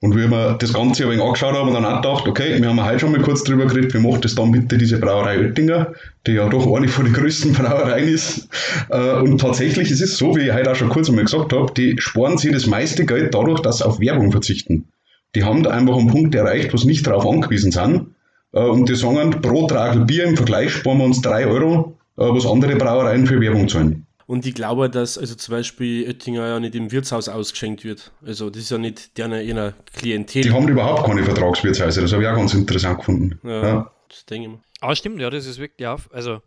Und 0.00 0.14
wie 0.14 0.30
wir 0.30 0.54
das 0.60 0.72
Ganze 0.72 1.02
ein 1.04 1.10
wenig 1.10 1.24
angeschaut 1.24 1.54
haben 1.56 1.68
und 1.68 1.74
dann 1.74 1.84
auch 1.84 2.00
gedacht, 2.02 2.28
okay, 2.28 2.60
wir 2.62 2.68
haben 2.68 2.84
heute 2.84 3.00
schon 3.00 3.10
mal 3.10 3.20
kurz 3.20 3.42
drüber 3.42 3.66
geredet, 3.66 3.92
wie 3.94 3.98
macht 3.98 4.24
das 4.24 4.36
dann 4.36 4.52
bitte 4.52 4.78
diese 4.78 4.98
Brauerei 5.00 5.38
Oettinger, 5.40 5.92
die 6.26 6.32
ja 6.32 6.48
doch 6.48 6.72
eine 6.72 6.86
von 6.86 7.04
den 7.06 7.14
größten 7.14 7.52
Brauereien 7.54 8.06
ist. 8.08 8.48
Äh, 8.90 9.14
Und 9.14 9.40
tatsächlich 9.40 9.90
ist 9.90 10.00
es 10.00 10.16
so, 10.16 10.36
wie 10.36 10.42
ich 10.42 10.52
heute 10.52 10.70
auch 10.70 10.76
schon 10.76 10.88
kurz 10.88 11.08
einmal 11.08 11.24
gesagt 11.24 11.52
habe, 11.52 11.72
die 11.76 11.96
sparen 11.98 12.38
sich 12.38 12.52
das 12.52 12.66
meiste 12.66 13.06
Geld 13.06 13.34
dadurch, 13.34 13.58
dass 13.60 13.78
sie 13.78 13.86
auf 13.86 13.98
Werbung 13.98 14.30
verzichten. 14.30 14.86
Die 15.34 15.44
haben 15.44 15.62
da 15.62 15.70
einfach 15.70 15.96
einen 15.96 16.08
Punkt 16.08 16.34
erreicht, 16.34 16.72
wo 16.72 16.76
sie 16.76 16.86
nicht 16.86 17.06
darauf 17.06 17.26
angewiesen 17.26 17.70
sind. 17.72 18.14
Äh, 18.52 18.60
Und 18.60 18.88
die 18.88 18.94
sagen, 18.94 19.30
pro 19.42 19.66
Tragel 19.66 20.04
Bier 20.04 20.24
im 20.24 20.36
Vergleich 20.36 20.72
sparen 20.72 20.98
wir 20.98 21.04
uns 21.04 21.20
3 21.22 21.46
Euro, 21.46 21.96
äh, 22.16 22.22
was 22.22 22.46
andere 22.46 22.76
Brauereien 22.76 23.26
für 23.26 23.40
Werbung 23.40 23.68
zahlen. 23.68 24.06
Und 24.26 24.44
ich 24.44 24.54
glaube, 24.54 24.90
dass 24.90 25.16
also 25.16 25.34
zum 25.34 25.52
Beispiel 25.54 26.06
Oettinger 26.06 26.46
ja 26.46 26.60
nicht 26.60 26.74
im 26.74 26.92
Wirtshaus 26.92 27.28
ausgeschenkt 27.30 27.84
wird. 27.84 28.12
Also 28.26 28.50
das 28.50 28.62
ist 28.62 28.70
ja 28.70 28.76
nicht 28.76 29.16
deren 29.16 29.32
ihrer 29.46 29.72
Klientel. 29.94 30.42
Die 30.42 30.52
haben 30.52 30.68
überhaupt 30.68 31.06
keine 31.06 31.22
Vertragswirtshäuser, 31.24 32.02
das 32.02 32.12
habe 32.12 32.22
ich 32.22 32.28
auch 32.28 32.36
ganz 32.36 32.52
interessant 32.52 32.98
gefunden. 32.98 33.38
ja, 33.42 33.62
Ja. 33.62 33.90
das 34.08 34.26
denke 34.26 34.48
ich 34.48 34.52
mir. 34.54 34.60
Aber 34.80 34.94
stimmt, 34.96 35.20
ja, 35.20 35.30
das 35.30 35.46
ist 35.46 35.58
wirklich 35.58 35.86
auf, 35.88 36.10
also 36.12 36.40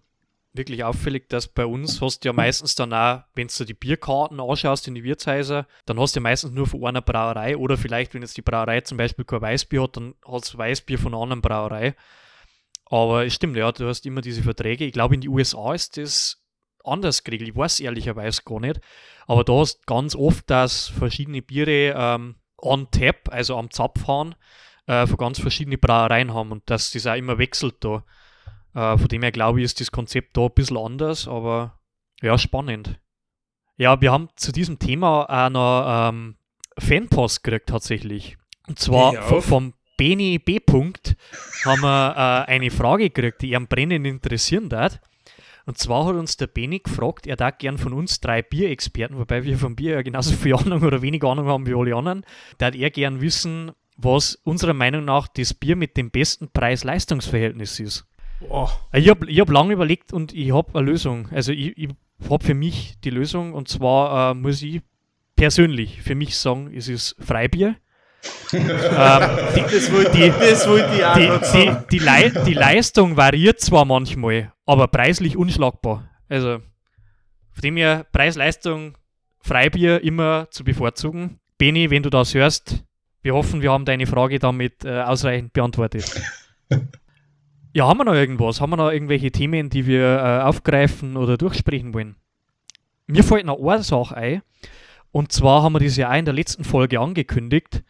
wirklich 0.53 0.83
auffällig, 0.83 1.29
dass 1.29 1.47
bei 1.47 1.65
uns 1.65 2.01
hast 2.01 2.23
du 2.23 2.29
ja 2.29 2.33
meistens 2.33 2.75
dann 2.75 2.93
auch, 2.93 3.23
wenn 3.35 3.47
du 3.47 3.63
die 3.63 3.73
Bierkarten 3.73 4.39
anschaust 4.39 4.87
in 4.87 4.95
die 4.95 5.03
Wirtshäuser, 5.03 5.65
dann 5.85 5.99
hast 5.99 6.15
du 6.15 6.19
ja 6.19 6.23
meistens 6.23 6.51
nur 6.51 6.67
von 6.67 6.83
einer 6.85 7.01
Brauerei 7.01 7.55
oder 7.55 7.77
vielleicht, 7.77 8.13
wenn 8.13 8.21
jetzt 8.21 8.37
die 8.37 8.41
Brauerei 8.41 8.81
zum 8.81 8.97
Beispiel 8.97 9.25
kein 9.25 9.41
Weißbier 9.41 9.83
hat, 9.83 9.97
dann 9.97 10.15
hast 10.25 10.53
du 10.53 10.57
Weißbier 10.57 10.99
von 10.99 11.13
einer 11.13 11.23
anderen 11.23 11.41
Brauerei. 11.41 11.95
Aber 12.85 13.25
es 13.25 13.33
stimmt, 13.33 13.55
ja, 13.55 13.71
du 13.71 13.87
hast 13.87 14.05
immer 14.05 14.19
diese 14.19 14.43
Verträge. 14.43 14.85
Ich 14.85 14.91
glaube, 14.91 15.15
in 15.15 15.21
den 15.21 15.31
USA 15.31 15.73
ist 15.73 15.95
das 15.95 16.43
anders 16.83 17.23
geregelt. 17.23 17.51
Ich 17.51 17.55
weiß 17.55 17.79
ehrlicherweise 17.79 18.41
gar 18.43 18.59
nicht. 18.59 18.81
Aber 19.27 19.45
da 19.45 19.53
hast 19.53 19.77
du 19.77 19.85
ganz 19.85 20.15
oft, 20.15 20.49
dass 20.49 20.89
verschiedene 20.89 21.41
Biere 21.41 21.93
ähm, 21.95 22.35
on 22.57 22.91
tap, 22.91 23.29
also 23.31 23.57
am 23.57 23.71
Zapf 23.71 24.07
haben, 24.07 24.35
äh, 24.87 25.07
von 25.07 25.15
ganz 25.15 25.39
verschiedenen 25.39 25.79
Brauereien 25.79 26.33
haben 26.33 26.51
und 26.51 26.69
dass 26.69 26.91
das 26.91 27.07
auch 27.07 27.15
immer 27.15 27.37
wechselt 27.37 27.75
da. 27.79 28.03
Äh, 28.73 28.97
von 28.97 29.07
dem 29.07 29.21
her 29.21 29.31
glaube 29.31 29.59
ich, 29.59 29.65
ist 29.65 29.79
das 29.79 29.91
Konzept 29.91 30.37
da 30.37 30.45
ein 30.45 30.53
bisschen 30.53 30.77
anders, 30.77 31.27
aber 31.27 31.79
ja, 32.21 32.37
spannend. 32.37 32.99
Ja, 33.77 33.99
wir 33.99 34.11
haben 34.11 34.29
zu 34.35 34.51
diesem 34.51 34.79
Thema 34.79 35.25
auch 35.25 35.49
noch 35.49 36.09
ähm, 36.09 36.35
Fanpost 36.77 37.43
gekriegt 37.43 37.69
tatsächlich. 37.69 38.37
Und 38.67 38.79
zwar 38.79 39.31
auf. 39.31 39.45
vom 39.45 39.73
Beni 39.97 40.39
B. 40.39 40.57
-Punkt 40.59 41.15
haben 41.65 41.81
wir 41.81 42.15
äh, 42.15 42.51
eine 42.51 42.71
Frage 42.71 43.09
gekriegt, 43.09 43.41
die 43.41 43.51
ihn 43.51 43.67
brennend 43.67 44.05
interessieren 44.05 44.69
darf. 44.69 44.99
Und 45.65 45.77
zwar 45.77 46.05
hat 46.05 46.15
uns 46.15 46.37
der 46.37 46.47
Beni 46.47 46.79
gefragt, 46.79 47.27
er 47.27 47.35
darf 47.35 47.57
gern 47.59 47.77
von 47.77 47.93
uns 47.93 48.19
drei 48.19 48.41
Bierexperten, 48.41 49.17
wobei 49.17 49.43
wir 49.43 49.57
vom 49.57 49.75
Bier 49.75 49.93
ja 49.93 50.01
genauso 50.01 50.35
viel 50.35 50.55
Ahnung 50.55 50.81
oder 50.83 51.01
wenig 51.01 51.23
Ahnung 51.23 51.47
haben 51.47 51.67
wie 51.67 51.75
alle 51.75 51.95
anderen, 51.95 52.25
darf 52.57 52.75
er 52.75 52.89
gern 52.89 53.21
wissen, 53.21 53.71
was 53.97 54.35
unserer 54.43 54.73
Meinung 54.73 55.05
nach 55.05 55.27
das 55.27 55.53
Bier 55.53 55.75
mit 55.75 55.97
dem 55.97 56.09
besten 56.09 56.49
Preis-Leistungs-Verhältnis 56.51 57.79
ist. 57.79 58.05
Boah, 58.47 58.71
Ich 58.93 59.09
habe 59.09 59.29
ich 59.29 59.39
hab 59.39 59.49
lange 59.49 59.73
überlegt 59.73 60.13
und 60.13 60.33
ich 60.33 60.51
habe 60.53 60.77
eine 60.77 60.89
Lösung. 60.89 61.27
Also 61.31 61.51
ich, 61.51 61.77
ich 61.77 61.89
habe 62.29 62.43
für 62.43 62.53
mich 62.53 62.95
die 63.03 63.09
Lösung 63.09 63.53
und 63.53 63.67
zwar 63.67 64.31
äh, 64.31 64.33
muss 64.33 64.61
ich 64.61 64.81
persönlich 65.35 66.01
für 66.01 66.15
mich 66.15 66.37
sagen, 66.37 66.71
es 66.75 66.87
ist 66.87 67.15
Freibier. 67.19 67.75
ähm, 68.53 68.61
die, 69.55 69.61
das 69.61 69.91
wollte 69.91 70.11
die, 70.11 70.29
das 70.29 70.67
ich 70.67 71.03
auch 71.03 71.13
die, 71.15 71.57
die, 71.57 71.75
die, 71.91 71.99
Lei 71.99 72.29
die 72.29 72.53
Leistung 72.53 73.17
variiert 73.17 73.59
zwar 73.59 73.85
manchmal, 73.85 74.53
aber 74.65 74.87
preislich 74.87 75.37
unschlagbar. 75.37 76.07
Also 76.29 76.59
von 77.51 77.61
dem 77.63 77.77
her 77.77 78.05
Preis-Leistung, 78.11 78.97
Freibier 79.41 80.03
immer 80.03 80.47
zu 80.51 80.63
bevorzugen. 80.63 81.39
Beni, 81.57 81.89
wenn 81.89 82.03
du 82.03 82.09
das 82.09 82.33
hörst, 82.33 82.83
wir 83.23 83.33
hoffen, 83.33 83.61
wir 83.61 83.71
haben 83.71 83.85
deine 83.85 84.05
Frage 84.05 84.39
damit 84.39 84.85
äh, 84.85 85.01
ausreichend 85.01 85.53
beantwortet. 85.53 86.21
ja, 87.73 87.87
haben 87.87 87.99
wir 87.99 88.05
noch 88.05 88.13
irgendwas? 88.13 88.61
Haben 88.61 88.71
wir 88.71 88.77
noch 88.77 88.91
irgendwelche 88.91 89.31
Themen, 89.31 89.69
die 89.69 89.85
wir 89.85 90.17
äh, 90.19 90.41
aufgreifen 90.43 91.17
oder 91.17 91.37
durchsprechen 91.37 91.93
wollen? 91.93 92.15
Mir 93.07 93.23
fällt 93.23 93.45
noch 93.45 93.59
eine 93.59 93.83
Sache 93.83 94.15
ein. 94.15 94.41
Und 95.11 95.31
zwar 95.31 95.63
haben 95.63 95.73
wir 95.73 95.79
das 95.79 95.97
ja 95.97 96.09
auch 96.09 96.15
in 96.17 96.25
der 96.25 96.33
letzten 96.33 96.63
Folge 96.63 96.99
angekündigt, 96.99 97.83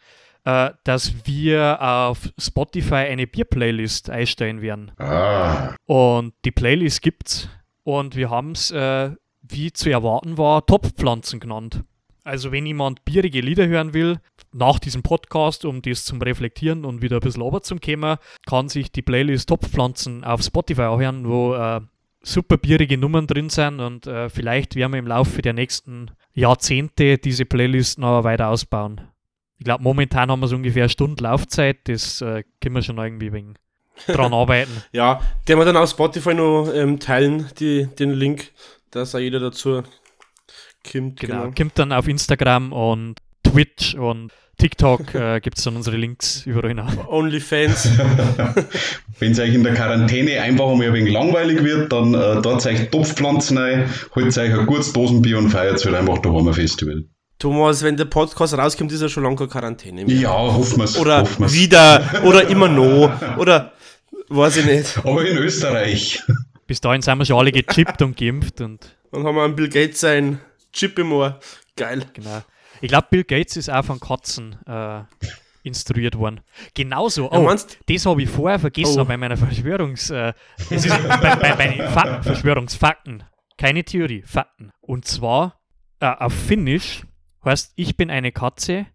äh, 0.44 0.70
dass 0.84 1.26
wir 1.26 1.80
auf 1.80 2.28
Spotify 2.38 2.94
eine 2.96 3.26
Bier-Playlist 3.26 4.10
einstellen 4.10 4.60
werden. 4.60 4.90
Ah, 4.98 5.74
Und 5.86 6.34
die 6.44 6.50
Playlist 6.50 7.02
gibt's. 7.02 7.48
Und 7.84 8.16
wir 8.16 8.30
haben 8.30 8.52
es, 8.52 8.70
äh, 8.70 9.10
wie 9.42 9.72
zu 9.72 9.90
erwarten 9.90 10.38
war, 10.38 10.66
Topfpflanzen 10.66 11.40
genannt. 11.40 11.84
Also 12.24 12.52
wenn 12.52 12.66
jemand 12.66 13.04
bierige 13.04 13.40
Lieder 13.40 13.66
hören 13.66 13.94
will, 13.94 14.18
nach 14.52 14.78
diesem 14.78 15.02
Podcast, 15.02 15.64
um 15.64 15.82
das 15.82 16.04
zum 16.04 16.22
Reflektieren 16.22 16.84
und 16.84 17.02
wieder 17.02 17.16
ein 17.16 17.20
bisschen 17.20 17.42
runter 17.42 17.62
zum 17.62 17.80
Kämmer, 17.80 18.18
kann 18.46 18.68
sich 18.68 18.92
die 18.92 19.02
Playlist 19.02 19.48
Topfpflanzen 19.48 20.22
auf 20.22 20.42
Spotify 20.42 20.82
anhören, 20.82 21.26
wo 21.26 21.54
äh, 21.54 21.80
super 22.22 22.58
bierige 22.58 22.96
Nummern 22.96 23.26
drin 23.26 23.48
sind 23.48 23.80
und 23.80 24.06
äh, 24.06 24.28
vielleicht 24.28 24.76
werden 24.76 24.92
wir 24.92 24.98
im 24.98 25.06
Laufe 25.06 25.42
der 25.42 25.52
nächsten 25.52 26.12
Jahrzehnte 26.34 27.18
diese 27.18 27.44
Playlist 27.44 27.98
noch 27.98 28.22
weiter 28.22 28.48
ausbauen. 28.48 29.00
Ich 29.58 29.64
glaube, 29.64 29.82
momentan 29.82 30.30
haben 30.30 30.40
wir 30.40 30.48
so 30.48 30.56
ungefähr 30.56 30.84
eine 30.84 30.90
Stunde 30.90 31.24
Laufzeit, 31.24 31.88
das 31.88 32.20
äh, 32.20 32.44
können 32.60 32.74
wir 32.76 32.82
schon 32.82 32.98
irgendwie 32.98 33.32
wegen 33.32 33.54
dran 34.06 34.32
arbeiten. 34.34 34.82
Ja, 34.92 35.20
den 35.48 35.58
wir 35.58 35.64
dann 35.64 35.76
auf 35.76 35.90
Spotify 35.90 36.34
noch 36.34 36.70
ähm, 36.72 37.00
teilen, 37.00 37.48
die, 37.58 37.86
den 37.98 38.12
Link, 38.12 38.52
dass 38.90 39.14
auch 39.14 39.20
jeder 39.20 39.40
dazu 39.40 39.82
kommt. 40.90 41.20
Genau. 41.20 41.42
Genau. 41.42 41.54
Kommt 41.56 41.78
dann 41.78 41.92
auf 41.92 42.08
Instagram 42.08 42.72
und 42.72 43.16
Twitch 43.42 43.94
und 43.94 44.32
TikTok 44.58 45.14
äh, 45.14 45.40
gibt 45.42 45.58
es 45.58 45.64
dann 45.64 45.76
unsere 45.76 45.96
Links 45.96 46.46
überall 46.46 46.68
hin. 46.68 46.82
Onlyfans. 47.08 47.88
wenn 49.18 49.32
es 49.32 49.40
euch 49.40 49.54
in 49.54 49.64
der 49.64 49.74
Quarantäne 49.74 50.40
einfach 50.40 50.68
einmal 50.68 50.86
ein 50.86 50.94
wenig 50.94 51.12
langweilig 51.12 51.62
wird, 51.64 51.92
dann 51.92 52.14
äh, 52.14 52.40
dort 52.40 52.64
euch 52.66 52.90
Topfpflanzen 52.90 53.58
rein, 53.58 53.90
holt 54.14 54.26
euch 54.26 54.52
ein 54.52 54.66
gutes 54.66 54.92
Dosenbier 54.92 55.38
und 55.38 55.50
feiert 55.50 55.84
halt 55.84 55.94
einfach 55.94 56.18
daheim 56.18 56.48
ein 56.48 56.54
Festival. 56.54 57.04
Thomas, 57.38 57.82
wenn 57.82 57.96
der 57.96 58.04
Podcast 58.04 58.56
rauskommt, 58.56 58.92
ist 58.92 59.02
er 59.02 59.08
schon 59.08 59.24
lange 59.24 59.34
keine 59.34 59.48
Quarantäne 59.48 60.04
mehr. 60.04 60.14
Ja, 60.14 60.30
hoffen 60.30 60.78
wir's. 60.78 60.96
Oder 60.96 61.22
hoffen 61.22 61.44
wir's. 61.44 61.52
wieder, 61.52 62.22
oder 62.22 62.48
immer 62.48 62.68
noch, 62.68 63.36
oder 63.36 63.72
weiß 64.28 64.58
ich 64.58 64.66
nicht. 64.66 64.98
Aber 64.98 65.26
in 65.26 65.38
Österreich. 65.38 66.22
Bis 66.68 66.80
dahin 66.80 67.02
sind 67.02 67.18
wir 67.18 67.24
schon 67.24 67.38
alle 67.38 67.50
gechippt 67.50 68.00
und 68.00 68.16
geimpft 68.16 68.60
und 68.60 68.96
Dann 69.10 69.24
haben 69.24 69.34
wir 69.34 69.42
einen 69.42 69.56
Bill 69.56 69.68
Gates 69.68 70.00
sein 70.00 70.38
Chip 70.72 70.98
im 70.98 71.12
Ohr. 71.12 71.38
Geil. 71.76 72.04
genau. 72.12 72.42
Ich 72.80 72.88
glaube, 72.88 73.06
Bill 73.10 73.24
Gates 73.24 73.56
ist 73.56 73.68
auch 73.70 73.84
von 73.84 74.00
Katzen 74.00 74.56
äh, 74.66 75.02
instruiert 75.62 76.18
worden. 76.18 76.40
Genauso. 76.74 77.24
Ja, 77.30 77.38
Oh, 77.38 77.42
meinst- 77.44 77.78
das 77.88 78.06
habe 78.06 78.22
ich 78.22 78.28
vorher 78.28 78.58
vergessen 78.58 79.00
Oh. 79.00 79.04
bei 79.04 79.16
meiner 79.16 79.36
Verschwörungs... 79.36 80.10
Äh, 80.10 80.32
es 80.70 80.84
ist 80.84 80.88
bei, 81.20 81.36
bei, 81.36 81.54
bei 81.54 81.88
Fakten, 81.88 82.22
Verschwörungsfakten. 82.22 83.22
Keine 83.58 83.84
Theorie, 83.84 84.22
Fakten. 84.26 84.70
Und 84.80 85.04
zwar 85.06 85.60
äh, 86.00 86.06
auf 86.06 86.32
Finnisch 86.32 87.02
heißt 87.44 87.72
ich 87.76 87.96
bin 87.96 88.10
eine 88.10 88.32
Katze, 88.32 88.86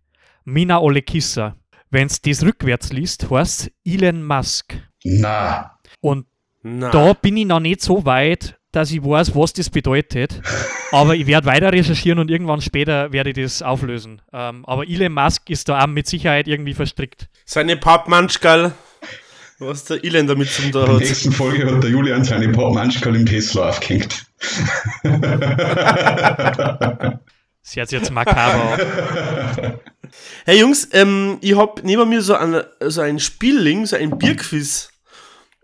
Mina 0.44 0.80
ole 0.80 1.02
Kissa. 1.02 1.56
Wenn 1.90 2.08
es 2.08 2.22
das 2.22 2.44
rückwärts 2.44 2.92
liest, 2.92 3.30
heißt 3.30 3.72
Elon 3.86 4.26
Musk. 4.26 4.76
Na, 5.06 5.80
Und 6.02 6.26
Na, 6.64 6.90
da 6.92 7.14
bin 7.14 7.38
ich 7.38 7.46
noch 7.46 7.62
nicht 7.62 7.82
so 7.82 8.04
weit, 8.04 8.57
dass 8.72 8.92
ich 8.92 9.04
weiß, 9.04 9.36
was 9.36 9.54
das 9.54 9.70
bedeutet. 9.70 10.42
Aber 10.92 11.16
ich 11.16 11.26
werde 11.28 11.48
weiter 11.48 11.72
recherchieren 11.72 12.20
und 12.20 12.30
irgendwann 12.30 12.62
später 12.62 13.12
werde 13.12 13.32
ich 13.32 13.36
das 13.36 13.62
auflösen. 13.62 14.22
Ähm, 14.34 14.66
aber 14.66 14.88
Elon 14.88 15.14
Musk 15.14 15.50
ist 15.50 15.70
da 15.70 15.82
auch 15.84 15.88
mit 15.88 16.08
Sicherheit 16.08 16.48
irgendwie 16.48 16.74
verstrickt. 16.74 17.30
seine 17.46 17.78
Pappmanschgal. 17.78 18.74
Was 19.60 19.86
der 19.86 20.04
Elon 20.04 20.28
damit 20.28 20.52
zum 20.52 20.72
da 20.72 20.82
in 20.82 20.86
der 20.86 20.94
hat. 20.96 21.02
nächsten 21.02 21.32
Folge 21.32 21.66
hat 21.66 21.82
der 21.82 21.90
Julian 21.90 22.24
seine 22.24 22.50
Portmanschkal 22.50 23.16
im 23.16 23.26
Tesla 23.26 23.70
aufgehängt. 23.70 24.26
Das 27.64 27.76
hört 27.76 27.90
sich 27.90 28.00
jetzt 28.00 28.12
makaber. 28.12 28.78
Hey 30.46 30.60
Jungs, 30.60 30.88
ähm, 30.94 31.38
ich 31.42 31.58
hab 31.58 31.84
neben 31.84 32.08
mir 32.08 32.22
so 32.22 32.36
ein, 32.36 32.62
so 32.82 33.02
ein 33.02 33.20
Spielling, 33.20 33.86
so 33.86 33.96
ein 33.98 34.18
Bierquiz. 34.18 34.90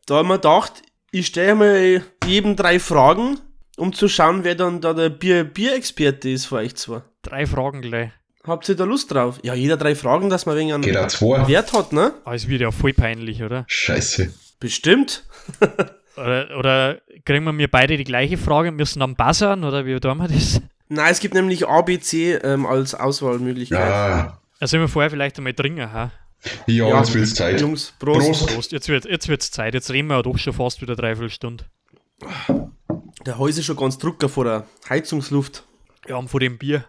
Da 0.06 0.16
hab 0.16 0.24
ich 0.24 0.28
mir 0.28 0.36
gedacht, 0.36 0.82
ich 1.14 1.28
stelle 1.28 1.56
mal 1.56 2.02
jedem 2.26 2.56
drei 2.56 2.80
Fragen, 2.80 3.40
um 3.78 3.94
zu 3.94 4.08
schauen, 4.10 4.44
wer 4.44 4.56
dann 4.56 4.82
da 4.82 4.94
der 4.94 5.10
Bier 5.10 5.44
Bierexperte 5.44 6.30
ist 6.30 6.48
für 6.48 6.56
euch 6.56 6.76
zwei. 6.76 7.02
Drei 7.22 7.46
Fragen 7.46 7.82
gleich. 7.82 8.12
Habt 8.46 8.68
ihr 8.68 8.76
da 8.76 8.84
Lust 8.84 9.14
drauf? 9.14 9.40
Ja, 9.44 9.54
jeder 9.54 9.78
drei 9.78 9.96
Fragen, 9.96 10.30
dass 10.30 10.46
man 10.46 10.58
wegen 10.58 10.84
zwei. 11.10 11.48
Wert 11.48 11.72
hat, 11.72 11.94
ne? 11.94 12.14
Aber 12.26 12.36
es 12.36 12.50
wird 12.50 12.62
ja 12.62 12.72
voll 12.72 12.92
peinlich, 12.94 13.42
oder? 13.42 13.64
Scheiße. 13.68 14.34
Bestimmt. 14.60 15.24
Oder, 16.16 16.56
oder 16.60 17.02
kriegen 17.26 17.44
wir 17.44 17.54
mir 17.54 17.68
beide 17.68 17.98
die 17.98 18.04
gleiche 18.04 18.38
Frage 18.38 18.70
und 18.70 18.76
müssen 18.76 19.00
dann 19.00 19.16
buzzern? 19.16 19.64
Oder 19.64 19.84
wie 19.88 20.00
tun 20.00 20.20
wir 20.20 20.28
das? 20.28 20.62
Nein, 20.88 21.12
es 21.12 21.20
gibt 21.20 21.34
nämlich 21.34 21.68
A, 21.68 21.82
B, 21.82 22.00
C 22.00 22.34
ähm, 22.36 22.68
als 22.68 22.94
Auswahlmöglichkeit. 22.94 23.80
Ja, 23.90 24.38
Also 24.60 24.78
wir 24.78 24.88
vorher 24.88 25.10
vielleicht 25.10 25.38
einmal 25.40 25.56
trinken, 25.56 25.92
ha? 25.92 26.12
Ja, 26.68 26.88
Ja. 26.90 27.00
jetzt 27.00 27.14
wird's 27.14 27.34
Zeit. 27.36 27.62
Jungs, 27.62 27.94
Prost. 28.00 28.28
Prost. 28.28 28.48
Prost, 28.48 28.72
jetzt 28.72 28.88
wird 28.90 29.06
jetzt 29.06 29.28
wird's 29.28 29.52
Zeit. 29.52 29.74
Jetzt 29.74 29.90
reden 29.92 30.08
wir 30.08 30.16
ja 30.18 30.22
doch 30.22 30.38
schon 30.38 30.54
fast 30.54 30.82
wieder 30.82 30.96
dreiviertel 30.96 31.30
Stunde. 31.30 31.66
Der 33.26 33.38
Häuser 33.38 33.60
ist 33.60 33.66
schon 33.66 33.76
ganz 33.78 33.98
drucker 33.98 34.30
vor 34.30 34.44
der 34.46 34.68
Heizungsluft. 34.90 35.64
Ja, 36.08 36.18
und 36.18 36.30
vor 36.30 36.40
dem 36.40 36.58
Bier. 36.58 36.86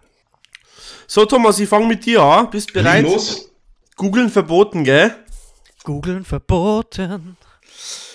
So, 1.07 1.24
Thomas, 1.24 1.59
ich 1.61 1.68
fange 1.68 1.86
mit 1.86 2.05
dir 2.05 2.22
an. 2.22 2.50
Bist 2.50 2.74
Leg 2.74 2.82
bereit? 2.84 3.05
los. 3.05 3.50
Googeln 3.96 4.28
verboten, 4.30 4.84
gell? 4.84 5.14
Googeln 5.84 6.24
verboten. 6.24 7.36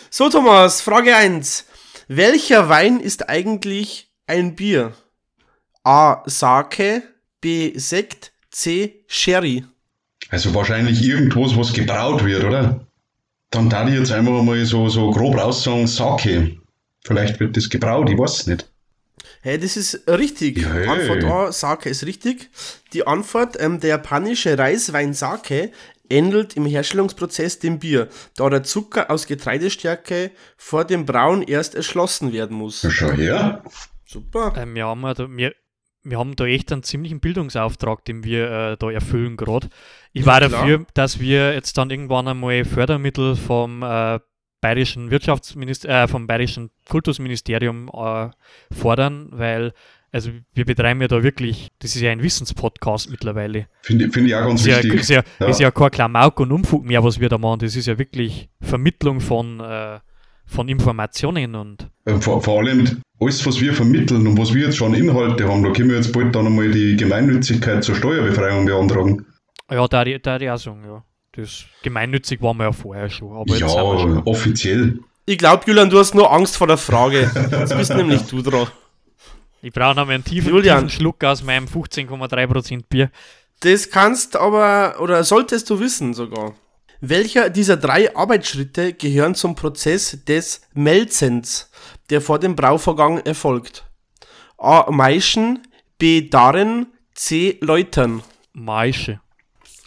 So, 0.10 0.30
Thomas, 0.30 0.82
Frage 0.82 1.16
1. 1.16 1.66
Welcher 2.08 2.68
Wein 2.68 3.00
ist 3.00 3.30
eigentlich 3.30 4.12
ein 4.28 4.56
Bier? 4.56 4.94
A. 5.84 6.24
Sake, 6.26 7.04
B. 7.40 7.78
Sekt, 7.78 8.34
C. 8.52 9.04
Sherry. 9.08 9.66
Also 10.30 10.54
wahrscheinlich 10.54 11.04
irgendwas, 11.04 11.58
was 11.58 11.74
gebraut 11.74 12.24
wird, 12.24 12.44
oder? 12.44 12.86
Dann 13.50 13.70
da 13.70 13.88
ich 13.88 13.96
jetzt 13.96 14.12
einfach 14.12 14.44
mal 14.44 14.64
so, 14.66 14.90
so 14.90 15.10
grob 15.12 15.38
raussagen, 15.38 15.88
Sake. 15.88 16.58
Vielleicht 17.04 17.40
wird 17.40 17.58
das 17.58 17.70
gebraut, 17.70 18.10
ich 18.10 18.18
weiß 18.18 18.42
es 18.42 18.48
nicht. 18.48 18.70
Hey, 19.42 19.58
das 19.58 19.78
ist 19.78 20.08
richtig. 20.08 20.66
Hey. 20.66 20.86
Antwort 20.86 21.24
A, 21.24 21.52
Sake 21.52 21.90
ist 21.90 22.06
richtig. 22.06 22.50
Die 22.94 23.08
Antwort, 23.08 23.56
ähm, 23.60 23.80
der 23.80 23.92
japanische 23.92 24.58
Reiswein 24.58 25.14
Sake 25.14 25.72
ähnelt 26.10 26.56
im 26.58 26.66
Herstellungsprozess 26.66 27.60
dem 27.60 27.80
Bier, 27.80 28.10
da 28.36 28.50
der 28.50 28.64
Zucker 28.64 29.10
aus 29.10 29.28
Getreidestärke 29.28 30.32
vor 30.58 30.84
dem 30.84 31.06
Brauen 31.06 31.42
erst 31.42 31.76
erschlossen 31.76 32.34
werden 32.34 32.58
muss. 32.58 32.86
Schau 32.90 33.12
her. 33.12 33.64
Super. 34.06 34.54
Ähm, 34.58 34.76
wir, 34.76 34.88
haben 34.88 35.04
ja 35.04 35.14
da, 35.14 35.28
wir, 35.30 35.54
wir 36.04 36.18
haben 36.18 36.36
da 36.36 36.46
echt 36.46 36.72
einen 36.72 36.84
ziemlichen 36.84 37.20
Bildungsauftrag, 37.20 38.04
den 38.06 38.24
wir 38.24 38.52
äh, 38.52 38.78
da 38.78 38.92
erfüllen 38.92 39.38
gerade. 39.38 39.70
Ich 40.14 40.26
war 40.26 40.38
klar. 40.40 40.50
dafür, 40.50 40.86
dass 40.94 41.20
wir 41.20 41.54
jetzt 41.54 41.78
dann 41.78 41.90
irgendwann 41.90 42.28
einmal 42.28 42.66
Fördermittel 42.66 43.36
vom 43.36 43.84
äh, 43.84 44.20
bayerischen 44.62 45.12
Wirtschaftsminister, 45.12 46.04
äh, 46.04 46.08
vom 46.08 46.28
bayerischen 46.28 46.72
Kultusministerium 46.90 47.90
äh, 47.94 48.30
fordern, 48.74 49.28
weil 49.32 49.74
also 50.12 50.32
wir 50.56 50.66
betreiben 50.66 51.02
ja 51.02 51.08
da 51.08 51.22
wirklich, 51.22 51.68
das 51.80 51.96
ist 51.96 52.02
ja 52.02 52.10
ein 52.12 52.24
Wissenspodcast 52.24 53.12
mittlerweile. 53.12 53.68
Finde 53.84 54.10
find 54.10 54.28
ich 54.28 54.34
auch 54.36 54.48
ganz 54.48 54.62
Ist 54.62 54.68
ja, 54.68 54.78
wichtig. 54.78 55.02
ist, 55.02 55.10
ja, 55.10 55.22
Ja. 55.40 55.48
ist 55.48 55.60
ja 55.60 55.70
kein 55.70 55.92
Klamauk 55.92 56.40
und 56.40 56.52
Umfug 56.52 56.84
mehr, 56.84 57.04
was 57.04 57.20
wir 57.20 57.30
da 57.30 57.38
machen. 57.38 57.60
Das 57.60 57.76
ist 57.76 57.86
ja 57.86 57.98
wirklich 58.00 58.50
Vermittlung 58.60 59.22
von, 59.22 59.60
äh, 59.60 60.00
von 60.48 60.68
Informationen 60.68 61.54
und 61.54 61.88
Äh, 62.06 62.16
Vor, 62.20 62.42
vor 62.42 62.60
allem 62.62 63.02
alles, 63.20 63.46
was 63.46 63.62
wir 63.62 63.72
vermitteln 63.74 64.26
und 64.26 64.38
was 64.40 64.52
wir 64.54 64.66
jetzt 64.66 64.78
schon 64.78 64.96
Inhalte 64.96 65.48
haben, 65.48 65.62
da 65.64 65.72
können 65.74 65.90
wir 65.90 65.98
jetzt 65.98 66.12
bald 66.12 66.34
dann 66.34 66.48
einmal 66.48 66.72
die 66.72 66.96
Gemeinnützigkeit 66.98 67.84
zur 67.84 67.94
Steuerbefreiung 67.94 68.66
beantragen. 68.66 69.26
Ja, 69.70 69.88
da 69.88 70.04
die, 70.04 70.20
da 70.22 70.38
die 70.38 70.50
auch 70.50 70.58
sagen, 70.58 70.84
ja. 70.86 71.04
Das 71.34 71.66
gemeinnützig 71.84 72.42
waren 72.42 72.58
wir 72.58 72.66
ja 72.66 72.72
vorher 72.72 73.10
schon. 73.10 73.32
Aber 73.36 73.46
jetzt 73.54 73.62
Ja, 73.62 73.70
sind 73.70 73.84
wir 73.84 74.00
schon. 74.00 74.18
offiziell. 74.24 75.00
Ich 75.26 75.38
glaube, 75.38 75.64
Julian, 75.68 75.90
du 75.90 76.00
hast 76.00 76.16
nur 76.16 76.32
Angst 76.32 76.58
vor 76.58 76.66
der 76.68 76.78
Frage. 76.78 77.30
Jetzt 77.52 77.78
bist 77.78 77.94
nämlich 77.94 78.24
du 78.24 78.42
dran. 78.42 78.68
Ich 79.62 79.72
brauche 79.72 79.96
noch 79.96 80.08
einen 80.08 80.24
tiefen, 80.24 80.50
Julian. 80.50 80.88
tiefen 80.88 80.90
Schluck 80.90 81.24
aus 81.24 81.44
meinem 81.44 81.66
15,3% 81.66 82.84
Bier. 82.90 83.12
Das 83.60 83.90
kannst 83.92 84.36
aber, 84.38 84.96
oder 85.02 85.24
solltest 85.24 85.70
du 85.70 85.80
wissen 85.80 86.14
sogar. 86.14 86.54
Welcher 87.02 87.50
dieser 87.50 87.78
drei 87.78 88.14
Arbeitsschritte 88.16 88.94
gehören 88.94 89.36
zum 89.36 89.56
Prozess 89.56 90.24
des 90.26 90.62
Melzens, 90.74 91.70
der 92.10 92.22
vor 92.22 92.40
dem 92.40 92.56
Brauvorgang 92.56 93.20
erfolgt? 93.20 93.86
A. 94.58 94.90
Maischen, 94.92 95.60
B. 95.98 96.28
Darren, 96.30 96.88
C. 97.14 97.58
Läutern. 97.62 98.24
Maische. 98.54 99.20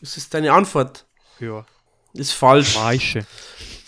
Das 0.03 0.17
ist 0.19 0.35
deine 0.35 0.53
Antwort. 0.53 1.07
Ja, 1.41 1.65
Ist 2.13 2.33
falsch. 2.33 2.77
Maische. 2.77 3.25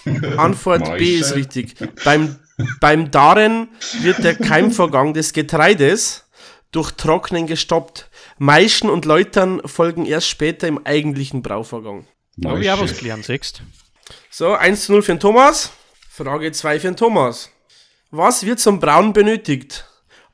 Antwort 0.38 0.96
B 0.96 1.16
ist 1.16 1.30
Maische. 1.30 1.34
richtig. 1.36 1.74
Beim, 2.04 2.38
beim 2.80 3.10
Darren 3.10 3.68
wird 4.00 4.22
der 4.24 4.34
Keimvorgang 4.36 5.12
des 5.12 5.32
Getreides 5.34 6.24
durch 6.72 6.92
Trocknen 6.92 7.46
gestoppt. 7.46 8.08
Maischen 8.38 8.88
und 8.90 9.04
Läutern 9.04 9.60
folgen 9.66 10.06
erst 10.06 10.28
später 10.28 10.66
im 10.68 10.84
eigentlichen 10.86 11.42
Brauvorgang. 11.42 12.06
Habe 12.44 12.62
ich 12.62 12.70
auch 12.70 12.80
was 12.80 12.90
Maische. 12.90 13.00
gelernt, 13.02 13.24
siehst 13.26 13.62
So, 14.30 14.54
1 14.54 14.86
zu 14.86 14.92
0 14.92 15.02
für 15.02 15.12
den 15.14 15.20
Thomas. 15.20 15.70
Frage 16.08 16.50
2 16.52 16.80
für 16.80 16.86
den 16.88 16.96
Thomas. 16.96 17.50
Was 18.10 18.44
wird 18.46 18.60
zum 18.60 18.78
Brauen 18.80 19.12
benötigt? 19.12 19.84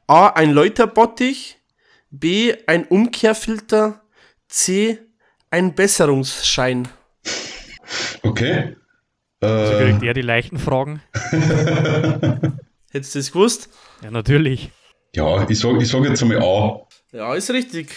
A. 0.07 0.28
Ein 0.28 0.53
Läuterbottich. 0.53 1.59
B. 2.11 2.55
Ein 2.66 2.85
Umkehrfilter. 2.87 4.03
C. 4.49 4.99
Ein 5.51 5.74
Besserungsschein. 5.74 6.88
Okay. 8.22 8.76
So 9.40 9.46
Äh, 9.48 9.84
kriegt 9.84 10.03
er 10.03 10.14
die 10.14 10.22
leichten 10.22 10.59
Fragen. 10.59 11.01
Hättest 12.92 13.14
du 13.14 13.18
das 13.18 13.32
gewusst? 13.32 13.68
Ja, 14.03 14.11
natürlich. 14.11 14.70
ja, 15.14 15.48
ich 15.48 15.59
sage 15.59 15.82
ich 15.82 15.88
sag 15.88 16.05
jetzt 16.05 16.22
einmal 16.22 16.42
A. 16.42 16.80
Ja, 17.12 17.34
ist 17.34 17.51
richtig. 17.51 17.94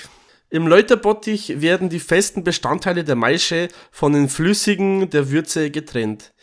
Im 0.49 0.67
Läuterbottich 0.67 1.61
werden 1.61 1.89
die 1.89 1.99
festen 1.99 2.43
Bestandteile 2.43 3.03
der 3.03 3.15
Maische 3.15 3.67
von 3.91 4.13
den 4.13 4.29
flüssigen 4.29 5.09
der 5.09 5.31
Würze 5.31 5.69
getrennt. 5.71 6.33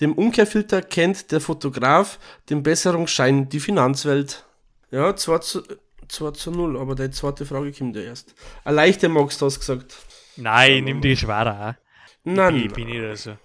Dem 0.00 0.12
Umkehrfilter 0.14 0.82
kennt 0.82 1.30
der 1.30 1.40
Fotograf 1.40 2.18
den 2.48 2.62
Besserungsschein 2.62 3.48
die 3.48 3.60
Finanzwelt. 3.60 4.44
Ja, 4.90 5.14
2 5.14 5.38
zu, 5.38 5.62
2 6.08 6.30
zu 6.32 6.50
0, 6.50 6.78
aber 6.80 6.94
die 6.96 7.10
zweite 7.10 7.46
Frage 7.46 7.70
kommt 7.72 7.94
ja 7.96 8.02
erst. 8.02 8.34
Eine 8.64 8.76
leichte 8.76 9.08
Max, 9.08 9.38
du 9.38 9.46
hast 9.46 9.60
gesagt. 9.60 9.94
Nein, 10.40 10.84
nimm 10.84 11.00
die 11.00 11.16
schwerer. 11.16 11.76
Nein, 12.24 12.56
Ich 12.56 12.72
bin 12.72 12.88
nicht 12.88 13.02
also. 13.02 13.36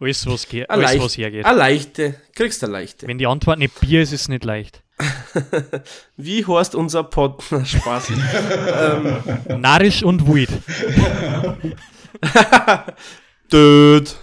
Alles, 0.00 0.26
was, 0.26 0.48
geht, 0.48 0.68
alles, 0.68 0.90
leicht, 0.90 1.04
was 1.04 1.16
hergeht. 1.16 1.44
eine 1.44 1.56
leichte. 1.58 2.20
Kriegst 2.34 2.60
du 2.60 2.66
eine 2.66 2.72
leichte. 2.72 3.06
Wenn 3.06 3.18
die 3.18 3.26
Antwort 3.26 3.58
nicht 3.58 3.78
Bier 3.80 4.02
ist, 4.02 4.12
ist 4.12 4.22
es 4.22 4.28
nicht 4.28 4.44
leicht. 4.44 4.82
Wie 6.16 6.44
heißt 6.46 6.74
unser 6.74 7.04
Pod? 7.04 7.42
Spaß. 7.64 8.12
Narisch 9.48 10.02
und 10.02 10.26
Weed. 10.26 10.48
Död. 13.52 14.16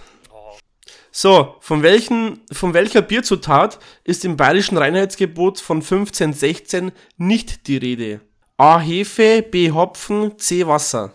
So, 1.10 1.56
von, 1.60 1.82
welchen, 1.82 2.40
von 2.52 2.74
welcher 2.74 3.00
Bierzutat 3.00 3.78
ist 4.02 4.24
im 4.24 4.36
bayerischen 4.36 4.76
Reinheitsgebot 4.76 5.60
von 5.60 5.76
1516 5.78 6.90
nicht 7.16 7.68
die 7.68 7.76
Rede? 7.76 8.20
A. 8.56 8.80
Hefe, 8.80 9.42
B. 9.42 9.70
Hopfen, 9.70 10.38
C. 10.38 10.66
Wasser. 10.66 11.12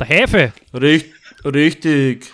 Der 0.00 0.06
Hefe. 0.06 0.52
Richt, 0.72 1.12
richtig. 1.44 2.32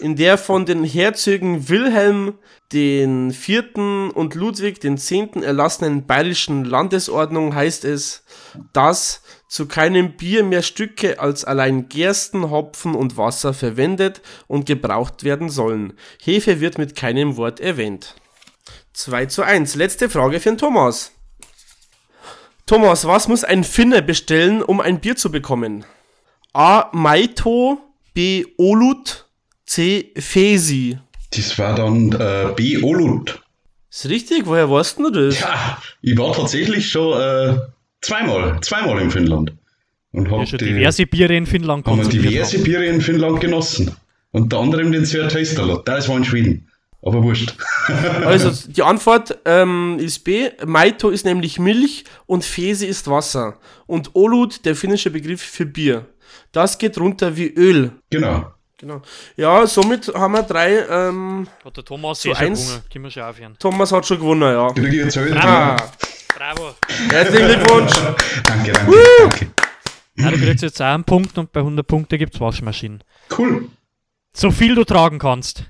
In 0.00 0.16
der 0.16 0.36
von 0.36 0.66
den 0.66 0.82
Herzögen 0.82 1.68
Wilhelm 1.68 2.34
den 2.72 3.30
vierten 3.30 4.10
und 4.10 4.34
Ludwig 4.34 4.80
den 4.80 4.98
zehnten 4.98 5.44
erlassenen 5.44 6.06
bayerischen 6.08 6.64
Landesordnung 6.64 7.54
heißt 7.54 7.84
es, 7.84 8.24
dass 8.72 9.22
zu 9.48 9.68
keinem 9.68 10.16
Bier 10.16 10.42
mehr 10.42 10.62
Stücke 10.62 11.20
als 11.20 11.44
allein 11.44 11.88
Gersten, 11.88 12.50
Hopfen 12.50 12.96
und 12.96 13.16
Wasser 13.16 13.54
verwendet 13.54 14.20
und 14.48 14.66
gebraucht 14.66 15.22
werden 15.22 15.50
sollen. 15.50 15.92
Hefe 16.20 16.58
wird 16.58 16.78
mit 16.78 16.96
keinem 16.96 17.36
Wort 17.36 17.60
erwähnt. 17.60 18.16
2 18.94 19.26
zu 19.26 19.44
1. 19.44 19.76
Letzte 19.76 20.10
Frage 20.10 20.40
für 20.40 20.48
den 20.48 20.58
Thomas. 20.58 21.12
Thomas, 22.66 23.06
was 23.06 23.28
muss 23.28 23.44
ein 23.44 23.62
Finne 23.62 24.02
bestellen, 24.02 24.62
um 24.62 24.80
ein 24.80 24.98
Bier 24.98 25.14
zu 25.14 25.30
bekommen? 25.30 25.84
A. 26.54 26.88
Maito, 26.92 27.78
B. 28.14 28.44
Olut, 28.56 29.26
C. 29.66 30.12
Fesi. 30.16 30.96
Das 31.34 31.58
war 31.58 31.74
dann 31.74 32.12
äh, 32.12 32.52
B. 32.54 32.80
Olut. 32.82 33.40
Ist 33.90 34.08
richtig? 34.08 34.46
Woher 34.46 34.70
weißt 34.70 34.98
du 34.98 35.10
das? 35.10 35.40
Ja, 35.40 35.78
ich 36.00 36.16
war 36.16 36.32
tatsächlich 36.32 36.88
schon 36.88 37.20
äh, 37.20 37.56
zweimal, 38.00 38.58
zweimal 38.60 39.00
in 39.00 39.10
Finnland. 39.10 39.52
Und 40.12 40.30
Ja, 40.30 40.38
hab 40.38 40.48
schon 40.48 40.58
die, 40.60 40.66
diverse 40.66 41.06
Biere 41.06 41.34
in 41.34 41.46
Finnland 41.46 41.84
haben 41.86 42.08
diverse 42.08 42.56
haben. 42.56 42.64
Biere 42.64 42.86
in 42.86 43.00
Finnland 43.00 43.40
genossen. 43.40 43.90
Unter 44.30 44.58
anderem 44.60 44.92
den 44.92 45.04
Sir 45.04 45.28
Tasterlot. 45.28 45.86
Das 45.88 46.08
war 46.08 46.16
in 46.16 46.24
Schweden. 46.24 46.68
Aber 47.02 47.22
wurscht. 47.22 47.54
Also 48.24 48.50
die 48.70 48.82
Antwort 48.82 49.38
ähm, 49.44 49.98
ist 50.00 50.20
B. 50.24 50.50
Maito 50.64 51.10
ist 51.10 51.24
nämlich 51.24 51.58
Milch 51.58 52.04
und 52.26 52.44
Fesi 52.44 52.86
ist 52.86 53.08
Wasser. 53.10 53.58
Und 53.86 54.14
Olut 54.14 54.64
der 54.64 54.74
finnische 54.74 55.10
Begriff 55.10 55.42
für 55.42 55.66
Bier. 55.66 56.06
Das 56.54 56.78
geht 56.78 56.96
runter 56.98 57.36
wie 57.36 57.48
Öl. 57.48 57.92
genau. 58.10 58.50
Genau. 58.76 59.00
Ja, 59.36 59.66
somit 59.66 60.12
haben 60.14 60.32
wir 60.32 60.42
drei. 60.42 60.84
Ähm, 60.88 61.46
Hat 61.64 61.76
der 61.76 61.84
Thomas 61.84 62.20
Zu 62.20 62.30
eh 62.30 62.34
schon 62.34 62.44
eins. 62.46 62.66
gewonnen. 62.66 62.82
Können 62.92 63.04
wir 63.04 63.10
schon 63.12 63.22
aufhören. 63.22 63.56
Thomas 63.58 63.92
hat 63.92 64.04
schon 64.06 64.18
gewonnen, 64.18 64.42
ja. 64.42 65.36
Ah, 65.40 65.76
Bravo. 66.36 66.74
herzlichen 67.08 67.46
Glückwunsch. 67.46 67.92
Danke, 68.44 68.72
danke, 68.72 68.92
danke. 69.20 69.50
Ja, 70.16 70.30
du 70.30 70.36
kriegst 70.38 70.62
jetzt 70.62 70.80
einen 70.80 71.04
Punkt 71.04 71.38
und 71.38 71.52
bei 71.52 71.60
100 71.60 71.86
Punkte 71.86 72.18
gibt 72.18 72.34
es 72.34 72.40
Waschmaschinen. 72.40 73.02
Cool. 73.38 73.68
So 74.36 74.50
viel 74.50 74.74
du 74.74 74.84
tragen 74.84 75.18
kannst. 75.20 75.64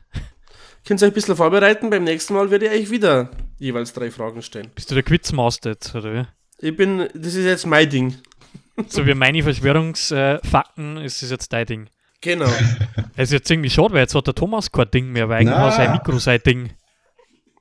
Könnt 0.87 1.01
ihr 1.03 1.07
euch 1.07 1.13
ein 1.13 1.15
bisschen 1.15 1.37
vorbereiten? 1.37 1.91
Beim 1.91 2.05
nächsten 2.05 2.35
Mal 2.35 2.51
werde 2.51 2.67
ich 2.67 2.73
euch 2.85 2.91
wieder 2.91 3.31
jeweils 3.59 3.93
drei 3.93 4.11
Fragen 4.11 4.43
stellen. 4.43 4.71
Bist 4.75 4.91
du 4.91 4.95
der 4.95 5.05
Quizmaster 5.05 5.71
jetzt, 5.71 5.95
oder 5.95 6.13
wie? 6.15 6.27
Ich 6.67 6.75
bin, 6.77 7.07
das 7.15 7.35
ist 7.35 7.45
jetzt 7.45 7.67
mein 7.67 7.89
Ding. 7.91 8.15
So 8.89 9.07
wie 9.07 9.15
meine 9.15 9.43
Verschwörungsfakten 9.43 10.97
ist 10.99 11.23
es 11.23 11.31
jetzt 11.31 11.53
dein 11.53 11.67
Ding. 11.67 11.87
Genau. 12.21 12.47
Es 13.17 13.29
ist 13.29 13.33
jetzt 13.33 13.51
irgendwie 13.51 13.71
schade, 13.71 13.93
weil 13.95 14.01
jetzt 14.01 14.15
hat 14.17 14.27
der 14.27 14.35
Thomas 14.35 14.73
kein 14.73 14.91
Ding 14.91 15.13
mehr, 15.13 15.29
weil 15.29 15.43
eigentlich 15.43 15.55
war 15.57 15.71
sein 15.71 15.93
Mikro 15.93 16.19
sein 16.19 16.41
Ding. 16.45 16.71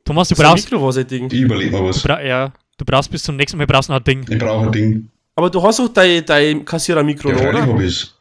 Thomas, 0.04 0.28
du 0.30 0.36
Das 0.36 0.44
brauchst, 0.44 0.72
Mikro 0.72 0.84
war 0.84 0.92
sein 0.92 1.06
Ding. 1.08 1.28
Ich 1.32 1.42
überlege 1.42 1.72
mal 1.72 1.84
was. 1.84 2.02
bra 2.02 2.20
ja, 2.22 2.52
du 2.78 2.86
brauchst 2.86 3.12
bis 3.12 3.22
zum 3.22 3.36
nächsten 3.36 3.58
Mal 3.60 3.68
brauchst 3.68 3.90
noch 3.90 3.98
ein 3.98 4.04
Ding. 4.04 4.26
Ich 4.28 4.40
brauche 4.40 4.66
ein 4.66 4.72
Ding. 4.72 5.10
Aber 5.36 5.50
du 5.52 5.62
hast 5.62 5.80
auch 5.80 5.90
dein, 5.90 6.26
dein 6.26 6.66
Kassierer-Mikro, 6.66 7.30
Ja, 7.30 7.50
oder? 7.50 7.62
habe 7.68 7.84
ich 7.86 8.12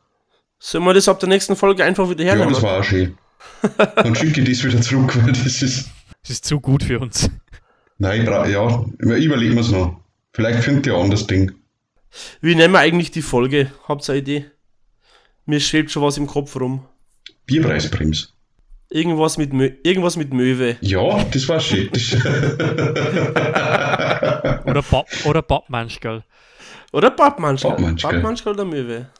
Sollen 0.59 0.84
wir 0.84 0.93
das 0.95 1.09
ab 1.09 1.18
der 1.20 1.28
nächsten 1.30 1.57
Folge 1.57 1.84
einfach 1.84 2.09
wieder 2.09 2.22
Ja, 2.22 2.30
hernehmen? 2.32 2.53
das 2.53 2.62
war 2.62 2.80
auch 2.80 2.84
schön. 2.84 3.16
Dann 3.97 4.14
schicke 4.14 4.43
ich 4.43 4.49
das 4.61 4.64
wieder 4.64 4.80
zurück, 4.82 5.16
weil 5.24 5.32
das 5.32 5.62
ist. 5.62 5.88
Das 6.22 6.30
ist 6.30 6.45
zu 6.45 6.61
gut 6.61 6.84
für 6.84 7.01
uns. 7.01 7.30
Nein, 7.99 8.20
ich 8.20 8.26
brauch, 8.26 8.47
ja, 8.47 8.84
überlegen 8.99 9.55
wir 9.55 9.61
es 9.62 9.70
noch. 9.70 10.01
Vielleicht 10.34 10.62
findet 10.64 10.86
ihr 10.86 10.95
ein 10.97 11.03
anderes 11.05 11.26
Ding. 11.26 11.51
Wie 12.40 12.54
nennen 12.54 12.72
wir 12.72 12.80
eigentlich 12.80 13.10
die 13.10 13.22
Folge? 13.22 13.72
Habt 13.88 14.08
ihr 14.08 14.12
eine 14.12 14.20
Idee? 14.20 14.44
Mir 15.46 15.60
schwebt 15.60 15.90
schon 15.90 16.02
was 16.02 16.18
im 16.18 16.26
Kopf 16.26 16.54
rum. 16.56 16.84
Bierpreisbrems. 17.46 18.34
Irgendwas 18.90 19.38
mit, 19.38 19.52
Mö 19.54 19.70
irgendwas 19.82 20.16
mit 20.16 20.34
Möwe. 20.34 20.76
Ja, 20.82 21.24
das 21.24 21.48
war 21.48 21.60
schön. 21.60 21.88
Oder, 24.66 24.82
ba 24.82 25.04
oder 25.24 25.42
Badmanschgal. 25.42 26.24
Oder 26.92 27.10
Badmanschgal. 27.10 27.72
Badmanschgal. 27.72 28.12
Badmanschgal 28.12 28.52
oder 28.52 28.64
Möwe? 28.64 29.10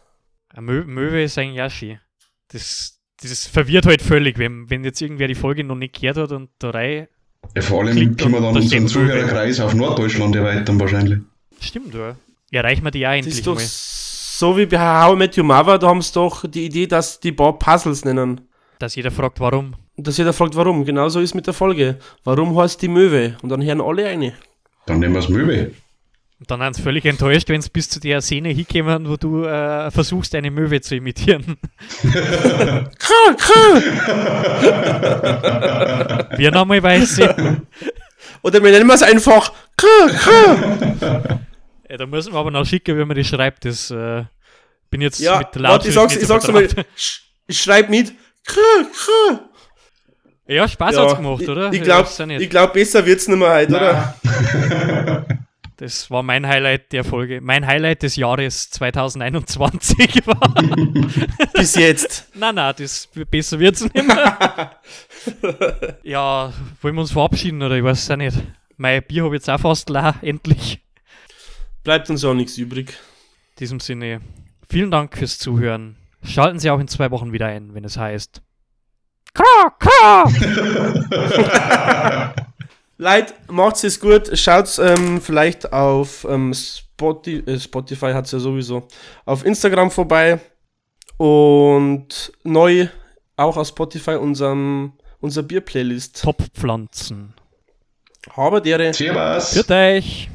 Mö 0.61 0.85
Möwe 0.85 1.23
ist 1.23 1.39
eigentlich 1.39 1.63
auch 1.63 1.71
schön. 1.71 1.99
Das, 2.49 3.01
das 3.23 3.47
verwirrt 3.47 3.87
halt 3.87 4.03
völlig, 4.03 4.39
wenn, 4.39 4.69
wenn 4.69 4.85
jetzt 4.85 5.01
irgendwer 5.01 5.27
die 5.29 5.35
Folge 5.35 5.65
noch 5.65 5.75
nicht 5.75 5.99
gehört 5.99 6.19
hat 6.19 6.33
und 6.33 6.51
da 6.59 6.71
rein. 6.71 7.09
ja, 7.57 7.63
vor 7.63 7.81
allem 7.81 8.17
können 8.17 8.33
wir 8.35 8.41
dann 8.41 8.57
unseren. 8.57 8.87
Zuhörerkreis 8.87 9.59
auf 9.61 9.75
Norddeutschland 9.75 10.37
erweitern 10.37 10.79
wahrscheinlich. 10.79 11.21
Stimmt, 11.61 11.95
ja. 11.95 12.17
Erreichen 12.53 12.85
wir 12.85 12.91
die 12.91 13.07
auch 13.07 13.11
Das 13.11 13.17
endlich 13.19 13.35
ist 13.39 13.47
doch 13.47 13.55
mal. 13.55 13.65
so 13.65 14.57
wie 14.59 14.67
bei 14.67 14.79
How 14.79 15.15
I 15.15 15.17
Met 15.17 15.39
Your 15.39 15.45
Mother, 15.45 15.79
da 15.79 15.89
haben 15.89 16.03
sie 16.03 16.13
doch 16.13 16.45
die 16.49 16.67
Idee, 16.67 16.87
dass 16.87 17.19
die 17.21 17.33
Bar 17.33 17.59
Puzzles 17.59 18.05
nennen. 18.05 18.43
Dass 18.79 18.95
jeder 18.95 19.11
fragt, 19.11 19.41
warum. 19.41 19.75
Und 19.97 20.07
dass 20.07 20.17
jeder 20.19 20.33
fragt, 20.33 20.55
warum. 20.57 20.85
Genauso 20.85 21.21
ist 21.21 21.35
mit 21.35 21.47
der 21.47 21.55
Folge. 21.55 21.99
Warum 22.25 22.57
heißt 22.59 22.81
die 22.83 22.89
Möwe? 22.89 23.37
Und 23.43 23.49
dann 23.51 23.63
hören 23.63 23.81
alle 23.81 24.07
eine. 24.07 24.35
Dann 24.87 24.99
nehmen 24.99 25.15
wir 25.15 25.21
es 25.21 25.29
Möwe. 25.29 25.71
Und 26.41 26.51
dann 26.51 26.61
sind 26.61 26.75
sie 26.77 26.83
völlig 26.83 27.05
enttäuscht, 27.05 27.49
wenn 27.51 27.63
sie 27.63 27.71
bis 27.73 27.89
zu 27.89 28.01
der 28.01 28.21
Szene 28.21 28.49
hinkommen, 28.49 29.09
wo 29.09 29.17
du 29.17 29.45
äh, 29.45 29.93
versuchst, 29.93 30.35
eine 30.35 30.51
Möwe 30.51 30.81
zu 30.81 30.97
imitieren. 30.97 31.57
Wir 36.37 36.51
nochmal 36.51 36.83
weiße. 36.83 37.59
Oder 38.43 38.63
wir 38.63 38.71
nennen 38.73 38.91
es 38.91 39.03
einfach. 39.03 39.53
Ja, 41.93 41.99
da 41.99 42.07
müssen 42.07 42.33
wir 42.33 42.39
aber 42.39 42.51
noch 42.51 42.65
schicken, 42.65 42.99
wie 42.99 43.05
man 43.05 43.15
das 43.15 43.27
schreibt. 43.27 43.67
Das 43.67 43.91
äh, 43.91 44.25
bin 44.89 45.03
jetzt 45.03 45.21
Ja, 45.21 45.37
mit 45.39 45.63
warte, 45.63 45.89
ich 45.89 45.95
sag's, 45.95 46.17
ich 46.17 46.27
sag's 46.27 46.49
mal. 46.49 46.65
Sch- 46.65 47.21
Ich 47.47 47.61
schreib 47.61 47.91
mit. 47.91 48.15
Ja, 50.47 50.67
Spaß 50.67 50.97
hat's 50.97 51.17
gemacht, 51.17 51.47
oder? 51.47 51.71
Ich, 51.71 51.83
glaube, 51.83 52.09
ich 52.39 52.49
glaub, 52.51 52.73
besser 52.73 53.05
wird's 53.05 53.29
nicht 53.29 53.39
mehr 53.39 53.53
heute, 53.53 53.77
oder? 53.77 54.15
Das 55.79 56.11
war 56.13 56.23
mein 56.23 56.47
Highlight 56.47 56.93
der 56.93 57.03
Folge. 57.03 57.41
Mein 57.41 57.67
Highlight 57.67 58.05
des 58.05 58.15
Jahres 58.15 58.71
2021 58.71 60.25
war. 60.27 60.55
Bis 61.55 61.75
jetzt. 61.75 62.29
nein, 62.35 62.55
nein, 62.55 62.73
das 62.79 63.09
besser 63.29 63.59
wird's 63.59 63.83
nicht 63.83 63.95
mehr. 64.07 64.77
ja, 66.05 66.53
wollen 66.81 66.95
wir 66.95 67.01
uns 67.01 67.11
verabschieden 67.11 67.61
oder 67.63 67.75
ich 67.77 67.83
weiß 67.83 68.01
es 68.01 68.11
auch 68.11 68.17
nicht. 68.17 68.37
Mein 68.77 69.03
Bier 69.03 69.25
habe 69.25 69.35
ich 69.35 69.41
jetzt 69.41 69.51
auch 69.51 69.59
fast 69.59 69.91
leer, 69.91 70.15
endlich. 70.23 70.81
Bleibt 71.85 72.11
uns 72.11 72.25
auch 72.25 72.35
nichts 72.35 72.59
übrig. 72.59 72.91
In 72.91 73.57
diesem 73.59 73.81
Sinne, 73.81 74.21
vielen 74.69 74.91
Dank 74.91 75.17
fürs 75.17 75.39
Zuhören. 75.39 75.97
Schalten 76.23 76.61
Sie 76.61 76.71
auch 76.71 76.79
in 76.79 76.89
zwei 76.89 77.11
Wochen 77.11 77.33
wieder 77.33 77.47
ein, 77.47 77.75
wenn 77.75 77.85
es 77.85 77.97
heißt. 77.97 78.43
Kra, 79.35 79.71
kra! 79.79 80.29
Leute, 82.99 83.33
macht's 83.49 83.83
es 83.83 83.99
gut. 83.99 84.39
Schaut 84.39 84.79
ähm, 84.79 85.21
vielleicht 85.21 85.73
auf 85.73 86.25
ähm, 86.29 86.55
Spotify, 86.55 87.51
äh, 87.51 87.59
Spotify 87.59 88.13
hat's 88.13 88.31
ja 88.31 88.39
sowieso, 88.39 88.87
auf 89.25 89.45
Instagram 89.45 89.91
vorbei. 89.91 90.39
Und 91.17 92.33
neu 92.45 92.87
auch 93.37 93.57
auf 93.57 93.67
Spotify 93.67 94.13
unserem, 94.13 94.93
unser 95.21 95.43
Bier-Playlist. 95.43 96.23
Top-Pflanzen. 96.23 97.35
Habe 98.37 98.63
dere. 98.63 98.95
Servus. 98.95 99.53
Für 99.53 99.69
euch! 99.75 100.31